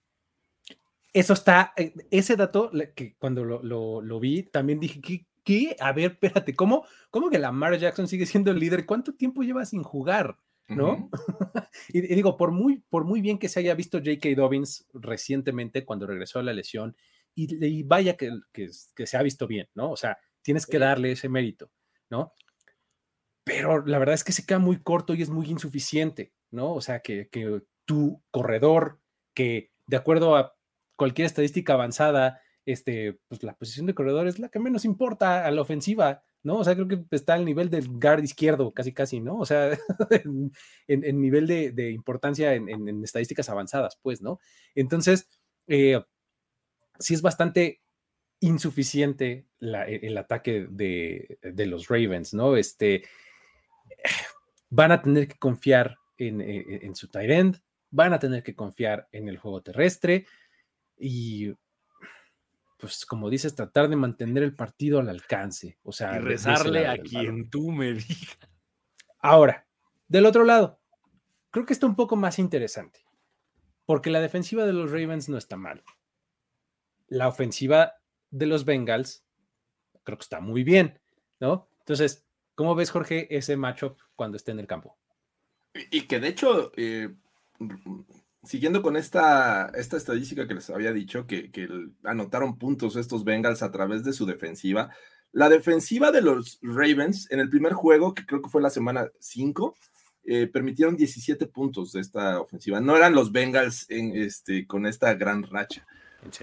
[1.12, 5.76] Eso está, eh, ese dato que cuando lo, vi, también dije, ¿qué, ¿qué?
[5.80, 8.86] A ver, espérate, ¿cómo, ¿cómo que Lamar Jackson sigue siendo el líder?
[8.86, 10.38] ¿Cuánto tiempo lleva sin jugar?
[10.70, 11.10] ¿No?
[11.90, 14.30] y, digo, por muy, por muy bien que se haya visto J.K.
[14.36, 16.96] Dobbins recientemente cuando regresó a la lesión,
[17.36, 19.92] y, vaya que, que, se ha visto bien, ¿no?
[19.92, 21.72] O sea, tienes que darle ese mérito,
[22.10, 22.34] ¿no?
[23.46, 26.74] Pero la verdad es que se queda muy corto y es muy insuficiente, ¿no?
[26.74, 29.00] O sea, que, que tu corredor,
[29.34, 30.56] que de acuerdo a
[30.96, 35.52] cualquier estadística avanzada, este, pues la posición de corredor es la que menos importa a
[35.52, 36.58] la ofensiva, ¿no?
[36.58, 39.38] O sea, creo que está al nivel del guard izquierdo, casi, casi, ¿no?
[39.38, 39.78] O sea,
[40.88, 44.40] en, nivel de, importancia en, estadísticas avanzadas, pues, ¿no?
[44.76, 45.28] Entonces,
[45.68, 46.02] eh,
[46.98, 47.82] sí es bastante
[48.40, 52.56] insuficiente e, el, ataque de, los Ravens, ¿no?
[52.56, 53.04] Este,
[54.70, 57.62] van a tener que confiar en, e, en su tight end,
[57.92, 60.26] van a tener que confiar en el juego terrestre
[60.98, 61.54] y
[62.80, 65.78] pues como dices, tratar de mantener el partido al alcance.
[65.84, 68.38] O sea, y rezarle a quien tú me digas.
[69.20, 69.68] Ahora,
[70.08, 70.80] del otro lado,
[71.52, 73.06] creo que está un poco más interesante,
[73.86, 75.84] porque la defensiva de los Ravens no está mal.
[77.08, 77.96] la ofensiva
[78.30, 79.26] de los Bengals
[80.04, 81.00] creo que está muy bien,
[81.40, 81.70] ¿no?
[81.80, 82.26] Entonces,
[82.56, 84.98] ¿cómo ves, Jorge, ese matchup cuando esté en el campo?
[85.92, 87.16] Y que de hecho, eh,
[88.44, 91.52] siguiendo con esta, esta estadística que les había dicho, que,
[92.04, 94.90] anotaron puntos estos Bengals a través de su defensiva,
[95.32, 99.10] la defensiva de los Ravens en el primer juego, que creo que fue la semana
[99.20, 99.76] 5,
[100.26, 102.80] eh, permitieron 17 puntos de esta ofensiva.
[102.82, 105.86] No eran los Bengals en este, con esta gran racha.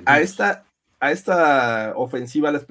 [0.04, 0.64] A esta,
[1.00, 2.66] a esta ofensiva les,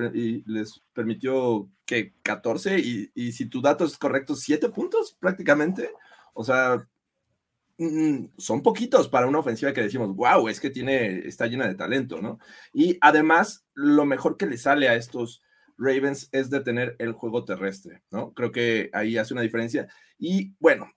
[0.46, 5.92] les permitió que 14 y, y, si tu dato es correcto, 7 puntos prácticamente.
[6.34, 6.88] O sea,
[8.38, 12.22] son poquitos para una ofensiva que decimos, wow, es que tiene, está llena de talento,
[12.22, 12.40] ¿no?
[12.74, 15.42] Y además, lo mejor que le sale a estos
[15.78, 18.34] Ravens es detener el juego terrestre, ¿no?
[18.34, 19.88] Creo que ahí hace una diferencia.
[20.18, 20.90] Y bueno,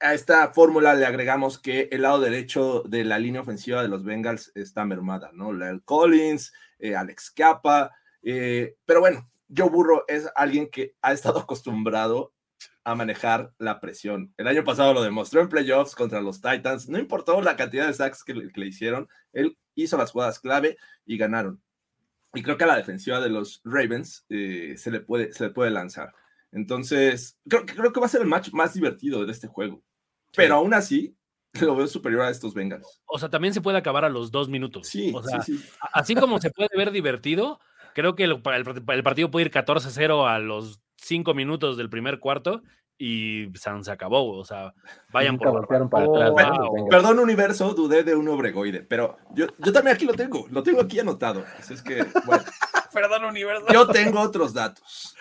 [0.00, 4.04] a esta fórmula le agregamos que el lado derecho de la línea ofensiva de los
[4.04, 5.52] Bengals está mermada, ¿no?
[5.52, 7.90] Lyle Collins, eh, Alex Capa,
[8.22, 12.32] eh, pero bueno, Joe Burro es alguien que ha estado acostumbrado
[12.84, 14.32] a manejar la presión.
[14.36, 16.88] El año pasado lo demostró en playoffs contra los Titans.
[16.88, 21.16] No importó la cantidad de sacks que le, hicieron, él hizo las jugadas clave y
[21.16, 21.62] ganaron.
[22.34, 25.50] Y creo que a la defensiva de los Ravens eh, se, le puede, se le
[25.50, 26.12] puede lanzar.
[26.50, 29.82] Entonces, creo, creo que va a ser el match más divertido de este juego.
[30.34, 31.16] Pero aún así,
[31.60, 33.00] lo veo superior a estos Bengals.
[33.06, 34.88] O sea, también se puede acabar a los dos minutos.
[34.88, 35.64] Sí, sí, sí.
[35.92, 37.60] Así como se puede ver divertido,
[37.94, 42.62] creo que el, el partido puede ir 14-0 a los cinco minutos del primer cuarto
[42.98, 44.38] y se acabó.
[44.38, 44.72] O sea,
[45.12, 45.66] vayan por.
[45.68, 50.80] Perdón, universo, dudé de un obregoide, pero yo, yo también aquí lo tengo, lo tengo
[50.80, 51.44] aquí anotado.
[51.58, 52.44] Así es que, bueno.
[52.92, 53.66] Perdón, universo.
[53.72, 55.16] Yo tengo otros datos.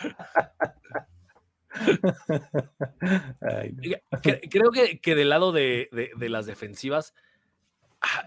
[4.49, 7.15] Creo que, que, del lado de, de, las defensivas,
[8.01, 8.25] ah,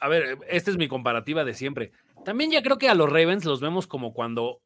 [0.00, 1.92] a ver, esta es mi comparativa de siempre.
[2.26, 4.60] También ya creo que a los Ravens los vemos como cuando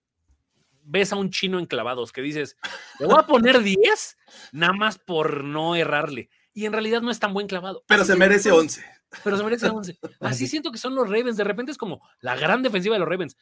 [0.86, 2.56] ves a un chino en clavados que dices,
[2.98, 4.16] le voy a poner 10
[4.52, 6.30] nada más por no errarle.
[6.54, 7.84] Y en realidad no es tan buen clavado.
[7.86, 8.82] Pero se merece 11.
[9.22, 9.98] Pero se merece 11.
[10.20, 11.36] Así siento que son los Ravens.
[11.36, 13.36] De repente es como la gran defensiva de los Ravens.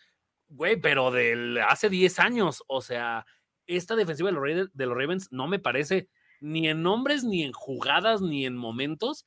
[0.49, 2.65] Güey, pero de hace 10 años.
[2.67, 3.25] O sea,
[3.67, 6.09] esta defensiva de los, de los Ravens no me parece
[6.41, 9.27] ni en nombres, ni en jugadas, ni en momentos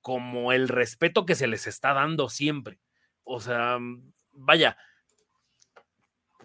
[0.00, 2.80] como el respeto que se les está dando siempre.
[3.24, 3.78] O sea,
[4.32, 4.76] vaya,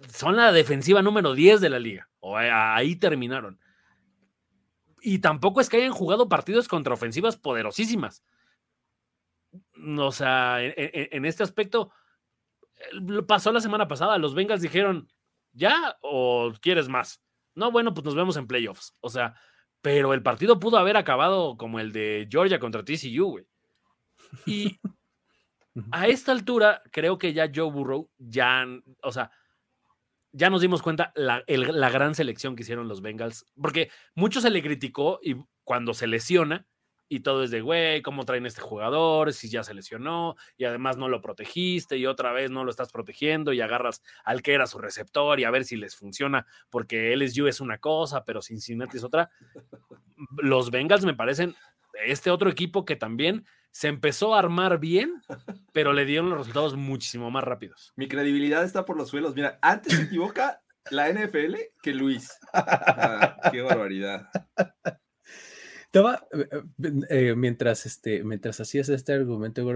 [0.10, 2.10] son la defensiva número 10 de la liga.
[2.20, 3.60] O ahí terminaron.
[5.02, 8.24] Y tampoco es que hayan jugado partidos contra ofensivas poderosísimas.
[10.00, 11.92] O sea, en, este aspecto,
[13.28, 14.18] pasó la semana pasada.
[14.18, 15.08] Los Bengals dijeron,
[15.54, 17.22] ¿ya o quieres más?
[17.54, 18.96] No, bueno, pues nos vemos en playoffs.
[19.02, 19.36] O sea,
[19.82, 23.46] pero el partido pudo haber acabado como el de Georgia contra TCU, güey.
[24.46, 24.80] Y
[25.92, 28.66] a esta altura, creo que ya Joe Burrow, ya,
[29.04, 29.32] o sea,
[30.36, 34.50] ya nos dimos cuenta la, la, gran selección que hicieron los Bengals, porque mucho se
[34.50, 36.68] le criticó y cuando se lesiona
[37.08, 39.32] y todo es de, güey, ¿cómo traen este jugador?
[39.32, 42.92] Si ya se lesionó y además no lo protegiste y otra vez no lo estás
[42.92, 47.16] protegiendo y agarras al que era su receptor y a ver si les funciona, porque
[47.16, 49.30] LSU es una cosa, pero Cincinnati es otra.
[50.38, 51.56] Los Bengals me parecen
[52.06, 53.46] este otro equipo que también
[53.76, 55.22] se empezó a armar bien,
[55.74, 57.92] pero le dieron los resultados muchísimo más rápidos.
[57.98, 59.36] Mi credibilidad está por los suelos.
[59.36, 60.62] Mira, antes se equivoca
[60.92, 62.32] la NFL que Luis.
[62.54, 64.30] Ah, qué barbaridad.
[65.84, 69.70] Estaba, eh, eh, mientras, este, mientras hacías este argumento,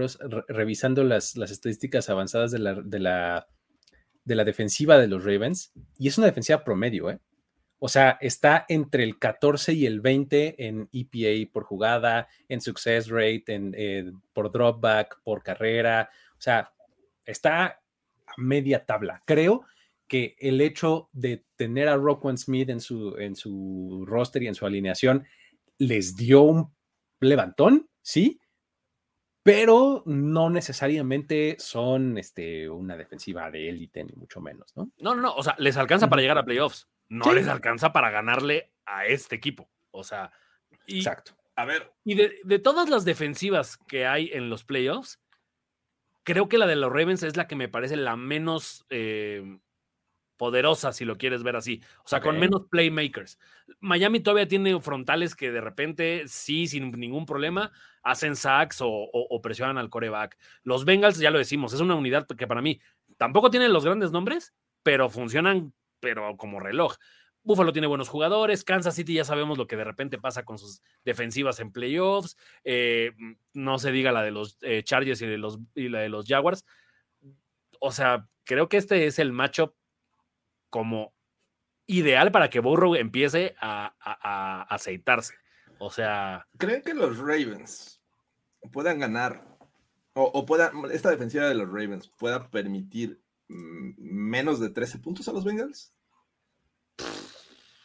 [0.48, 3.48] revisando las, las estadísticas avanzadas de la, de, la,
[4.24, 7.20] de la defensiva de los Ravens, y es una defensiva promedio, ¿eh?
[7.82, 13.08] O sea, está entre el 14 y el 20 en EPA por jugada, en success
[13.08, 16.10] rate, en, eh, por dropback, por carrera.
[16.32, 16.72] O sea,
[17.24, 17.80] está a
[18.36, 19.22] media tabla.
[19.24, 19.64] Creo
[20.06, 24.54] que el hecho de tener a Rockwan Smith en su, en su roster y en
[24.54, 25.24] su alineación
[25.78, 26.74] les dio un
[27.20, 28.40] levantón, sí,
[29.42, 34.90] pero no necesariamente son este, una defensiva de élite, ni mucho menos, ¿no?
[34.98, 38.10] No, no, no, o sea, les alcanza para llegar a playoffs no les alcanza para
[38.10, 39.68] ganarle a este equipo.
[39.90, 40.32] O sea,
[40.86, 41.36] exacto.
[41.56, 41.92] A ver.
[42.04, 45.20] Y de, todas las defensivas que hay en los playoffs,
[46.22, 49.58] creo que la de los Ravens es la que me parece la menos eh,
[50.36, 51.82] poderosa, si lo quieres ver así.
[52.04, 53.38] O sea, con menos playmakers.
[53.80, 59.78] Miami todavía tiene frontales que de repente, sí, sin ningún problema, hacen sacks o presionan
[59.78, 60.38] al coreback.
[60.62, 62.80] Los Bengals, ya lo decimos, es una unidad que para mí
[63.18, 66.96] tampoco tienen los grandes nombres, pero funcionan pero como reloj.
[67.42, 70.82] Buffalo tiene buenos jugadores, Kansas City ya sabemos lo que de repente pasa con sus
[71.04, 73.12] defensivas en playoffs, eh,
[73.54, 76.26] no se diga la de los eh, Chargers y, de los, y la de los
[76.26, 76.66] Jaguars.
[77.80, 79.74] o sea, creo que este es el matchup
[80.68, 81.14] como
[81.86, 85.34] ideal para que Burrow empiece a, a, aceitarse.
[85.78, 86.46] O sea.
[86.58, 88.02] ¿Creen que los Ravens
[88.70, 89.50] puedan ganar
[90.14, 95.32] o, o esta defensiva de los Ravens pueda permitir mm, menos de 13 puntos a
[95.32, 95.92] los Bengals?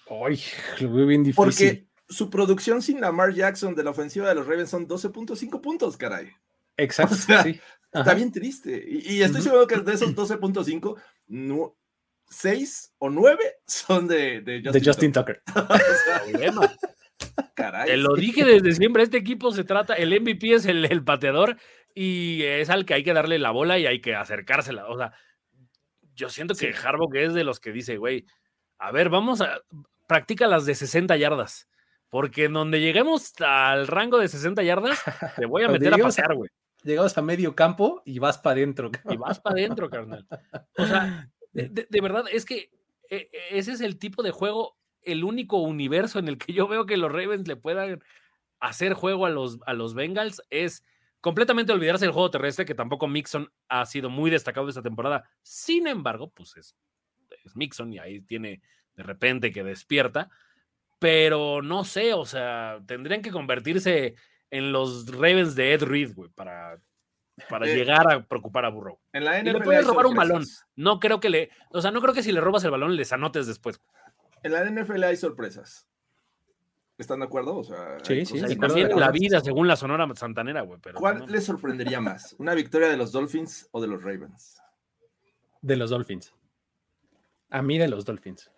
[0.09, 0.39] Ay,
[0.80, 1.36] lo veo bien difícil.
[1.36, 5.97] Porque su producción sin Lamar Jackson de la ofensiva de los Ravens son 12.5 puntos,
[5.97, 6.32] caray.
[6.78, 7.16] Exacto.
[7.91, 8.86] Está bien triste.
[8.88, 10.97] Y, estoy seguro que de esos 12.5,
[11.30, 11.78] no,
[12.30, 15.41] 6 o 9 son de, de Justin, Tucker.
[17.55, 17.88] Caray.
[17.88, 21.57] Te lo dije desde siempre, este equipo se trata, el MVP es el, el, pateador
[21.93, 24.88] y es al que hay que darle la bola y hay que acercársela.
[24.88, 25.13] O sea,
[26.16, 28.26] yo siento que Harbaugh es de los que dice, güey,
[28.80, 29.59] a ver, vamos a,
[30.07, 31.68] practica las de 60 yardas,
[32.09, 35.01] porque en donde lleguemos al rango de 60 yardas,
[35.36, 36.49] te voy a meter a pasear, güey
[36.86, 38.91] llegamos a medio campo y vas para adentro.
[39.09, 40.26] Y vas para adentro, carnal.
[40.78, 42.70] O sea, de, verdad, es que
[43.09, 46.86] eh, ese es el tipo de juego, el único universo en el que yo veo
[46.86, 48.03] que los Ravens le puedan
[48.59, 50.84] hacer juego a los, a los Bengals es
[51.26, 55.28] completamente olvidarse del juego terrestre, que tampoco Mixon ha sido muy destacado esta temporada.
[55.41, 56.76] Sin embargo, pues es,
[57.43, 58.61] es Mixon y ahí tiene
[58.93, 60.30] de repente que despierta.
[60.99, 64.13] Pero no sé, o sea, tendrían que convertirse
[64.51, 66.80] en los Ravens de Ed Reed, güey, para,
[67.49, 68.99] para eh, llegar a preocupar a Burrow.
[69.11, 70.45] En la NFL y le puedes robar un balón.
[70.76, 73.11] No creo que le, o sea, no creo que si le robas el balón les
[73.11, 73.82] anotes después.
[74.43, 75.88] En la NFL hay sorpresas.
[76.97, 77.57] ¿Están de acuerdo?
[77.57, 78.39] O sea, sí, sí.
[78.57, 80.79] también en la vida, según la Sonora Santanera, güey.
[80.95, 82.35] ¿Cuál les sorprendería más?
[82.39, 84.61] ¿Una victoria de los Dolphins o de los Ravens?
[85.61, 86.33] De los Dolphins.
[87.49, 88.49] A mí de los Dolphins.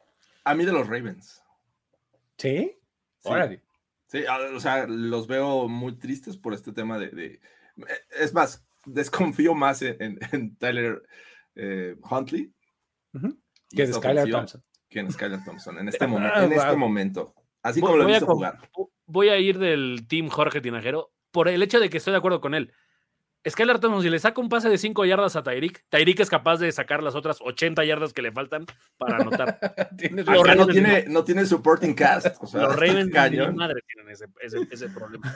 [0.44, 1.44] A mí de los Ravens.
[2.38, 2.78] ¿Sí?
[3.22, 3.32] sí.
[4.08, 4.24] Sí,
[4.54, 7.08] o sea, los veo muy tristes por este tema de.
[7.08, 7.40] Eh,
[8.18, 11.04] es más, desconfío más en, Tyler
[11.56, 12.54] eh, Huntley.
[13.70, 14.64] Que en Skylar Thompson.
[14.88, 17.36] Que en Skylar Thompson, en este, momento, en este momento.
[17.68, 18.60] Así como lo he visto jugar.
[19.06, 22.42] Voy a ir del team Jorge Tinajero por el hecho de que estoy de acuerdo
[22.42, 22.72] con él.
[23.48, 26.58] Skylar Thompson, si le saca un pase de 5 yardas a Tyreek, Tyreek es capaz
[26.58, 28.66] de sacar las otras 80 yardas que le faltan
[28.98, 29.60] para anotar.
[30.58, 32.36] no, tiene, no tiene supporting cast.
[32.42, 34.28] O sea, los Ravens de madre tienen ese,
[34.70, 35.34] ese, problema.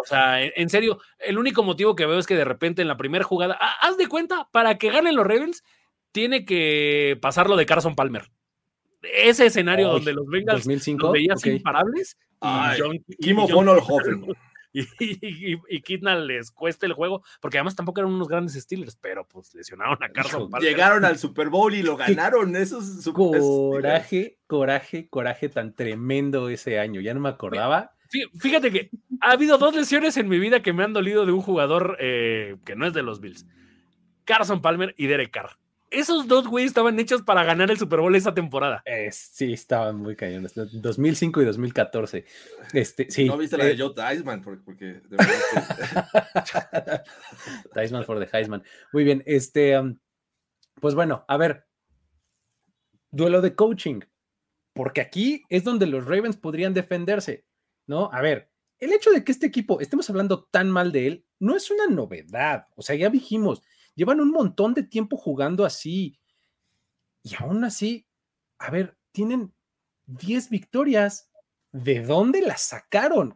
[0.00, 2.96] O sea, en, serio, el único motivo que veo es que de repente en la
[2.96, 5.64] primera jugada, haz de cuenta, para que ganen los Ravens,
[6.12, 8.30] tiene que pasarlo de Carson Palmer.
[9.02, 12.16] Ese escenario donde los Bengals 2005, los veías imparables.
[12.40, 14.24] Y John, Kim Hoffen
[14.72, 19.54] y, y, les cueste el juego, porque además tampoco eran unos grandes Steelers, pero pues
[19.54, 22.54] lesionaron a Carson Llegaron al Super Bowl y lo ganaron.
[22.54, 27.00] Esos coraje, coraje, coraje tan tremendo ese año.
[27.00, 27.92] Ya no me acordaba.
[28.38, 28.90] Fíjate que
[29.20, 32.56] ha habido dos lesiones en mi vida que me han dolido de un jugador eh,
[32.64, 33.46] que no es de los Bills.
[34.24, 35.58] Carson Palmer y Derek Carr
[35.90, 38.82] esos dos güeyes estaban hechos para ganar el Super Bowl esa temporada.
[39.10, 40.52] sí, estaban muy cañones.
[40.54, 42.24] 2005 y 2014.
[42.72, 45.00] Este, sí, no viste la de eh, Joe Theismann, porque,
[47.74, 48.62] Theismann for the Heisman.
[48.92, 49.98] Muy bien, este, um,
[50.80, 51.66] pues bueno, a ver,
[53.10, 54.00] duelo de coaching,
[54.74, 57.46] porque aquí es donde los Ravens podrían defenderse,
[57.86, 58.10] ¿no?
[58.12, 61.56] A ver, el hecho de que este equipo estemos hablando tan mal de él no
[61.56, 63.62] es una novedad, o sea, ya dijimos,
[63.98, 66.20] Llevan un montón de tiempo jugando así.
[67.24, 68.06] Y aún así,
[68.56, 69.52] a ver, tienen
[70.06, 71.28] 10 victorias.
[71.72, 73.34] ¿De dónde las sacaron?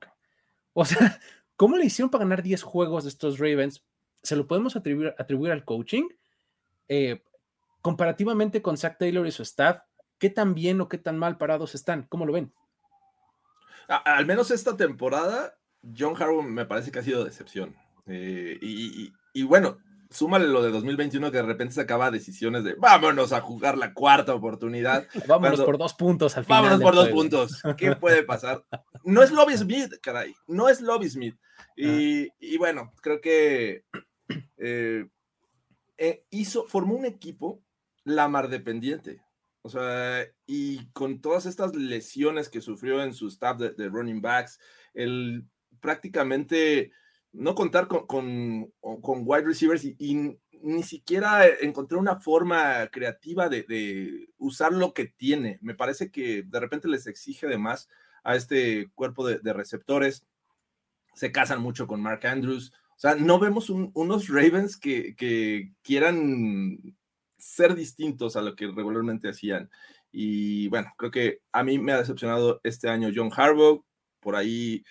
[0.73, 1.19] O sea,
[1.57, 3.85] ¿cómo le hicieron para ganar 10 juegos estos Ravens?
[4.23, 6.05] ¿Se lo podemos atribuir, atribuir al coaching?
[6.87, 7.25] Eh,
[7.81, 9.81] comparativamente con Zach Taylor y su staff,
[10.19, 12.05] ¿qué tan bien o qué tan mal parados están?
[12.05, 12.55] ¿Cómo lo ven?
[13.89, 15.59] al menos esta temporada,
[15.99, 17.75] John Harbaugh me parece que ha sido decepción.
[18.07, 19.79] Eh, y, bueno,
[20.13, 23.93] súmale lo de 2021 que de repente se acaba decisiones de vámonos a jugar la
[23.95, 25.07] cuarta oportunidad.
[25.27, 26.63] Vámonos por dos puntos al final.
[26.63, 27.63] Vámonos por dos puntos.
[27.77, 28.65] ¿Qué puede pasar?
[29.05, 30.35] No es Lobby Smith, caray.
[30.47, 31.37] No es Lobby Smith.
[31.77, 33.85] Y, y bueno, creo que
[34.59, 35.07] eh,
[35.99, 37.63] eh, hizo, formó un equipo
[38.05, 39.23] la mar dependiente.
[39.63, 44.21] O sea, y con todas estas lesiones que sufrió en su staff de, de running
[44.21, 44.59] backs,
[44.93, 45.47] el
[45.81, 46.93] prácticamente
[47.33, 54.73] no contar con, con, wide receivers y, ni siquiera encontrar una forma creativa de, usar
[54.73, 55.59] lo que tiene.
[55.61, 57.89] Me parece que de repente les exige de más
[58.23, 60.25] a este cuerpo de, receptores.
[61.15, 62.73] Se casan mucho con Mark Andrews.
[62.97, 66.95] O sea, no vemos unos Ravens que, que quieran
[67.39, 69.69] ser distintos a lo que regularmente hacían.
[70.13, 73.85] Y bueno, creo que a mí me ha decepcionado este año John Harbaugh.
[74.21, 74.85] Por ahí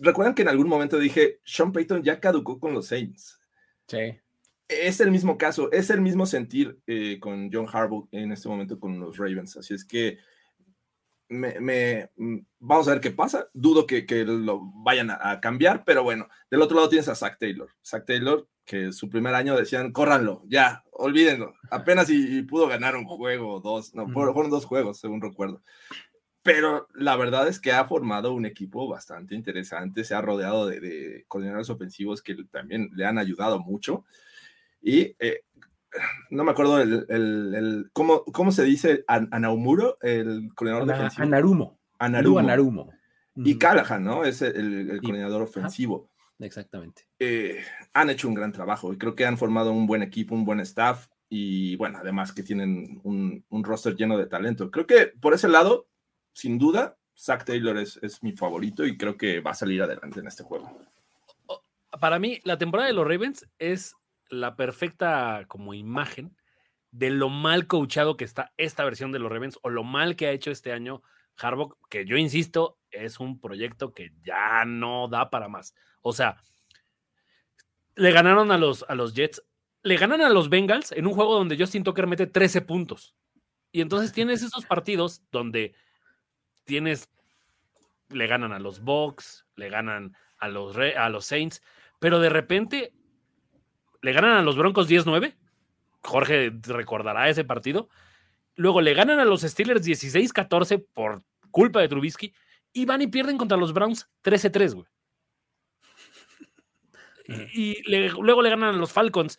[0.00, 3.40] Recuerdan que en algún momento dije, Sean Payton ya caducó con los Saints.
[3.88, 4.18] Sí.
[4.68, 8.80] es el mismo caso, es el mismo sentir eh, con John Harbaugh en este momento
[8.80, 9.56] con los Ravens.
[9.56, 10.18] Así es que
[11.28, 13.48] me, mm, vamos a ver qué pasa.
[13.52, 17.70] Dudo que, lo vayan a, cambiar, pero bueno, del otro lado tienes a Zach Taylor.
[17.84, 21.54] Zach Taylor, que su primer año decían, córranlo, ya, olvídenlo.
[21.70, 25.62] Apenas y, pudo ganar un juego o dos, no, fueron dos juegos, según recuerdo.
[26.46, 30.78] Pero la verdad es que ha formado un equipo bastante interesante, se ha rodeado de,
[30.78, 34.04] de coordinadores ofensivos que también le han ayudado mucho.
[34.80, 35.40] Y eh,
[36.30, 41.24] no me acuerdo el, el, ¿cómo, ¿cómo, se dice Anaumuro, el coordinador defensivo.
[41.24, 41.78] Anarumo.
[41.98, 42.38] Anarumo.
[42.38, 42.92] Anarumo.
[43.34, 44.24] Y Callahan, ¿no?
[44.24, 46.08] Es el, coordinador ofensivo.
[46.38, 47.08] Exactamente.
[47.18, 47.60] Eh,
[47.92, 50.60] han hecho un gran trabajo y creo que han formado un buen equipo, un buen
[50.60, 54.70] staff y bueno, además que tienen un, un roster lleno de talento.
[54.70, 55.88] Creo que por ese lado,
[56.36, 60.26] sin duda, Zach Taylor es, mi favorito y creo que va a salir adelante en
[60.26, 60.70] este juego.
[61.98, 63.94] Para mí, la temporada de los Ravens es
[64.28, 66.36] la perfecta como imagen
[66.90, 70.26] de lo mal coachado que está esta versión de los Ravens o lo mal que
[70.26, 71.02] ha hecho este año
[71.38, 75.74] Harbaugh, que yo insisto, es un proyecto que ya no da para más.
[76.02, 76.36] O sea,
[77.94, 79.42] le ganaron a los, a los Jets,
[79.82, 83.14] le ganan a los Bengals en un juego donde Justin Tucker mete 13 puntos.
[83.72, 85.74] Y entonces tienes esos partidos donde
[86.66, 87.08] tienes,
[88.10, 91.62] le ganan a los Bucks, le ganan a los, a los Saints,
[91.98, 92.92] pero de repente
[94.02, 95.34] le ganan a los Broncos 10-9.
[96.02, 97.88] Jorge recordará ese partido.
[98.54, 102.34] Luego le ganan a los Steelers 16-14 por culpa de Trubisky.
[102.72, 104.86] Y van y pierden contra los Browns 13-3, güey.
[107.52, 107.82] Y,
[108.20, 109.38] luego le ganan a los Falcons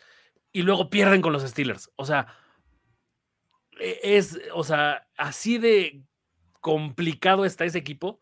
[0.51, 1.89] y luego pierden con los Steelers.
[1.95, 2.27] O sea,
[3.79, 6.03] e, es, o sea, así de
[6.67, 8.19] complicado está ese equipo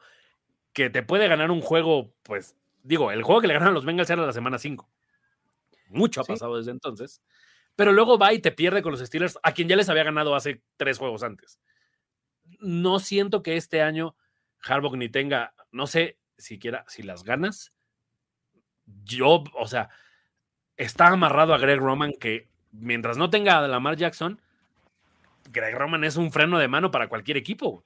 [0.71, 4.09] que te puede ganar un juego, pues, digo, el juego que le ganaron los Bengals
[4.11, 4.87] era la semana 5.
[5.89, 7.23] Mucho ha pasado desde entonces.
[7.75, 10.35] Pero luego va y te pierde con los Steelers, a quien ya les había ganado
[10.35, 11.59] hace tres juegos antes.
[12.59, 14.15] No siento que este año
[14.63, 17.73] Harbaugh ni tenga, no sé siquiera si las ganas.
[19.05, 19.89] Yo, o sea,
[20.77, 24.39] está amarrado a Greg Roman que mientras no tenga a Lamar Jackson,
[25.51, 27.83] Greg Roman es un freno de mano para cualquier equipo.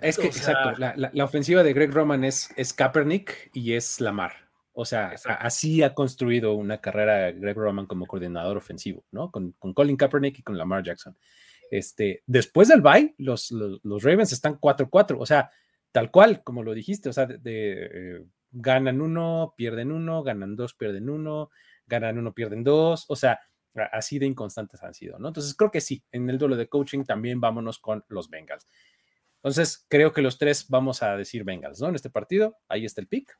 [0.00, 4.32] Es que, exacto, la, ofensiva de Greg Roman es, es Kaepernick y es Lamar.
[4.74, 9.30] O sea, así ha construido una carrera Greg Roman como coordinador ofensivo, ¿no?
[9.30, 11.16] Con, Colin Kaepernick y con Lamar Jackson.
[11.70, 15.50] Este, después del bye, los, los, Ravens están 4-4, o sea,
[15.90, 17.38] tal cual, como lo dijiste, o sea, de,
[17.92, 21.50] eh, ganan uno, pierden uno, ganan dos, pierden uno,
[21.86, 23.40] ganan uno, pierden dos, o sea,
[23.92, 25.28] así de inconstantes han sido, ¿no?
[25.28, 28.66] Entonces creo que sí, en el duelo de coaching también vámonos con los Bengals.
[29.42, 31.88] Entonces creo que los tres vamos a decir Bengals, ¿no?
[31.88, 33.36] En este partido, ahí está el pick,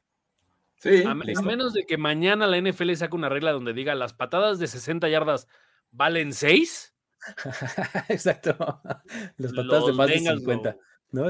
[1.07, 4.67] a, menos de que mañana la NFL saque una regla donde diga las patadas de
[4.67, 5.47] 60 yardas
[5.91, 6.95] valen 6.
[8.09, 8.81] Exacto.
[9.37, 10.77] Las patadas de más de 50.
[11.13, 11.27] ¿no?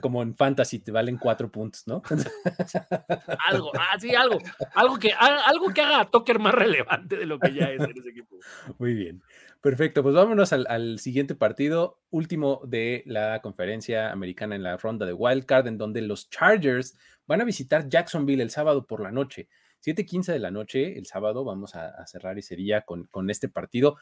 [0.00, 2.02] como en fantasy te valen 4 puntos, ¿no?
[3.46, 4.38] algo, ah, sí, algo,
[4.74, 7.96] algo que, algo que haga a Tucker más relevante de lo que ya es en
[7.96, 8.36] ese equipo.
[8.78, 9.22] Muy bien.
[9.60, 15.12] Perfecto, pues vámonos al, siguiente partido, último de la conferencia americana en la ronda de
[15.12, 16.96] Wildcard, en donde los Chargers
[17.26, 19.48] van a visitar Jacksonville el sábado por la noche.
[19.80, 23.96] 7:15 de la noche, el sábado, vamos a, cerrar ese día con, con, este partido.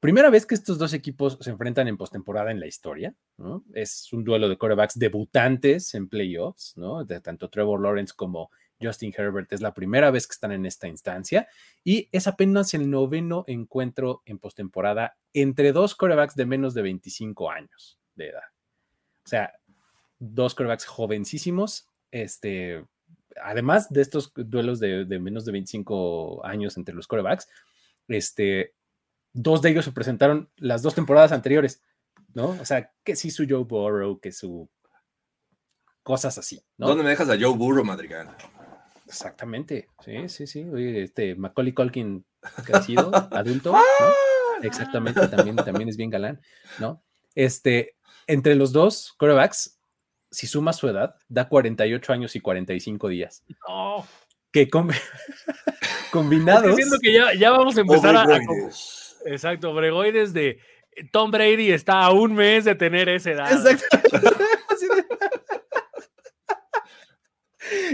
[0.00, 3.64] Primera vez que estos dos equipos se enfrentan en postemporada en la historia, ¿no?
[3.72, 7.04] Es un duelo de quarterbacks debutantes en playoffs, ¿no?
[7.04, 8.50] De tanto Trevor Lawrence como
[8.82, 9.52] Justin Herbert.
[9.52, 11.48] Es la primera vez que están en esta instancia
[11.84, 17.50] y es apenas el noveno encuentro en postemporada entre dos quarterbacks de menos de 25
[17.50, 18.44] años de edad.
[19.24, 19.52] O sea,
[20.18, 21.88] dos quarterbacks jovencísimos.
[22.10, 22.84] Este,
[23.42, 27.48] además de estos duelos de, menos de 25 años entre los quarterbacks,
[28.08, 28.74] este,
[29.32, 31.82] dos de ellos se presentaron las dos temporadas anteriores,
[32.34, 32.50] ¿no?
[32.50, 34.68] O sea, que sí su Joe Burrow, que su
[36.02, 36.88] cosas así, ¿no?
[36.88, 38.36] ¿Dónde me dejas a Joe Burrow, Madrigal?
[39.12, 40.64] Exactamente, sí, sí, sí.
[40.72, 42.24] Oye, este Macaulay Culkin
[42.64, 43.78] crecido, adulto, ¿no?
[43.78, 44.12] ¡Ah!
[44.62, 46.40] Exactamente, también, también es bien galán,
[46.78, 47.02] ¿no?
[47.34, 47.96] Este,
[48.26, 49.78] entre los dos quarterbacks,
[50.30, 53.44] si suma su edad, da 48 años y 45 días.
[53.68, 54.06] No.
[54.52, 54.68] Que
[56.10, 56.76] combinados.
[56.76, 58.26] Siento que ya, ya, vamos a empezar a,
[59.24, 60.58] Exacto, Bregoides de
[61.10, 63.50] Tom Brady está a un mes de tener esa edad.
[63.50, 63.98] Exacto.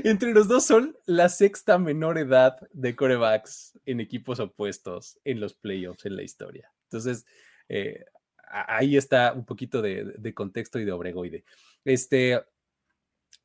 [0.04, 5.54] Entre los dos son la sexta menor edad de corebacks en equipos opuestos en los
[5.54, 6.72] playoffs en la historia.
[6.84, 7.26] Entonces,
[7.68, 8.04] eh,
[8.50, 11.44] ahí está un poquito de, contexto y de obregoide.
[11.84, 12.42] Este,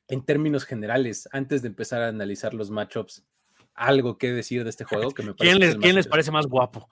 [0.08, 3.26] en términos generales, antes de empezar a analizar los matchups,
[3.76, 6.32] algo que decir de este juego que me ¿Quién, parece es les, ¿quién les parece
[6.32, 6.90] más guapo?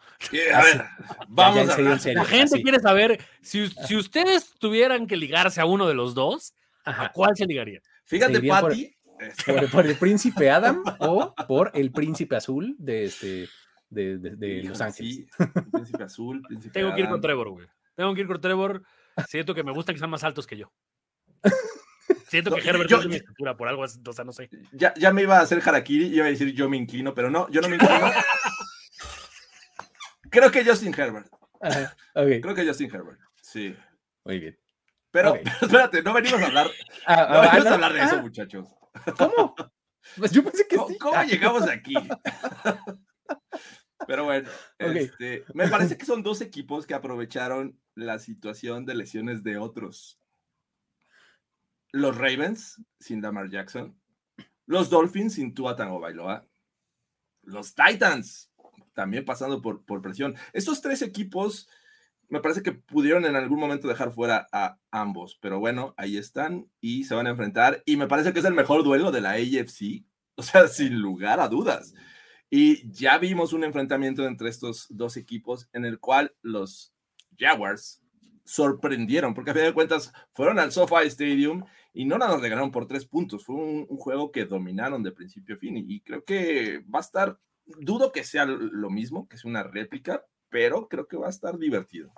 [0.53, 0.83] A ver,
[1.27, 2.19] vamos ya, a en serio.
[2.19, 2.63] La gente así.
[2.63, 7.35] quiere saber si, si ustedes tuvieran que ligarse a uno de los dos, ¿a cuál
[7.35, 7.83] se ligarían?
[8.05, 8.95] Fíjate, Se por- Pati.
[9.45, 13.49] ¿Por, por el príncipe Adam o por el príncipe azul de este
[13.89, 15.15] de, de- de híjole, Los Ángeles?
[15.15, 15.27] sí,
[15.71, 17.21] Príncipe azul, príncipe Tengo que ir con Adam.
[17.21, 17.67] Trevor, güey.
[17.95, 18.83] Tengo que ir con Trevor.
[19.27, 20.71] Siento que me gusta que sean más altos que yo.
[22.29, 24.31] Siento que No, Herbert yo- no es mi estatura, por algo, así, o sea, no
[24.31, 24.49] sé.
[24.71, 27.29] Ya, ya me iba a hacer harakiri y iba a decir yo me inclino, pero
[27.29, 28.09] no, yo no me inclino.
[30.29, 31.27] Creo que Justin Herbert.
[31.61, 33.19] Ajá, Creo que Justin Herbert.
[33.41, 33.75] Sí.
[34.23, 34.57] muy bien.
[35.11, 36.67] Pero, espérate, no venimos a hablar,
[37.05, 38.67] Ah, no ah, venimos ah, a hablar de eso, ah, muchachos.
[39.17, 39.55] ¿Cómo?
[40.17, 40.97] Pues yo pensé que ¿Cómo, sí.
[40.97, 41.93] cómo Ah, llegamos aquí?
[44.07, 49.43] Pero bueno, este, me parece que son dos equipos que aprovecharon la situación de lesiones
[49.43, 50.19] de otros.
[51.91, 53.95] Los Ravens sin Lamar Jackson,
[54.65, 56.47] los Dolphins sin Tua Tagovailoa,
[57.43, 58.51] los Titans
[58.93, 60.35] también pasando por, por presión.
[60.53, 61.69] Estos tres equipos
[62.31, 66.71] me parece que pudieron en algún momento dejar fuera a ambos, pero bueno, ahí están
[66.79, 69.31] y se van a enfrentar y me parece que es el mejor duelo de la
[69.31, 70.05] AFC,
[70.35, 71.93] o sea, sin lugar a dudas.
[72.49, 76.93] Y ya vimos un enfrentamiento entre estos dos equipos en el cual los
[77.37, 78.01] Jaguars
[78.45, 82.87] sorprendieron, porque a fin de cuentas fueron al SoFi Stadium y no le ganaron por
[82.87, 86.79] tres puntos, fue un, juego que dominaron de principio a fin y, y creo que
[86.83, 91.17] va a estar, dudo que sea lo mismo, que sea una réplica, pero creo que
[91.17, 92.11] va a estar divertido.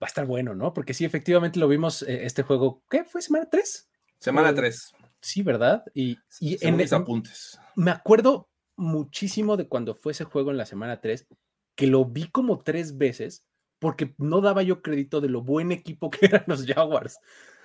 [0.00, 0.74] Va a estar bueno, ¿no?
[0.74, 2.82] Porque sí, efectivamente lo vimos eh, este juego.
[2.90, 3.22] ¿Qué fue?
[3.22, 3.88] ¿Semana 3?
[4.18, 5.82] Semana Mm, 3, Sí, ¿verdad?
[5.94, 7.58] Y, en, mis apuntes.
[7.74, 11.26] me acuerdo muchísimo de cuando fue ese juego en la semana 3,
[11.74, 13.44] que lo vi como tres veces,
[13.80, 17.18] porque no daba yo crédito de lo buen equipo que eran los Jaguars.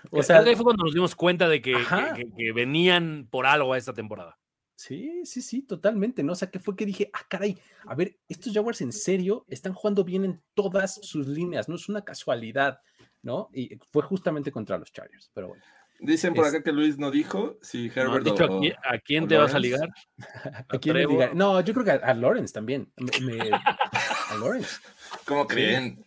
[0.05, 2.13] O Creo sea, ahí fue cuando nos dimos cuenta de que, Ajá.
[2.15, 4.39] que- que- que venían por algo a esta temporada.
[4.75, 6.33] Sí, sí, sí, totalmente, ¿no?
[6.33, 7.57] O sea, que fue que dije, ah, caray,
[7.87, 11.87] a ver, estos Jaguars en serio están jugando bien en todas sus líneas, no es
[11.89, 12.79] una casualidad,
[13.21, 13.49] ¿no?
[13.53, 15.63] Y fue justamente contra los Chargers, pero bueno.
[15.99, 18.73] Dicen por es- acá que Luis no dijo si ¿No Herbert dicho o- a quién,
[18.83, 19.89] a quién o te vas a ligar?
[20.69, 21.31] ¿A quién le diga?
[21.33, 22.91] No, yo creo que a, a Lawrence también.
[22.97, 24.77] me- me- a Lawrence.
[25.25, 26.03] ¿Cómo creen?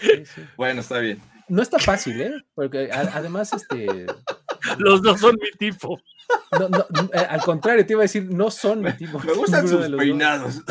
[0.00, 0.42] sí, sí.
[0.56, 1.20] Bueno, está bien.
[1.48, 2.32] No está fácil, ¿eh?
[2.54, 4.06] Porque a- además, este.
[4.78, 6.00] Los dos son mi tipo.
[6.58, 9.18] No, no, eh, al contrario, te iba a decir, no son mi tipo.
[9.20, 10.62] Me gustan sus dos, peinados.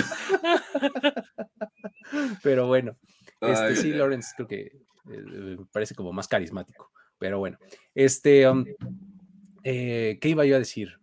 [2.42, 2.98] Pero bueno,
[3.42, 3.94] este, Ay, sí.
[3.94, 4.78] Lawrence creo que eh,
[5.08, 6.92] me parece como más carismático.
[7.18, 7.58] Pero bueno,
[7.96, 8.48] este.
[8.50, 8.66] um,
[9.64, 10.98] eh, ¿Qué iba yo a decir?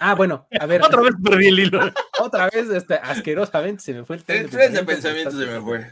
[0.00, 1.80] Ah, bueno, a ver, Otra vez perdí el hilo.
[2.20, 5.86] otra vez, este, asquerosamente se me fue el tren de pensamiento se me fue.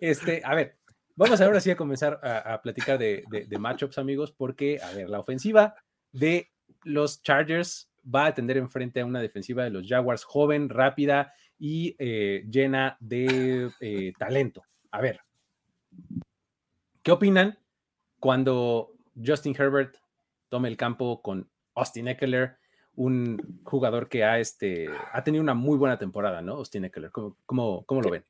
[0.00, 0.76] Este, a ver,
[1.16, 4.92] vamos ahora sí a comenzar a, a platicar de, de- de matchups, amigos, porque, a
[4.92, 5.74] ver, la ofensiva
[6.12, 6.52] de
[6.86, 11.96] los Chargers va a atender enfrente a una defensiva de los Jaguars joven, rápida y
[11.98, 14.62] eh, llena de eh, talento.
[14.92, 15.20] A ver,
[17.02, 17.58] ¿qué opinan
[18.20, 19.96] cuando Justin Herbert
[20.48, 22.56] tome el campo con Austin Eckler?
[22.94, 26.54] Un jugador que ha, este, ha tenido una muy buena temporada, ¿no?
[26.54, 28.24] Austin Eckler, ¿cómo, cómo, cómo lo ven?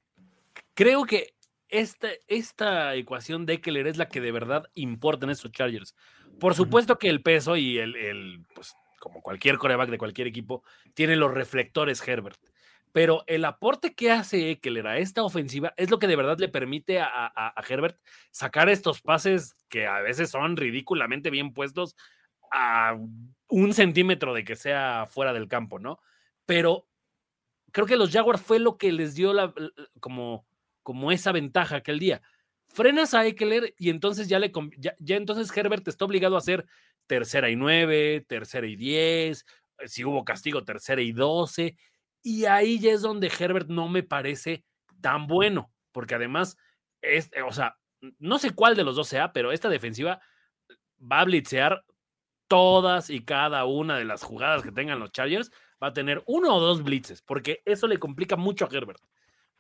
[0.75, 1.36] Creo que
[1.69, 5.95] esta, esta ecuación de Eckler es la que de verdad importa en estos Chargers.
[6.39, 10.63] Por supuesto que el peso y el, el, pues, como cualquier coreback de cualquier equipo,
[10.95, 12.39] tiene los reflectores Herbert.
[12.93, 16.49] Pero el aporte que hace Eckler a esta ofensiva es lo que de verdad le
[16.49, 17.99] permite a, a- a Herbert
[18.31, 21.95] sacar estos pases que a veces son ridículamente bien puestos
[22.51, 22.97] a
[23.49, 25.99] un centímetro de que sea fuera del campo, ¿no?
[26.47, 26.87] Pero
[27.73, 30.47] creo que los Jaguars fue lo que les dio la, la- como,
[30.87, 32.23] como esa ventaja aquel día.
[32.69, 36.65] Frenas a Eckler y entonces ya le ya entonces Herbert está obligado a hacer
[37.09, 39.45] tercera y nueve, tercera y diez,
[39.81, 41.77] eh, si hubo castigo, tercera y doce.
[42.23, 44.63] Y ahí ya es donde Herbert no me parece
[45.01, 46.57] tan bueno, porque además,
[47.03, 47.77] es, o sea,
[48.21, 50.21] no sé cuál de los dos sea, pero esta defensiva
[51.01, 51.85] va a blitzear
[52.47, 55.51] todas y cada una de las jugadas que tengan los Chargers,
[55.83, 59.03] va a tener uno o dos blitzes, porque eso le complica mucho a Herbert.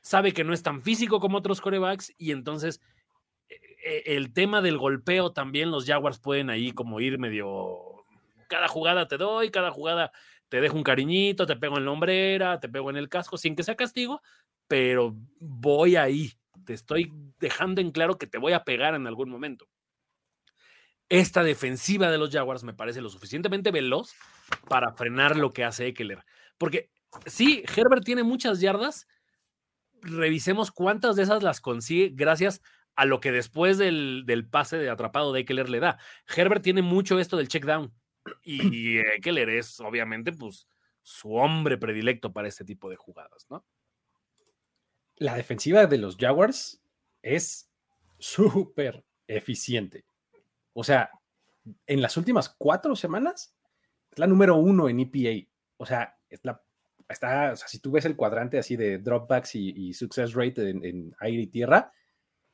[0.06, 2.80] Sabe que no es tan físico como otros corebacks y entonces
[3.48, 8.04] eh, eh, el tema del golpeo también los Jaguars pueden ahí como ir medio...
[8.46, 10.12] Cada jugada te doy, cada jugada
[10.48, 13.56] te dejo un cariñito, te pego en la hombrera, te pego en el casco, sin
[13.56, 14.22] que sea castigo,
[14.68, 16.34] pero voy ahí.
[16.64, 19.66] Te estoy dejando en claro que te voy a pegar en algún momento.
[21.08, 24.14] Esta defensiva de los Jaguars me parece lo suficientemente veloz
[24.68, 26.24] para frenar lo que hace Eckler.
[26.58, 26.92] Porque
[27.26, 29.08] sí, Herbert tiene muchas yardas.
[30.02, 32.62] Revisemos cuántas de esas las consigue gracias
[32.94, 35.98] a lo que después del, del pase de atrapado de Eckler le da.
[36.34, 37.92] Herbert tiene mucho esto del check down.
[38.42, 40.66] Y Eckler es, obviamente, pues,
[41.02, 43.64] su hombre predilecto para este tipo de jugadas, ¿no?
[45.16, 46.82] La defensiva de los Jaguars
[47.22, 47.70] es
[48.18, 50.04] súper eficiente.
[50.72, 51.10] O sea,
[51.86, 53.54] en las últimas cuatro semanas,
[54.10, 55.48] es la número uno en EPA.
[55.76, 56.62] O sea, es la,
[57.08, 60.84] está, o sea, si tú ves el cuadrante así de dropbacks y, success rate en,
[60.84, 61.92] en, aire y tierra,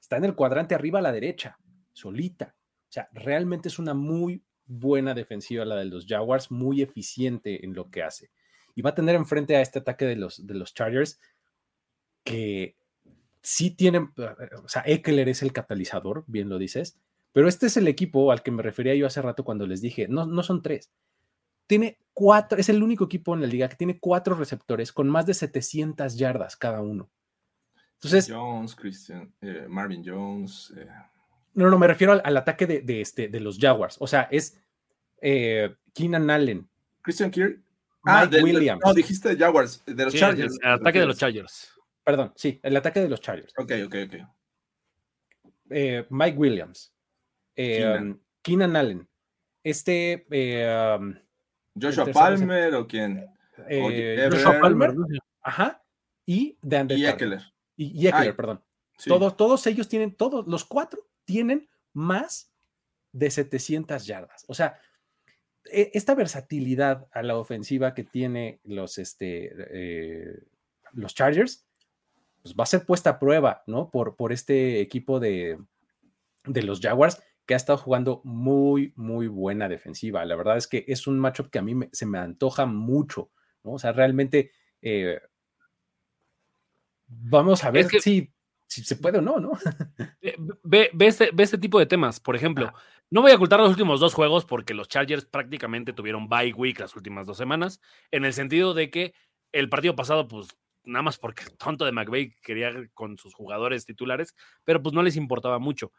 [0.00, 1.58] está en el cuadrante arriba a la derecha,
[1.92, 2.54] solita.
[2.88, 7.74] O sea, realmente es una muy buena defensiva la de los Jaguars, muy eficiente en
[7.74, 8.30] lo que hace.
[8.74, 11.20] Y va a tener enfrente a este ataque de los, de los Chargers
[12.24, 12.76] que
[13.42, 14.12] sí tienen,
[14.62, 16.98] o sea, Eckler es el catalizador, bien lo dices,
[17.32, 20.06] pero este es el equipo al que me refería yo hace rato cuando les dije,
[20.08, 20.92] no, no son tres,
[21.72, 25.24] tiene cuatro, es el único equipo en la liga que tiene cuatro receptores con más
[25.24, 27.10] de 700 yardas cada uno.
[27.94, 30.74] Entonces, Jones, Christian, eh, Marvin Jones.
[30.76, 30.86] Eh.
[31.54, 33.96] No, no, me refiero al, ataque de, este, de los Jaguars.
[34.00, 34.60] O sea, es
[35.22, 36.68] eh, Keenan Allen.
[37.00, 37.62] Christian Kirk.
[38.04, 38.82] Ah, Mike Williams.
[38.84, 40.58] no, dijiste Jaguars, de los Chargers.
[40.62, 41.72] El, ataque de los Chargers.
[42.04, 43.54] Perdón, sí, el ataque de los Chargers.
[43.56, 44.14] Ok, ok, ok.
[45.70, 46.92] Eh, Mike Williams.
[47.54, 48.76] Keenan.
[48.76, 49.08] Allen.
[49.64, 50.26] Este.
[50.98, 51.14] Um,
[51.80, 53.26] Joshua Palmer o quién?
[53.56, 54.94] Joshua Palmer.
[55.42, 55.82] Ajá.
[56.26, 57.42] Y de Y Eckler.
[57.76, 58.62] Y, Eckler, perdón.
[59.06, 62.52] Todos, todos ellos tienen, todos los cuatro tienen más
[63.12, 64.44] de 700 yardas.
[64.46, 64.78] O sea,
[65.70, 70.42] e, esta versatilidad a la ofensiva que tiene los, este, eh,
[70.92, 71.66] los Chargers,
[72.42, 73.90] pues va a ser puesta a prueba, ¿no?
[73.90, 75.58] Por, por este equipo de,
[76.44, 80.24] de los Jaguars que ha estado jugando muy, muy buena defensiva.
[80.24, 83.30] La verdad es que es un matchup que a mí se me antoja mucho,
[83.64, 83.72] ¿no?
[83.72, 85.20] O sea, realmente eh,
[87.06, 88.32] vamos a ver si
[88.72, 89.52] si se puede o no, ¿no?
[90.22, 92.20] Eh, ve, este, ve, este, tipo de temas.
[92.20, 92.72] Por ejemplo,
[93.10, 96.78] no voy a ocultar los últimos dos juegos porque los Chargers prácticamente tuvieron bye week
[96.78, 97.80] las últimas dos semanas,
[98.10, 99.14] en el sentido de que
[99.50, 100.48] el partido pasado, pues
[100.84, 104.34] nada más porque el tonto de McVeigh quería con sus jugadores titulares,
[104.64, 105.92] pero pues no les importaba mucho.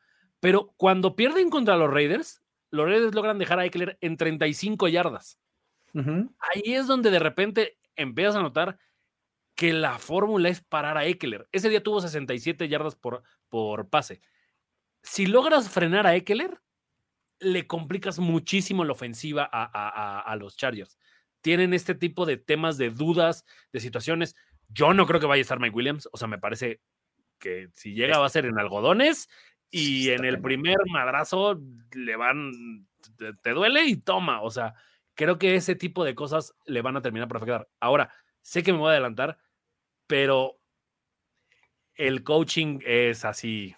[0.44, 5.39] Pero cuando pierden contra los Raiders, los Raiders logran dejar a Eckler en 35 yardas.
[5.94, 8.78] Ahí es donde de repente empiezas a notar
[9.56, 11.48] que la fórmula es parar a Eckler.
[11.54, 14.20] Ese día tuvo 67 yardas por, por pase.
[15.02, 16.60] Si logras frenar a Eckler,
[17.39, 21.00] le complicas muchísimo la ofensiva a, los Chargers.
[21.39, 24.36] Tienen este tipo de temas de dudas, de situaciones.
[24.68, 26.10] Yo no creo que vaya a estar Mike Williams.
[26.12, 26.82] O sea, me parece
[27.39, 29.30] que si llega va a ser en algodones
[29.76, 31.59] y en el primer madrazo
[31.93, 32.88] le van,
[33.41, 34.41] te, duele y toma.
[34.41, 34.76] O sea,
[35.15, 37.67] creo que ese tipo de cosas le van a terminar por afectar.
[37.80, 38.11] Ahora,
[38.43, 39.38] Sé que me voy a adelantar,
[40.05, 40.59] pero
[41.95, 43.74] el coaching es así.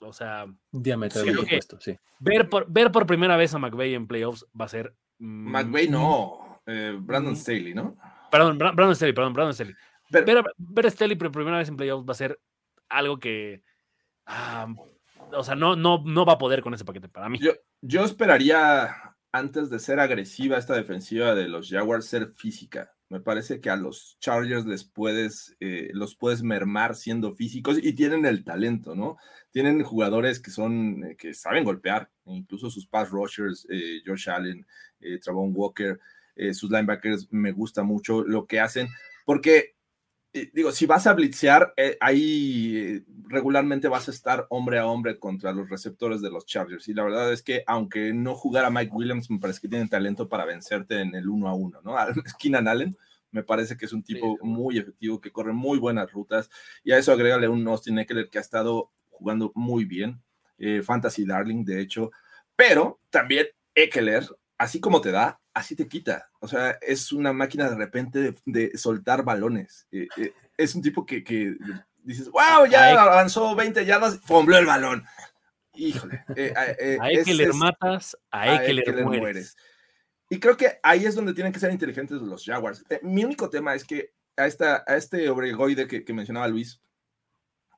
[0.00, 1.96] O sea, diametralmente sí.
[2.18, 4.94] Ver por, ver por primera vez a McVeigh en playoffs va a ser.
[5.18, 7.96] Mm, McVeigh no, eh, Brandon mm, Staley, ¿no?
[8.30, 9.74] Perdón, Brandon Staley, perdón, Brandon Staley.
[10.10, 12.40] ver, ver, a Staley por primera vez en playoffs va a ser
[12.88, 13.62] algo que.
[14.24, 14.66] Ah,
[15.32, 17.38] o sea, no, no, no va a poder con ese paquete para mí.
[17.40, 18.94] Yo, yo esperaría,
[19.32, 22.92] antes de ser agresiva esta defensiva de los Jaguars, ser física.
[23.08, 27.92] Me parece que a los Chargers les puedes, eh, los puedes mermar siendo físicos y
[27.92, 29.16] tienen el talento, ¿no?
[29.52, 34.66] Tienen jugadores que son, eh, que saben golpear, incluso sus pass rushers, eh, Josh Allen,
[35.22, 36.00] Travon Walker,
[36.52, 38.88] sus linebackers, me gusta mucho lo que hacen,
[39.24, 39.75] porque
[40.52, 45.68] digo, si vas a blitzear, ahí regularmente vas a estar hombre a hombre contra los
[45.68, 46.88] receptores de los Chargers.
[46.88, 50.28] Y la verdad es que, aunque no jugara Mike Williams, me parece que tiene talento
[50.28, 51.96] para vencerte en el uno a uno, ¿no?
[52.38, 52.96] Keenan Allen
[53.30, 56.50] me parece que es un tipo muy efectivo, que corre muy buenas rutas.
[56.82, 60.22] Y a eso agrégale un Austin Eckler que ha estado jugando muy bien.
[60.58, 62.10] Eh, Fantasy Darling, de hecho.
[62.56, 64.24] Pero también Eckler,
[64.56, 66.30] así como te da, así te quita.
[66.38, 69.86] O sea, es una máquina de repente de, soltar balones.
[69.90, 71.56] Eh, eh, es un tipo que, que
[72.02, 75.04] dices, wow, ya avanzó 20 yardas, fombleó el balón.
[75.74, 76.24] Híjole.
[76.36, 79.56] Eh, eh, a Eckler matas, a Eckler, mueres.
[80.28, 82.84] Y creo que ahí es donde tienen que ser inteligentes los Jaguars.
[82.90, 86.80] Eh, mi único tema es que a, esta, a este Obregoide que, que mencionaba Luis,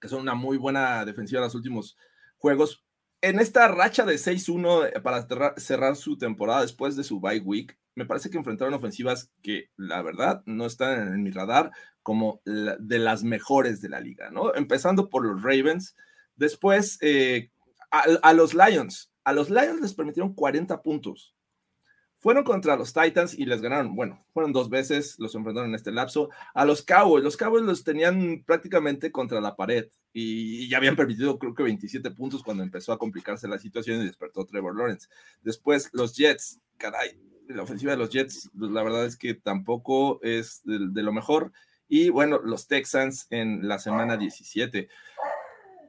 [0.01, 1.97] que son una muy buena defensiva en los últimos
[2.39, 2.85] juegos,
[3.21, 5.27] en esta racha de 6-1 para
[5.57, 10.03] cerrar su temporada después de su bye week, me parece que enfrentaron ofensivas que la
[10.03, 11.73] verdad no están en mi radar
[12.03, 14.55] como de las mejores de la liga, ¿no?
[14.55, 15.97] Empezando por los Ravens,
[16.37, 17.51] después eh,
[17.91, 21.35] a, los Lions, a los Lions les permitieron 40 puntos.
[22.21, 25.93] Fueron contra los Titans y les ganaron, bueno, fueron dos veces, los enfrentaron en este
[25.93, 26.31] lapso.
[26.53, 31.39] A los Cowboys, los Cowboys los tenían prácticamente contra la pared y, ya habían permitido
[31.39, 35.09] creo que 27 puntos cuando empezó a complicarse la situación y despertó Trevor Lawrence.
[35.43, 40.63] Después los Jets, caray, la ofensiva de los Jets, la verdad es que tampoco es
[40.65, 41.53] de, lo mejor.
[41.89, 44.89] Y bueno, los Texans en la semana 17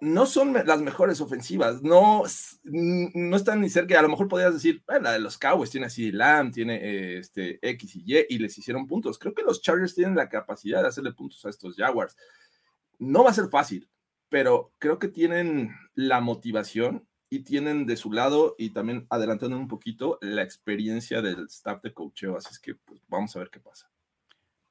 [0.01, 2.23] no son las mejores ofensivas, no,
[2.63, 5.87] no están ni cerca, a lo mejor podrías decir, bueno, la de los Cowboys tiene
[5.87, 9.19] así Lamb, tiene este X y Y y les hicieron puntos.
[9.19, 12.15] Creo que los Chargers tienen la capacidad de hacerle puntos a estos Jaguars.
[12.97, 13.89] No va a ser fácil,
[14.29, 19.67] pero creo que tienen la motivación y tienen de su lado y también adelantando un
[19.67, 22.37] poquito la experiencia del staff de coacheo.
[22.37, 23.89] Así es que pues, vamos a ver qué pasa.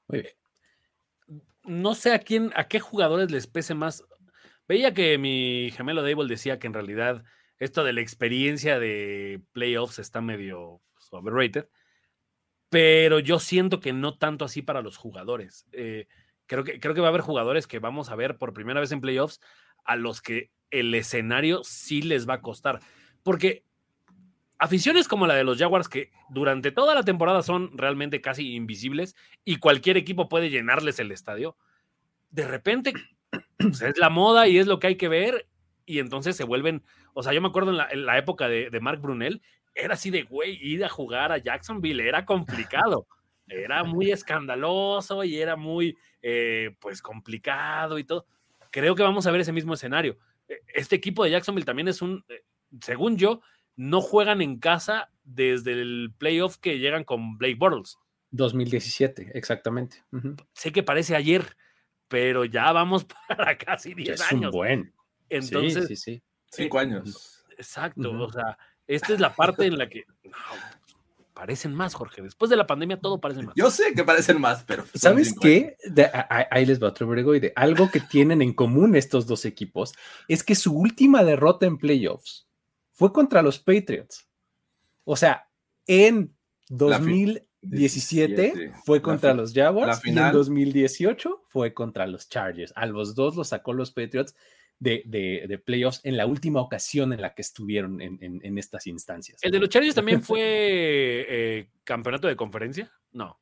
[0.08, 0.34] Muy bien.
[1.64, 4.02] No sé a quién, a qué jugadores les pese más.
[4.68, 7.24] Veía que mi gemelo Dable decía que en realidad
[7.58, 11.68] esto de la experiencia de playoffs está medio pues, overrated,
[12.68, 15.66] pero yo siento que no tanto así para los jugadores.
[15.72, 16.06] Eh,
[16.46, 18.92] creo, que, creo que va a haber jugadores que vamos a ver por primera vez
[18.92, 19.40] en playoffs
[19.84, 22.80] a los que el escenario sí les va a costar.
[23.22, 23.64] Porque
[24.58, 29.16] aficiones como la de los Jaguars, que durante toda la temporada son realmente casi invisibles
[29.46, 31.56] y cualquier equipo puede llenarles el estadio,
[32.30, 32.92] de repente
[33.58, 35.48] pues, es la moda y es lo que hay que ver
[35.86, 36.82] y entonces se vuelven,
[37.14, 39.42] o sea, yo me acuerdo en la, época de, de, Mark Brunel,
[39.74, 43.06] era así de, güey, ir a jugar a Jacksonville era complicado,
[43.48, 48.26] era muy escandaloso y era muy, eh, pues, complicado y todo
[48.70, 50.18] creo que vamos a ver ese mismo escenario.
[50.48, 52.44] E, este equipo de Jacksonville también es un, eh,
[52.80, 53.40] según yo,
[53.76, 57.98] no juegan en casa desde el playoff que llegan con Blake Bortles.
[58.30, 60.04] 2017, exactamente.
[60.52, 61.56] Sé que parece ayer,
[62.08, 64.44] pero ya vamos para casi 10 años.
[64.46, 64.94] Un buen.
[65.28, 66.22] Entonces, sí, sí, sí.
[66.50, 67.44] Cinco años.
[67.56, 68.56] Exacto, o sea,
[68.86, 70.04] esta es la parte en la que
[71.34, 72.22] parecen más, Jorge.
[72.22, 73.54] Después de la pandemia todo parece más.
[73.54, 74.84] Yo sé que parecen más, pero...
[74.94, 75.76] ¿Sabes qué?
[76.50, 79.94] ahí les va otro de Algo que tienen en común estos dos equipos
[80.26, 82.48] es que su última derrota en playoffs
[82.92, 84.26] fue contra los Patriots.
[85.04, 85.48] O sea,
[85.86, 86.34] en
[87.62, 92.72] 2017 fue contra los Jaguars y en 2018 fue contra los Chargers.
[92.76, 94.34] A los dos los sacó los Patriots
[94.78, 99.42] de, playoffs en la última ocasión en la que estuvieron en, estas instancias.
[99.42, 102.92] ¿El de los Chargers también fue eh, campeonato de conferencia?
[103.12, 103.38] No.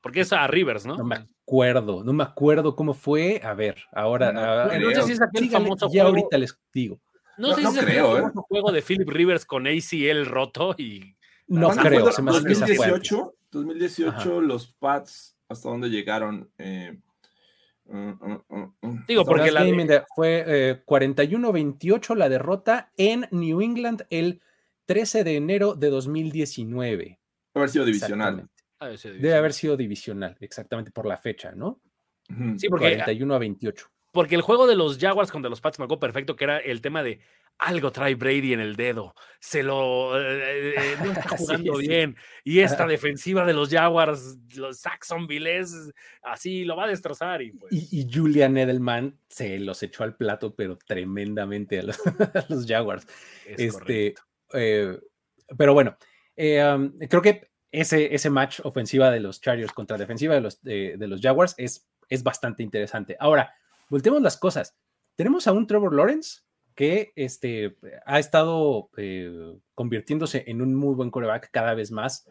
[0.00, 0.96] Porque es a Rivers, ¿no?
[0.96, 3.40] No me acuerdo, no me acuerdo cómo fue.
[3.42, 4.30] A ver, ahora.
[4.78, 7.00] No, sé si es aquel famoso ya ahorita les digo.
[7.38, 8.30] No, sé si es creo, ¿eh?
[8.34, 11.16] juego de Philip Rivers con ACL roto y.
[11.48, 16.50] No creo, se me 2018, 2018 los Pats, ¿hasta dónde llegaron?
[16.58, 16.98] Eh,
[17.88, 19.64] Mm, mm, mm, Digo, porque la
[20.14, 24.40] fue 41-28 eh, la derrota en New England el
[24.86, 27.04] 13 de enero de 2019.
[27.04, 27.20] Debe
[27.54, 28.48] haber sido divisional.
[28.80, 31.80] Debe haber sido divisional, exactamente por la fecha, ¿no?
[32.58, 33.86] Sí, porque 41 a 28.
[34.12, 36.80] Porque el juego de los Jaguars contra los Pats me acuerdo perfecto, que era el
[36.80, 37.20] tema de
[37.58, 42.60] algo trae Brady en el dedo, se lo eh, eh, no está jugando bien y
[42.60, 45.64] esta defensiva de los Jaguars, los Saxonville
[46.22, 50.54] así lo va a destrozar y, pues y, Julian Edelman se los echó al plato
[50.54, 51.96] pero tremendamente a los,
[52.68, 53.06] Jaguars.
[53.46, 54.14] este,
[54.52, 54.98] eh,
[55.56, 55.96] pero bueno,
[56.36, 61.20] creo que ese, ese match ofensiva de los Chargers contra defensiva de los, de, los
[61.20, 63.16] Jaguars es, es bastante interesante.
[63.20, 63.54] Ahora,
[63.90, 64.76] volteemos las cosas.
[65.14, 66.40] Tenemos a un Trevor Lawrence
[66.76, 72.28] que este, ha estado eh, convirtiéndose en un muy buen coreback cada vez más.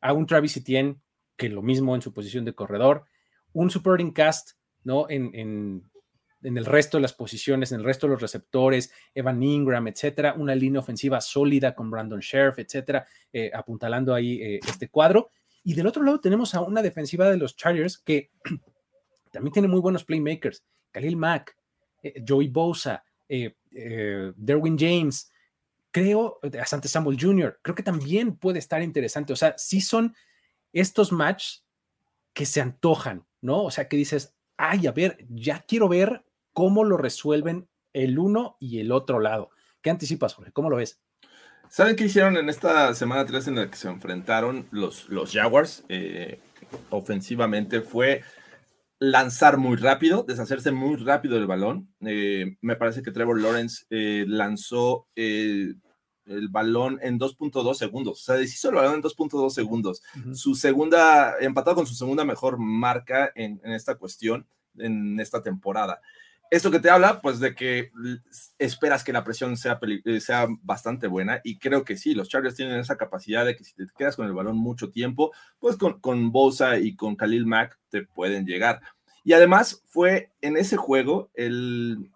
[0.00, 1.00] A un Travis Etienne,
[1.36, 3.06] que lo mismo en su posición de corredor.
[3.52, 4.52] Un supporting cast,
[4.84, 5.08] ¿no?
[5.08, 5.90] En, en,
[6.42, 10.34] el resto de las posiciones, en el resto de los receptores, Evan Ingram, etcétera.
[10.34, 15.30] Una línea ofensiva sólida con Brandon Sheriff, etcétera, eh, apuntalando ahí eh, este cuadro.
[15.64, 18.30] Y del otro lado tenemos a una defensiva de los Chargers que
[19.32, 20.62] también tiene muy buenos playmakers.
[20.92, 21.56] Khalil Mack,
[22.26, 25.30] Joey Bosa, eh, eh, Derwin James,
[25.90, 29.32] creo, Asante Samuel Jr., creo que también puede estar interesante.
[29.32, 30.14] O sea, sí son
[30.72, 31.64] estos matches
[32.32, 33.64] que se antojan, ¿no?
[33.64, 38.56] O sea, que dices, ay, a ver, ya quiero ver cómo lo resuelven el uno
[38.60, 39.50] y el otro lado.
[39.80, 40.52] ¿Qué anticipas, Jorge?
[40.52, 41.00] ¿Cómo lo ves?
[41.68, 45.84] ¿Saben qué hicieron en esta semana 3 en la que se enfrentaron los, los Jaguars
[45.88, 46.40] eh,
[46.90, 47.82] ofensivamente?
[47.82, 48.22] Fue
[48.98, 51.92] lanzar muy rápido, deshacerse muy rápido del balón.
[52.00, 58.20] Eh, me parece que Trevor Lawrence eh, lanzó el balón en 2.2 segundos.
[58.20, 60.02] O sea, deshizo el balón en 2.2 segundos.
[60.32, 64.46] Su segunda, empatado con su segunda mejor marca en, esta cuestión,
[64.76, 66.00] en esta temporada.
[66.50, 67.90] Esto que te habla, pues, de que
[68.58, 72.54] esperas que la presión sea, eh, sea bastante buena y creo que sí, los Chargers
[72.54, 76.00] tienen esa capacidad de que si te quedas con el balón mucho tiempo, pues con,
[76.00, 78.80] con Bosa y con Khalil Mack te pueden llegar.
[79.24, 82.10] Y además fue en ese juego el,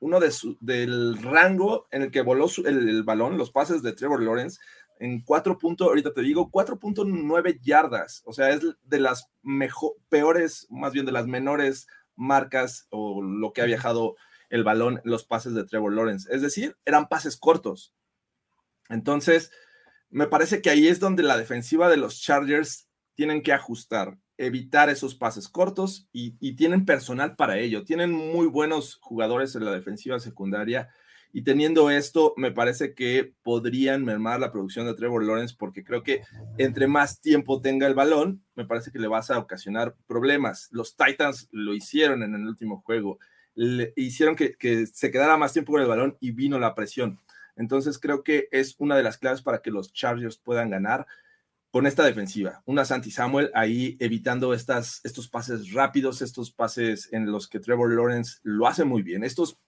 [0.00, 4.22] uno de su, del rango en el que voló el, balón, los pases de Trevor
[4.22, 4.60] Lawrence,
[5.00, 5.58] en 4.
[5.80, 8.22] ahorita te digo, 4.9 yardas.
[8.26, 11.86] O sea, es de las mejor, peores, más bien de las menores
[12.18, 14.16] marcas o lo que ha viajado
[14.50, 16.28] el balón, los pases de Trevor Lawrence.
[16.34, 17.94] Es decir, eran pases cortos.
[18.88, 19.50] Entonces,
[20.10, 24.88] me parece que ahí es donde la defensiva de los Chargers tienen que ajustar, evitar
[24.88, 27.84] esos pases cortos y, y tienen personal para ello.
[27.84, 30.88] Tienen muy buenos jugadores en la defensiva secundaria
[31.32, 36.02] y teniendo esto, me parece que podrían mermar la producción de Trevor Lawrence porque creo
[36.02, 36.22] que
[36.56, 40.68] entre más tiempo tenga el balón, me parece que le vas a ocasionar problemas.
[40.72, 43.18] Los Titans lo hicieron en el último juego.
[43.54, 47.18] Le hicieron que, se quedara más tiempo con el balón y vino la presión.
[47.56, 51.06] Entonces creo que es una de las claves para que los Chargers puedan ganar
[51.70, 52.62] con esta defensiva.
[52.64, 58.38] Una Santi Samuel ahí evitando estos pases rápidos, estos pases en los que Trevor Lawrence
[58.42, 59.24] lo hace muy bien.
[59.24, 59.58] Estos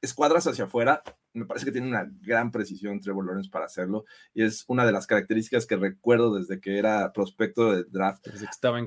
[0.00, 1.02] escuadras hacia afuera,
[1.32, 4.92] me parece que tiene una gran precisión Trevor Lawrence para hacerlo y es una de
[4.92, 8.26] las características que recuerdo desde que era prospecto de draft.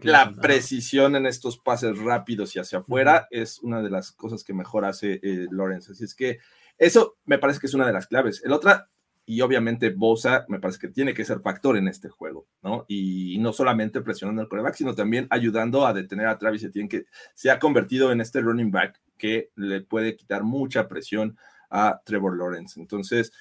[0.03, 4.53] la precisión en estos pases rápidos y hacia afuera es una de las cosas que
[4.53, 5.91] mejor hace eh, Lawrence.
[5.91, 6.39] Así es que
[6.77, 8.41] eso me parece que es una de las claves.
[8.43, 8.89] El otra,
[9.29, 12.85] y obviamente Bosa me parece que tiene que ser factor en este juego, ¿no?
[12.87, 17.05] Y no solamente presionando al coreback, sino también ayudando a detener a Travis Etienne, que
[17.35, 21.37] se ha convertido en este running back que le puede quitar mucha presión
[21.69, 22.79] a Trevor Lawrence.
[22.79, 23.31] Entonces,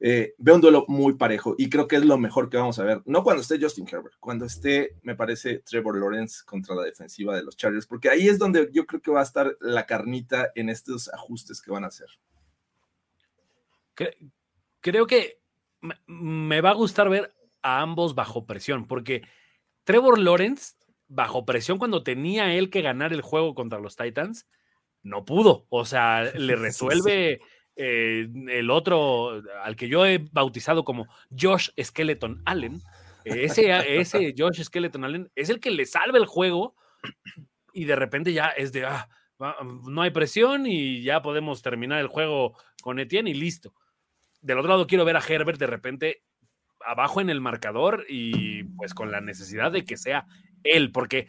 [0.00, 2.84] eh, veo un duelo muy parejo y creo que es lo mejor que vamos a
[2.84, 3.02] ver.
[3.04, 7.44] No cuando esté Justin Herbert, cuando esté, me parece, Trevor Lawrence contra la defensiva de
[7.44, 10.70] los Chargers, porque ahí es donde yo creo que va a estar la carnita en
[10.70, 12.08] estos ajustes que van a hacer
[14.86, 15.40] creo que
[16.06, 19.22] me va a gustar ver a ambos bajo presión, porque
[19.82, 20.76] Trevor Lawrence,
[21.08, 24.46] bajo presión cuando tenía él que ganar el juego contra los Titans,
[25.02, 25.66] no pudo.
[25.70, 27.40] O sea, le resuelve
[27.74, 32.80] eh, el otro, al que yo he bautizado como Josh Skeleton Allen.
[33.24, 36.76] Ese, ese Josh Skeleton Allen es el que le salva el juego
[37.72, 39.08] y de repente ya es de, ah,
[39.84, 43.74] no hay presión y ya podemos terminar el juego con Etienne y listo
[44.46, 46.22] del otro lado quiero ver a Herbert de repente
[46.84, 50.24] abajo en el marcador y pues con la necesidad de que sea
[50.62, 51.26] él, porque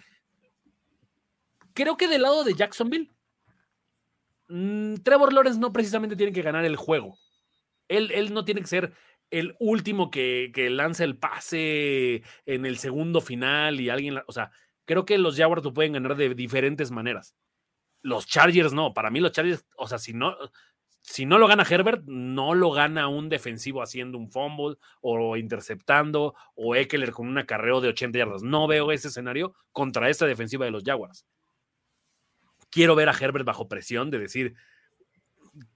[1.73, 3.11] creo que del lado de Jacksonville,
[4.49, 7.17] mm, Trevor Lawrence no precisamente tiene que ganar el juego.
[7.87, 8.93] Él, él no tiene que ser
[9.31, 14.51] el último que, que lance el pase en el segundo final y alguien, o sea,
[14.85, 17.35] creo que los Jaguars lo pueden ganar de diferentes maneras.
[18.03, 20.37] Los Chargers no, para mí los Chargers, o sea, si no,
[21.09, 26.35] si no lo gana Herbert, no lo gana un defensivo haciendo un fumble o interceptando
[26.53, 28.43] o Eckler con un acarreo de 80 yardas.
[28.43, 31.25] No veo ese escenario contra esta defensiva de los Jaguars.
[32.69, 34.55] Quiero ver a Herbert bajo presión de decir,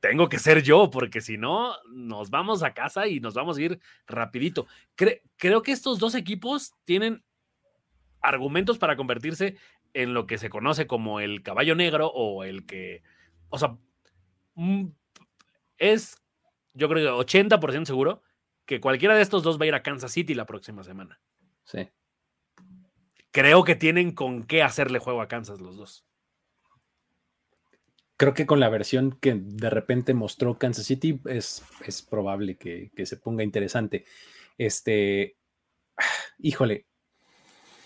[0.02, 3.62] tengo que ser yo, porque si no, nos vamos a casa y nos vamos a
[3.62, 4.68] ir rapidito.
[4.98, 7.24] creo que estos dos equipos tienen
[8.20, 9.56] argumentos para convertirse
[9.94, 13.02] en lo que se conoce como el caballo negro o el que,
[13.48, 13.78] o sea,
[14.56, 14.88] mm,
[15.82, 16.16] es,
[16.74, 18.22] yo creo, 80% seguro
[18.66, 21.20] que cualquiera de estos dos va a ir a Kansas City la próxima semana.
[21.66, 21.90] Sí.
[23.32, 26.06] Creo que tienen con qué hacerle juego a Kansas los dos.
[28.16, 32.92] Creo que con la versión que de repente mostró Kansas City es, es probable que,
[32.96, 34.06] que se ponga interesante.
[34.58, 35.38] Este,
[36.38, 36.86] híjole,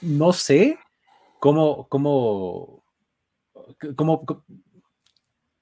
[0.02, 0.78] no sé
[1.40, 2.84] cómo, cómo,
[3.96, 4.26] cómo,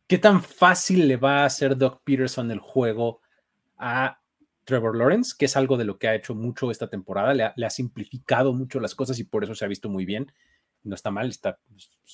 [0.07, 3.21] ¿Qué tan fácil le va a hacer Doug Peterson el juego
[3.77, 4.19] a
[4.65, 5.33] Trevor Lawrence?
[5.37, 7.33] Que es algo de lo que ha hecho mucho esta temporada.
[7.33, 10.31] Le ha, simplificado mucho las cosas y por eso se ha visto muy bien.
[10.83, 11.59] No está mal, está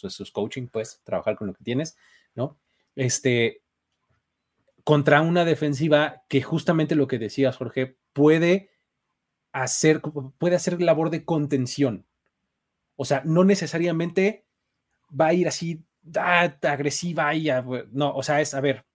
[0.04, 1.98] es coaching, pues, trabajar con lo que tienes,
[2.36, 2.60] ¿no?
[2.96, 3.64] Este,
[4.84, 8.70] contra una defensiva que justamente lo que decías, Jorge, puede
[9.52, 10.02] hacer,
[10.38, 12.06] puede hacer labor de contención.
[12.96, 14.46] O sea, no necesariamente
[15.10, 15.84] va a ir así
[16.62, 17.50] agresiva y
[17.92, 18.86] no, o sea, es a ver,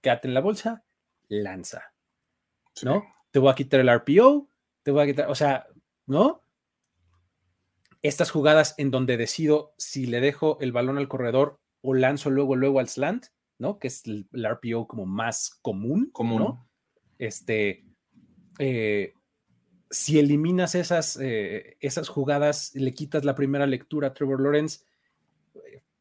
[0.00, 0.84] quédate en la bolsa,
[1.28, 1.92] lanza,
[2.82, 3.04] ¿no?
[3.30, 4.48] Te voy a quitar el RPO,
[4.82, 5.66] te voy a quitar, o sea,
[6.06, 6.42] ¿no?
[8.02, 12.56] Estas jugadas en donde decido si le dejo el balón al corredor o lanzo luego,
[12.56, 13.26] luego al slant,
[13.58, 13.78] ¿no?
[13.78, 16.42] Que es el, RPO como más común, común.
[16.42, 16.68] ¿no?
[17.18, 17.84] Este,
[18.58, 19.14] eh,
[19.90, 24.84] si eliminas esas, eh, esas jugadas, le quitas la primera lectura a Trevor Lawrence,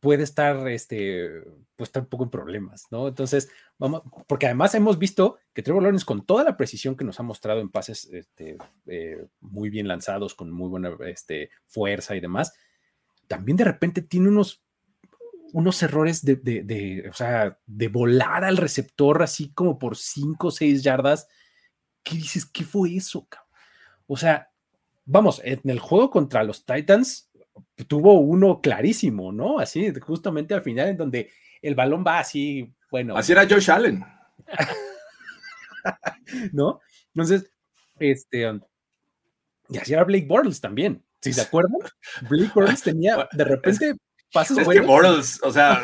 [0.06, 1.42] puede estar, este,
[1.76, 3.08] pues estar un poco en problemas, ¿no?
[3.08, 3.50] Entonces,
[3.80, 7.24] vamos, porque además hemos visto que Trevor Lawrence con toda la precisión que nos ha
[7.24, 8.56] mostrado en pases este,
[8.86, 12.54] eh, muy bien lanzados, con muy buena este, fuerza y demás,
[13.28, 14.62] también de repente tiene unos,
[15.54, 20.52] unos errores de, de, o sea, de volar al receptor así como por 5 o
[20.52, 21.28] 6 yardas.
[22.04, 22.46] ¿Qué dices?
[22.46, 23.50] ¿Qué fue eso, cabrón?
[24.06, 24.52] O sea,
[25.04, 27.32] vamos, en el juego contra los Titans
[27.88, 29.60] tuvo uno clarísimo, ¿no?
[29.60, 33.18] Así, justamente al final, en donde el balón va así, bueno.
[33.18, 34.04] Así era Josh Allen.
[36.54, 36.80] ¿No?
[37.14, 37.50] Entonces,
[38.00, 38.60] este, um,
[39.70, 41.04] y así era Blake Bortles también.
[41.22, 41.80] Si se acuerdan,
[42.30, 43.96] Blake Bortles tenía de repente
[44.32, 45.82] pasos es Que Bortles, o sea,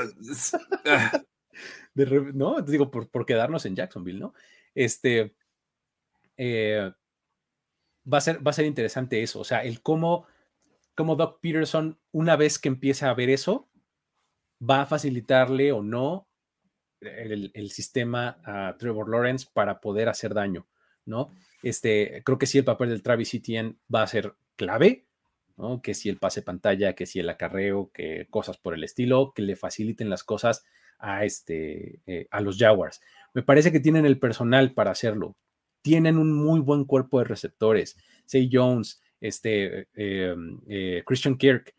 [2.34, 4.34] no, digo, por, quedarnos en Jacksonville, ¿no?
[4.76, 5.36] Este,
[6.38, 6.92] eh,
[8.12, 10.28] va, a ser, va a ser interesante eso, o sea, el cómo,
[11.02, 13.68] cómo Doc Peterson, una vez que empiece a ver eso,
[14.62, 16.28] va a facilitarle o no
[17.00, 20.68] el, sistema a Trevor Lawrence para poder hacer daño,
[21.04, 21.32] ¿no?
[21.64, 25.08] Este, creo que sí el papel del Travis Etienne va a ser clave,
[25.58, 25.82] ¿no?
[25.82, 29.42] Que si el pase pantalla, que si el acarreo, que cosas por el estilo, que
[29.42, 30.64] le faciliten las cosas
[31.00, 33.02] a, este, eh, a los Jaguars.
[33.34, 35.36] Me parece que tienen el personal para hacerlo.
[35.82, 37.98] Tienen un muy buen cuerpo de receptores.
[38.28, 40.36] Say Jones, este, eh,
[40.68, 41.74] eh, Christian Kirk,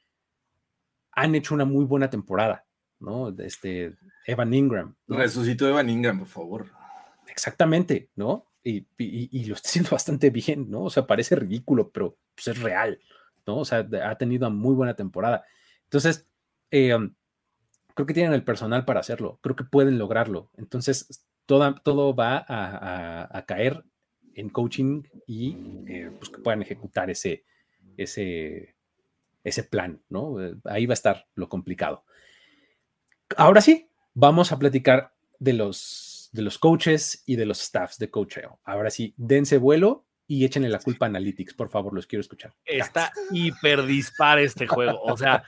[1.13, 2.65] han hecho una muy buena temporada,
[3.01, 3.29] ¿no?
[3.39, 3.95] Este,
[4.27, 4.95] Evan Ingram.
[5.09, 6.71] Resucitó Evan Ingram, por favor.
[7.29, 8.47] Exactamente, ¿no?
[8.65, 8.87] Y,
[9.47, 10.85] lo está haciendo bastante bien, ¿no?
[10.85, 12.99] O sea, parece ridículo, pero pues, es real,
[13.47, 13.59] ¿no?
[13.59, 15.45] O sea, ha tenido una muy buena temporada.
[15.85, 16.27] Entonces,
[16.73, 17.15] um,
[17.95, 20.51] creo que tienen el personal para hacerlo, creo que pueden lograrlo.
[20.57, 23.85] Entonces, todo, todo va a, caer
[24.35, 25.57] en coaching y
[25.87, 27.45] eh, pues que puedan ejecutar ese,
[27.97, 28.75] ese,
[29.45, 30.43] ese plan, ¿no?
[30.43, 32.05] Eh, ahí va a estar lo complicado.
[33.37, 38.11] Ahora sí, vamos a platicar de los, de los coaches y de los staffs de
[38.11, 38.61] coacheo.
[38.65, 42.55] Ahora sí, dense vuelo y échenle la culpa a Analytics, por favor, los quiero escuchar.
[42.65, 45.03] Está hiper dispar este juego.
[45.03, 45.45] O sea,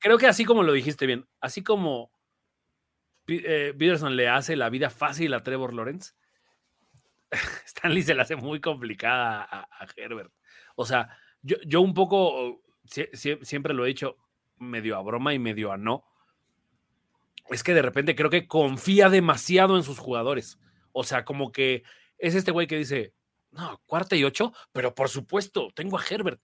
[0.00, 2.12] creo que así como lo dijiste bien, así como
[3.26, 6.12] eh, Peterson le hace la vida fácil a Trevor Lawrence,
[7.66, 10.32] Stanley se la hace muy complicada a, Herbert.
[10.76, 12.62] O sea, yo, yo un poco,
[13.42, 14.16] siempre lo he dicho,
[14.58, 16.04] medio a broma y medio a no,
[17.50, 20.58] es que de repente creo que confía demasiado en sus jugadores.
[20.92, 21.82] O sea, como que
[22.18, 23.14] es este güey que dice,
[23.50, 26.40] no, cuarta y ocho, pero por supuesto, tengo a Herbert.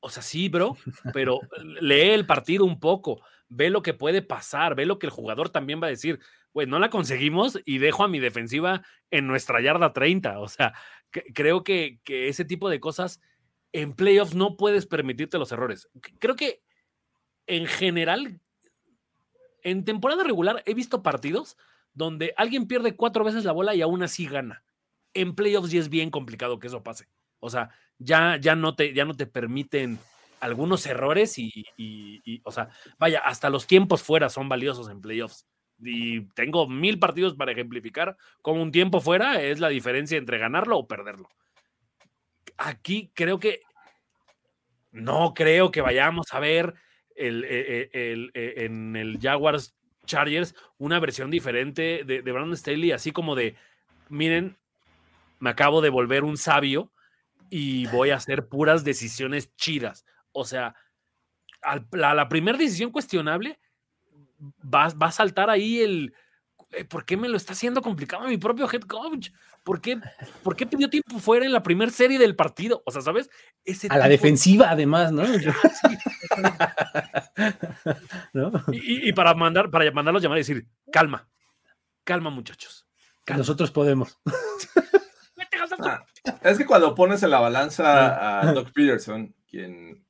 [0.00, 0.76] O sea, sí, bro,
[1.12, 1.38] pero
[1.80, 5.50] lee el partido un poco, ve lo que puede pasar, ve lo que el jugador
[5.50, 6.20] también va a decir.
[6.54, 10.40] Güey, no la conseguimos y dejo a mi defensiva en nuestra yarda 30.
[10.40, 10.72] O sea,
[11.34, 13.20] creo que, que ese tipo de cosas
[13.72, 15.88] en playoffs no puedes permitirte los errores.
[16.18, 16.62] Creo que
[17.46, 18.40] en general,
[19.62, 21.58] en temporada regular he visto partidos
[21.92, 24.64] donde alguien pierde cuatro veces la bola y aún así gana
[25.14, 27.08] en playoffs ya es bien complicado que eso pase.
[27.40, 29.98] O sea, ya, ya, no, te, ya no te permiten
[30.40, 35.46] algunos errores y, o sea, vaya, hasta los tiempos fuera son valiosos en playoffs.
[35.78, 40.78] Y tengo mil partidos para ejemplificar cómo un tiempo fuera es la diferencia entre ganarlo
[40.78, 41.28] o perderlo.
[42.56, 43.62] Aquí creo que
[44.92, 46.74] no creo que vayamos a ver
[47.14, 52.92] el, e, e, e, en el Jaguars Chargers una versión diferente de, de Brandon Staley,
[52.92, 53.54] así como de,
[54.08, 54.58] miren,
[55.38, 56.92] me acabo de volver un sabio
[57.48, 60.04] y voy a hacer puras decisiones chidas.
[60.32, 60.74] O sea,
[61.62, 63.58] a la, primera decisión cuestionable
[64.62, 66.14] va, a saltar ahí el...
[66.72, 69.30] Eh, ¿Por qué me lo está haciendo complicado mi propio head coach?
[69.64, 70.00] ¿Por qué,
[70.42, 72.82] ¿Por qué pidió tiempo fuera en la primera serie del partido?
[72.86, 73.28] O sea, ¿sabes?
[73.88, 75.24] a la defensiva, además, ¿no?
[78.72, 81.28] Y, para mandar, para mandarlos llamar y decir, calma,
[82.04, 82.86] calma, muchachos.
[83.26, 84.18] Nosotros podemos.
[85.82, 86.04] Ah,
[86.42, 90.04] es que cuando pones en la balanza a Doc Peterson, quien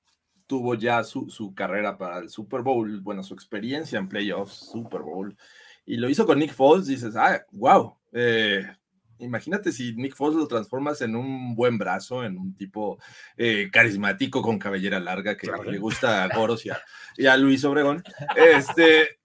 [0.50, 5.36] tuvo ya su, carrera para el Super Bowl, bueno, su experiencia en playoffs, Super Bowl,
[5.86, 8.66] y lo hizo con Nick Foles, dices, ah, wow, eh,
[9.20, 12.98] imagínate si Nick Foles lo transformas en un buen brazo, en un tipo
[13.36, 16.82] eh, carismático con cabellera larga que le gusta a Goros y a,
[17.16, 18.02] y a Luis Obregón.
[18.34, 19.19] Este,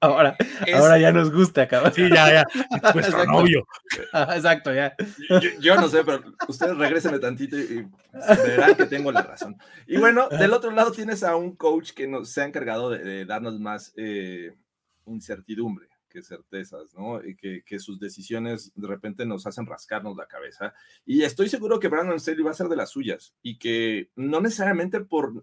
[0.00, 0.36] Ahora,
[0.74, 1.92] ahora ya nos gusta, cabrón.
[1.94, 2.46] Sí, ya, ya.
[2.94, 3.66] Nuestro novio.
[4.12, 4.94] Exacto, ya.
[5.60, 7.88] Yo, no sé, pero ustedes regresen tantito y,
[8.44, 9.56] verán que tengo la razón.
[9.86, 13.24] Y bueno, del otro lado tienes a un coach que nos, se ha encargado de,
[13.24, 14.54] darnos más eh,
[15.06, 17.24] incertidumbre que certezas, ¿no?
[17.24, 20.74] Y que, que, sus decisiones de repente nos hacen rascarnos la cabeza.
[21.06, 24.42] Y estoy seguro que Brandon Staley va a ser de las suyas y que no
[24.42, 25.42] necesariamente por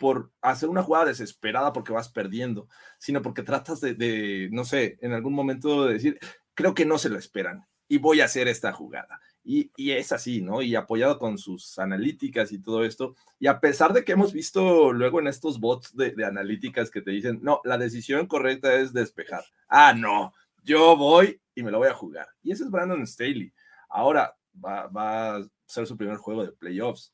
[0.00, 2.68] por hacer una jugada desesperada porque vas perdiendo,
[2.98, 6.18] sino porque tratas de, no sé, en algún momento de decir,
[6.54, 9.20] creo que no se lo esperan y voy a hacer esta jugada.
[9.44, 10.62] Y, es así, ¿no?
[10.62, 13.14] Y apoyado con sus analíticas y todo esto.
[13.38, 17.10] Y a pesar de que hemos visto luego en estos bots de, analíticas que te
[17.10, 19.44] dicen, no, la decisión correcta es despejar.
[19.68, 20.32] Ah, no,
[20.64, 22.28] yo voy y me lo voy a jugar.
[22.42, 23.52] Y ese es Brandon Staley.
[23.90, 27.12] Ahora va, va ser su primer juego de playoffs.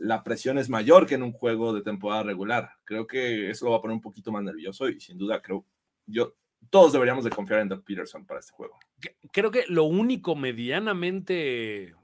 [0.00, 2.70] La presión es mayor que en un juego de temporada regular.
[2.84, 5.66] Creo que eso lo va a poner un poquito más nervioso y sin duda creo,
[6.06, 6.34] yo,
[6.70, 8.78] todos deberíamos de confiar en Doug Peterson para este juego.
[9.30, 11.94] Creo que lo único medianamente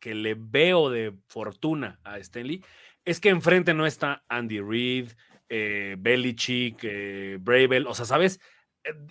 [0.00, 2.62] que le veo de fortuna a Stanley
[3.04, 5.10] es que enfrente no está Andy Reid,
[5.48, 8.40] eh, Belichick, eh, Bravel, o sea, ¿sabes?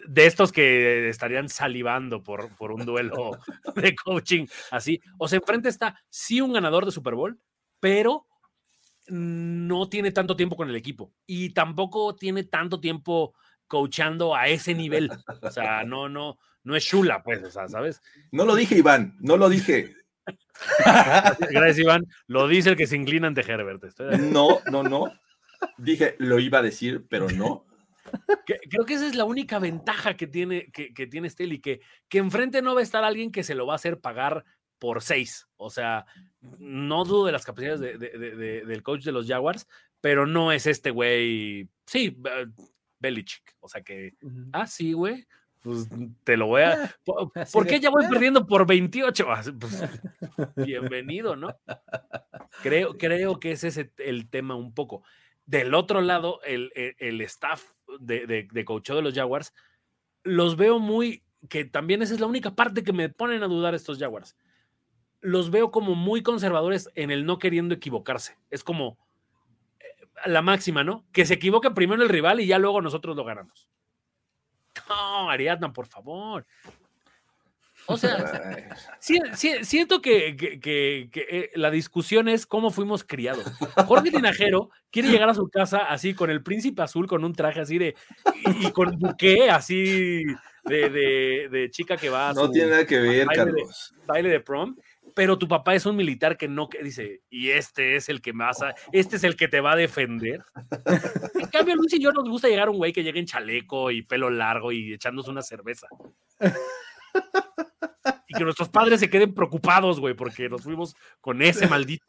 [0.08, 3.32] De estos que estarían salivando por, por un duelo
[3.76, 5.00] de coaching así.
[5.18, 7.40] O sea, enfrente está sí un ganador de Super Bowl,
[7.82, 8.28] pero
[9.08, 13.36] no tiene tanto tiempo con el equipo y tampoco tiene tanto tiempo
[13.68, 15.12] coachando a ese nivel.
[15.42, 18.02] O sea, no, no, no es chula, pues, o sea, ¿sabes?
[18.32, 19.96] No lo dije, Iván, no lo dije.
[21.50, 22.06] Gracias, Iván.
[22.28, 23.84] Lo dice el que se inclina ante Herbert.
[24.20, 25.12] No, no, no.
[25.78, 27.66] Dije, lo iba a decir, pero no.
[28.46, 32.18] Creo que esa es la única ventaja que tiene, que, que tiene Staley, que, que
[32.18, 34.46] enfrente no va a estar alguien que se lo va a hacer pagar
[34.82, 35.48] por seis.
[35.58, 36.08] O sea,
[36.58, 39.68] no dudo de las capacidades del coach de los Jaguars,
[40.02, 41.70] pero no es este güey.
[41.86, 42.18] Sí,
[43.00, 43.56] Belichick.
[43.60, 44.16] O sea que,
[44.52, 45.28] ah, sí, güey.
[45.62, 45.88] Pues
[46.24, 46.96] te lo voy a.
[47.54, 49.28] ¿Por, qué ya voy perdiendo por 28?
[49.30, 49.84] Ah, pues,
[50.56, 51.56] bienvenido, ¿no?
[52.64, 55.04] Creo, creo que ese es el tema un poco.
[55.46, 57.64] Del otro lado, el, el, staff
[58.00, 59.54] de, de, de de los Jaguars,
[60.24, 61.24] los veo muy.
[61.50, 64.36] Que también esa es la única parte que me ponen a dudar estos Jaguars
[65.22, 68.38] los veo como muy conservadores en el no queriendo equivocarse.
[68.50, 68.98] Es como
[69.80, 71.06] eh, la máxima, ¿no?
[71.14, 73.70] Que se equivoque primero el rival y ya luego nosotros lo ganamos.
[74.90, 76.46] No, Ariadna, por favor.
[77.88, 83.46] O sea, siento que, eh, la discusión es cómo fuimos criados.
[83.88, 87.62] Jorge Tinajero quiere llegar a su casa así con el príncipe azul, con un traje
[87.62, 87.96] así de.
[88.62, 90.24] y, con buque así
[90.66, 92.34] de, chica que va a.
[92.34, 93.94] No tiene nada que ver, Carlos.
[94.06, 94.76] baile de prom
[95.14, 98.34] pero tu papá es un militar que no, que dice, y este es el que
[98.34, 98.60] más,
[98.92, 100.44] este es el que te va a defender.
[101.36, 103.92] en cambio, Luis y yo nos gusta llegar a un güey que llegue en chaleco
[103.92, 105.88] y pelo largo y echándose una cerveza.
[108.28, 112.06] y que nuestros padres se queden preocupados, güey, porque nos fuimos con ese maldito,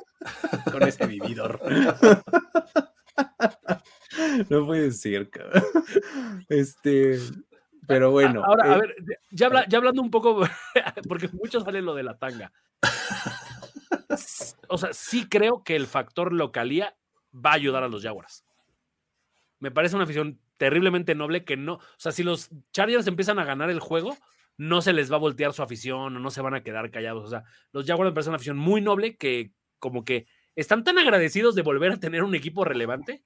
[0.70, 1.60] con ese vividor.
[4.48, 5.62] No puede ser, cabrón.
[6.48, 7.18] Este,
[7.86, 8.44] pero bueno.
[8.44, 8.94] Ahora, a eh, ver,
[9.30, 10.40] ya, ya hablando un poco,
[11.08, 12.52] porque mucho sale lo de la tanga
[14.68, 16.96] o sea, sí creo que el factor localía
[17.34, 18.44] va a ayudar a los Jaguars.
[19.58, 23.44] Me parece una afición terriblemente noble que no, o sea, si los Chargers empiezan a
[23.44, 24.16] ganar el juego,
[24.56, 27.24] no se les va a voltear su afición o no se van a quedar callados.
[27.24, 30.98] O sea, los Jaguars me parece una afición muy noble que como que están tan
[30.98, 33.24] agradecidos de volver a tener un equipo relevante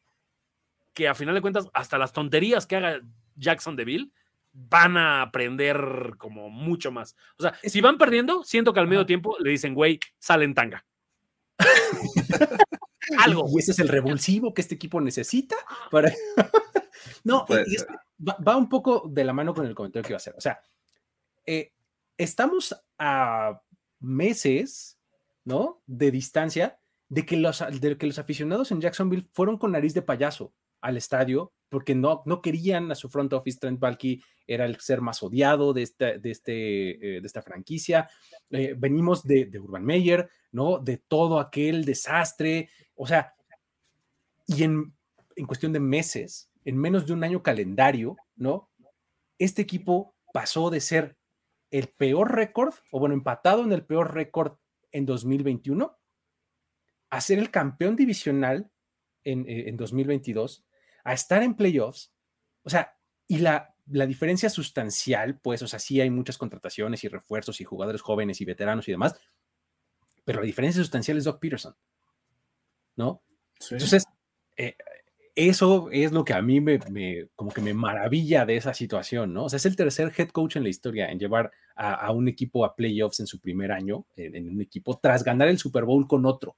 [0.95, 3.01] que a final de cuentas hasta las tonterías que haga
[3.35, 4.13] Jackson Deville
[4.59, 7.15] van a aprender como mucho más.
[7.39, 10.87] O sea, si van perdiendo, siento que al medio tiempo le dicen, güey, salen tanga.
[13.19, 13.47] Algo.
[13.53, 15.57] Y ese es el revulsivo que este equipo necesita
[15.91, 16.11] para.
[17.25, 20.35] no, va, un poco de la mano con el comentario que iba a hacer.
[20.37, 20.61] O sea,
[21.45, 21.73] eh,
[22.17, 23.61] estamos a
[24.01, 24.99] meses,
[25.45, 25.83] ¿no?
[25.87, 30.03] De distancia de que, los, de que los aficionados en Jacksonville fueron con nariz de
[30.03, 33.59] payaso al estadio porque no, no querían a su front office.
[33.59, 38.09] Trent Balky era el ser más odiado de esta, de este, eh, de esta franquicia.
[38.51, 40.79] Eh, venimos de, de, Urban Meyer, ¿no?
[40.79, 42.71] De todo aquel desastre.
[42.95, 43.35] O sea,
[44.47, 44.95] y en,
[45.35, 48.71] en cuestión de meses, en menos de un año calendario, ¿no?
[49.39, 51.17] Este equipo pasó de ser
[51.71, 54.59] el peor récord, o bueno, empatado en el peor récord
[54.93, 55.99] en 2021,
[57.11, 58.71] a ser el campeón divisional
[59.25, 60.67] en, eh, en 2022
[61.07, 62.13] a estar en playoffs,
[62.65, 62.99] o sea,
[63.29, 67.65] y la, la diferencia sustancial, pues, o sea, sí hay muchas contrataciones y refuerzos y
[67.65, 69.19] jugadores jóvenes y veteranos y demás,
[70.25, 71.75] pero la diferencia sustancial es Doc Peterson,
[72.97, 73.23] ¿no?
[73.71, 74.05] Entonces,
[74.57, 74.77] eh,
[75.37, 76.81] eso es lo que a mí me,
[77.37, 79.45] como que me maravilla de esa situación, ¿no?
[79.45, 82.65] O sea, es el tercer head coach en la historia en llevar a, un equipo
[82.65, 86.25] a playoffs en su primer año, en, un equipo, tras ganar el Super Bowl con
[86.25, 86.57] otro,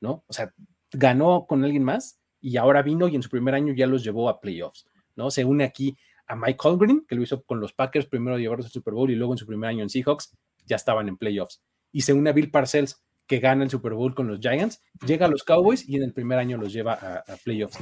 [0.00, 0.22] ¿no?
[0.26, 0.52] O sea,
[0.92, 4.28] ganó con alguien más y ahora vino y en su primer año ya los llevó
[4.28, 4.86] a playoffs,
[5.16, 5.30] ¿no?
[5.30, 5.96] Se une aquí
[6.30, 9.16] a Mike Holmgren, que lo hizo con los Packers, primero llevarlos al Super Bowl y
[9.16, 10.32] luego en su primer año en Seahawks,
[10.64, 11.60] ya estaban en playoffs.
[11.90, 15.26] Y se une a Bill Parcells, que gana el Super Bowl con los Giants, llega
[15.26, 17.78] a los Cowboys y en el primer año los lleva a, playoffs.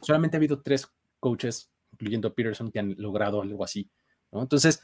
[0.00, 0.88] Solamente ha habido tres
[1.20, 3.90] coaches, incluyendo Peterson, que han logrado algo así,
[4.30, 4.40] ¿no?
[4.40, 4.80] Entonces,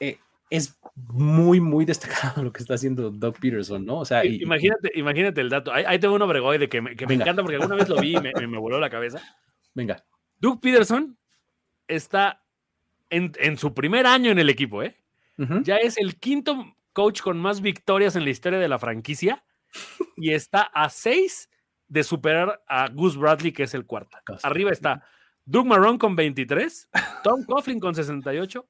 [0.00, 0.16] eh,
[0.48, 3.98] es muy, muy destacado lo que está haciendo Doug Peterson, ¿no?
[3.98, 5.70] O sea, imagínate, imagínate el dato.
[5.70, 8.20] Ahí, tengo un obregoide que me, que me encanta porque alguna vez lo vi y
[8.20, 9.20] me, me, voló la cabeza.
[9.74, 10.02] Venga.
[10.38, 11.18] Doug Peterson
[11.94, 12.42] está
[13.10, 14.96] en, en, su primer año en el equipo, ¿eh?
[15.64, 19.44] Ya es el quinto coach con más victorias en la historia de la franquicia
[20.16, 21.50] y está a seis
[21.88, 24.18] de superar a Gus Bradley, que es el cuarto.
[24.42, 25.04] Arriba está
[25.44, 26.88] Doug Marrone con 23,
[27.24, 28.68] Tom Coughlin con 68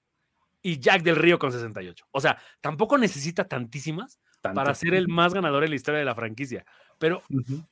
[0.63, 2.07] y Jack del Río con 68.
[2.11, 6.15] O sea, tampoco necesita tantísimas para ser el más ganador en la historia de la
[6.15, 6.65] franquicia.
[6.99, 7.23] Pero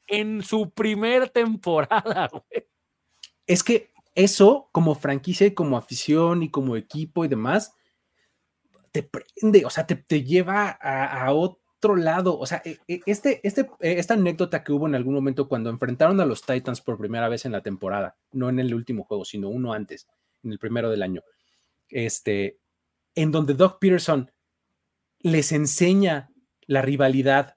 [0.06, 2.66] en su primer temporada, güey.
[3.46, 7.74] Es que eso, como franquicia y como afición y como equipo y demás,
[8.92, 12.38] te prende, o sea, te, lleva a, otro lado.
[12.38, 15.70] O sea, e, e, este, este, e, esta anécdota que hubo en algún momento cuando
[15.70, 19.24] enfrentaron a los Titans por primera vez en la temporada, no en el último juego,
[19.24, 20.08] sino uno antes,
[20.42, 21.22] en el primero del año,
[21.88, 22.58] este,
[23.14, 24.30] en donde Doug Peterson
[25.20, 26.30] les enseña
[26.66, 27.56] la rivalidad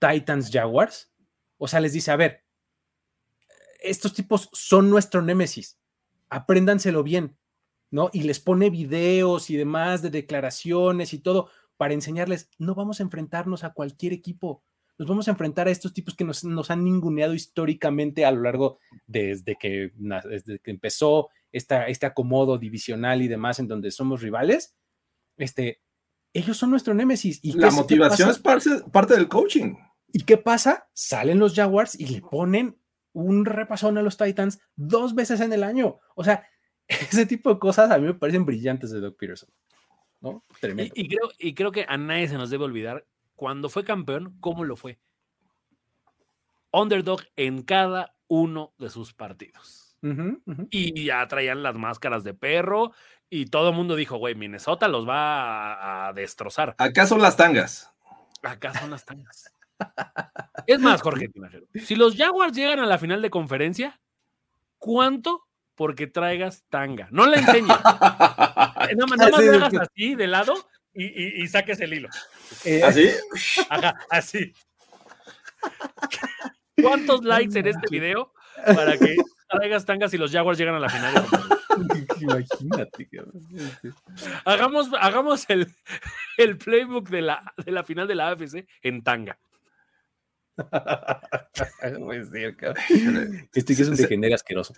[0.00, 1.12] Titans-Jaguars.
[1.58, 2.44] O sea, les dice, a ver,
[3.80, 5.78] estos tipos son nuestro némesis,
[6.34, 7.36] apréndanselo bien,
[7.90, 8.10] ¿no?
[8.12, 13.04] Y les pone videos y demás de declaraciones y todo para enseñarles, no vamos a
[13.04, 14.64] enfrentarnos a cualquier equipo,
[14.98, 18.78] nos vamos a enfrentar a estos tipos que nos, han ninguneado históricamente a lo largo
[19.06, 24.74] desde que, desde que empezó esta, este acomodo divisional y demás en donde somos rivales.
[25.36, 25.82] Este,
[26.32, 27.40] ellos son nuestro némesis.
[27.42, 29.74] ¿Y la motivación es parte, del coaching.
[30.12, 30.88] ¿Y qué pasa?
[30.92, 32.78] Salen los Jaguars y le ponen
[33.14, 35.98] un repasón a los Titans dos veces en el año.
[36.14, 36.46] O sea,
[36.88, 39.48] ese tipo de cosas a mí me parecen brillantes de Doug Peterson.
[40.20, 40.44] ¿no?
[40.60, 40.92] Tremendo.
[40.96, 44.64] Y, creo, y creo que a nadie se nos debe olvidar cuando fue campeón, cómo
[44.64, 44.98] lo fue.
[46.72, 49.96] Underdog en cada uno de sus partidos.
[50.68, 52.92] Y ya traían las máscaras de perro
[53.30, 56.74] y todo el mundo dijo, güey, Minnesota los va a, destrozar.
[56.76, 57.90] Acá son las tangas.
[58.42, 59.53] Acá son las tangas.
[60.66, 61.30] Es más, Jorge
[61.84, 64.00] si los Jaguars llegan a la final de conferencia,
[64.78, 67.08] ¿cuánto porque traigas tanga?
[67.10, 67.68] No la enseñes.
[67.78, 70.54] nada más, nada hagas así de lado
[70.94, 72.08] y, saques el hilo.
[72.64, 73.10] Eh, ¿Así?
[73.68, 74.52] Ajá, así.
[76.82, 78.32] ¿Cuántos likes en este video
[78.66, 79.16] para que
[79.48, 81.26] traigas tangas y los Jaguars llegan a la final?
[82.20, 83.08] Imagínate.
[84.44, 85.72] Hagamos, hagamos el,
[86.36, 89.38] el playbook de la, de la final de la AFC en tanga.
[93.54, 94.74] Este que es un degenere asqueroso.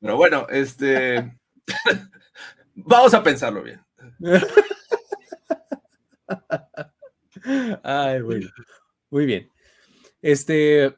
[0.00, 1.38] pero bueno, este.
[2.74, 3.80] Vamos a pensarlo bien.
[7.82, 8.48] Ay, bueno.
[9.10, 9.48] Muy bien.
[10.20, 10.94] Este,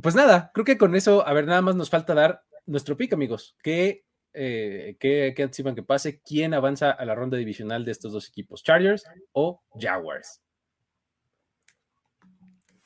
[0.00, 3.12] pues nada, creo que con eso, a ver, nada más nos falta dar nuestro pick,
[3.12, 3.56] amigos.
[3.62, 6.20] ¿Qué, eh, qué, qué anticipan que pase?
[6.20, 8.62] ¿Quién avanza a la ronda divisional de estos dos equipos?
[8.62, 10.40] ¿Chargers o Jaguars?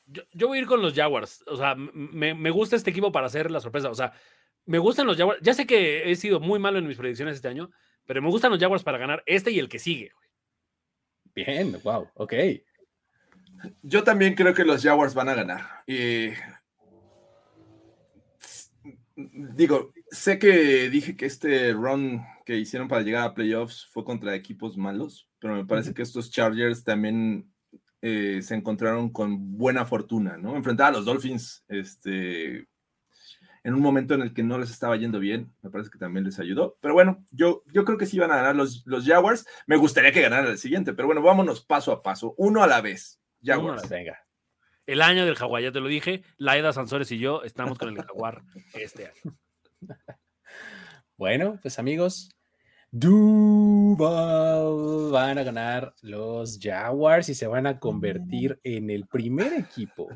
[0.07, 1.43] Yo, voy a ir con los Jaguars.
[1.47, 3.89] O sea, me, gusta este equipo para hacer la sorpresa.
[3.89, 4.13] O sea,
[4.65, 5.39] me gustan los Jaguars.
[5.41, 7.69] Ya sé que he sido muy malo en mis predicciones este año,
[8.05, 10.11] pero me gustan los Jaguars para ganar este y el que sigue.
[11.35, 12.33] Bien, wow, ok.
[13.81, 15.83] Yo también creo que los Jaguars van a ganar.
[15.85, 16.29] Y
[19.55, 24.35] digo, sé que dije que este run que hicieron para llegar a playoffs fue contra
[24.35, 27.51] equipos malos, pero me parece que estos Chargers también
[28.01, 30.55] eh, se encontraron con buena fortuna, ¿no?
[30.55, 32.67] Enfrentar a los Dolphins este,
[33.63, 36.25] en un momento en el que no les estaba yendo bien, me parece que también
[36.25, 36.77] les ayudó.
[36.79, 39.45] Pero bueno, yo, yo creo que sí van a ganar los, los Jaguars.
[39.65, 42.81] Me gustaría que ganaran el siguiente, pero bueno, vámonos paso a paso, uno a la
[42.81, 43.19] vez.
[43.43, 43.89] Jaguars.
[43.89, 44.25] venga.
[44.85, 48.01] El año del jaguar, ya te lo dije, Laida Sansores y yo estamos con el
[48.01, 48.43] jaguar
[48.73, 49.37] este año.
[51.17, 52.29] Bueno, pues amigos,
[52.91, 54.77] Duval
[55.11, 60.07] van a ganar los Jaguars y se van a convertir en el primer equipo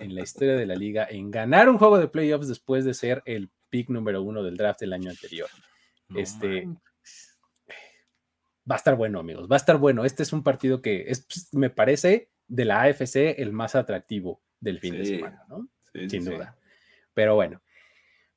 [0.00, 3.22] en la historia de la liga en ganar un juego de playoffs después de ser
[3.26, 5.48] el pick número uno del draft del año anterior.
[6.14, 6.68] este
[8.68, 9.48] va a estar bueno, amigos.
[9.50, 10.04] Va a estar bueno.
[10.04, 14.42] Este es un partido que es, pues, me parece de la AFC el más atractivo
[14.60, 15.68] del fin de semana, ¿no?
[16.08, 16.56] Sin duda.
[17.14, 17.62] Pero bueno,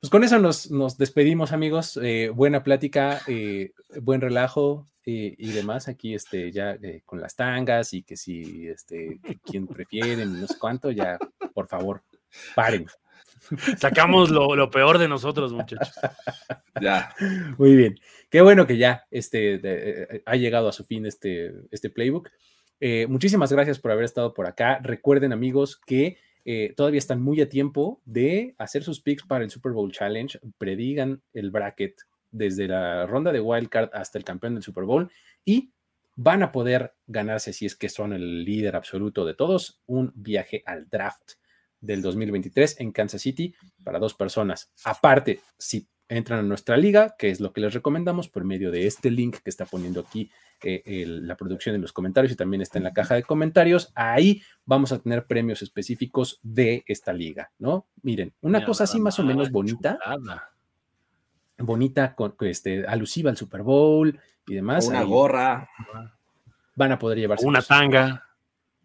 [0.00, 1.98] pues con eso nos, nos despedimos, amigos.
[2.02, 5.88] Eh, buena plática, eh, buen relajo eh, y demás.
[5.88, 10.90] Aquí, este, ya con las tangas y que si, este, quien prefieren, no sé cuánto,
[10.90, 11.18] ya,
[11.52, 12.02] por favor,
[12.54, 12.86] paren.
[13.76, 15.92] Sacamos lo, peor de nosotros, muchachos.
[16.80, 17.14] Ya.
[17.58, 17.98] Muy bien.
[18.30, 22.30] Qué bueno que ya este, ha llegado a su fin este, este playbook.
[23.08, 24.78] muchísimas gracias por haber estado por acá.
[24.82, 29.50] Recuerden, amigos, que eh, todavía están muy a tiempo de hacer sus picks para el
[29.50, 30.38] Super Bowl Challenge.
[30.58, 32.00] Predigan el bracket
[32.30, 35.10] desde la ronda de wildcard hasta el campeón del Super Bowl
[35.44, 35.72] y
[36.16, 40.62] van a poder ganarse, si es que son el líder absoluto de todos, un viaje
[40.66, 41.32] al draft
[41.80, 44.70] del 2023 en Kansas City para dos personas.
[44.84, 48.86] Aparte, si entran a nuestra liga, que es lo que les recomendamos por medio de
[48.86, 50.30] este link que está poniendo aquí
[50.62, 53.92] eh, la producción en los comentarios y también está en la caja de comentarios.
[53.94, 57.86] Ahí vamos a tener premios específicos de esta liga, ¿no?
[58.02, 59.98] Miren, una cosa así más o menos bonita.
[61.58, 64.88] Bonita, con, este, alusiva al Super Bowl y demás.
[64.88, 65.68] una gorra.
[66.74, 67.46] Van a poder llevarse.
[67.46, 68.29] Una tanga.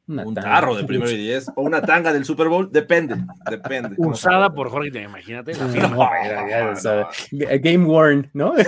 [0.07, 3.17] Un tarro de primero y diez o una tanga del Super Bowl, depende,
[3.49, 3.95] depende.
[3.97, 5.53] Usada por Jorge, imagínate.
[7.31, 8.53] Game worn, ¿no?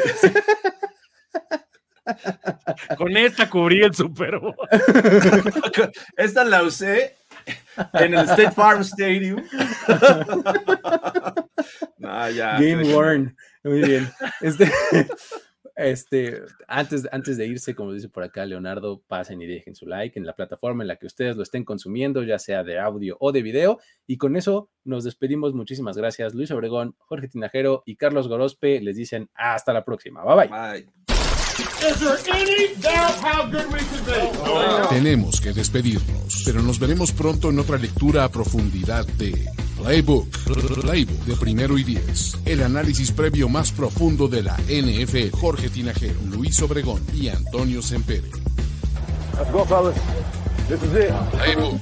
[2.97, 4.55] Con esta cubrí el Super Bowl.
[6.17, 7.15] esta la usé
[7.93, 9.41] en el State Farm Stadium.
[11.99, 13.35] Game worn.
[13.63, 14.11] Muy bien.
[14.41, 14.71] Este,
[15.77, 20.17] este, antes, antes de irse, como dice por acá Leonardo, pasen y dejen su like
[20.17, 23.31] en la plataforma en la que ustedes lo estén consumiendo, ya sea de audio o
[23.31, 23.79] de video.
[24.07, 25.53] Y con eso nos despedimos.
[25.53, 28.81] Muchísimas gracias, Luis Obregón, Jorge Tinajero y Carlos Gorospe.
[28.81, 30.23] Les dicen hasta la próxima.
[30.23, 30.85] Bye bye.
[34.89, 39.45] Tenemos que despedirnos, pero nos veremos pronto en otra lectura a profundidad de
[39.77, 40.27] Playbook,
[40.81, 42.35] Playbook de primero y diez.
[42.45, 45.37] El análisis previo más profundo de la NFL.
[45.37, 48.29] Jorge Tinajero, Luis Obregón y Antonio Sempere.
[49.37, 49.95] Let's go, fellas.
[50.67, 51.13] This is it.
[51.31, 51.81] Playbook.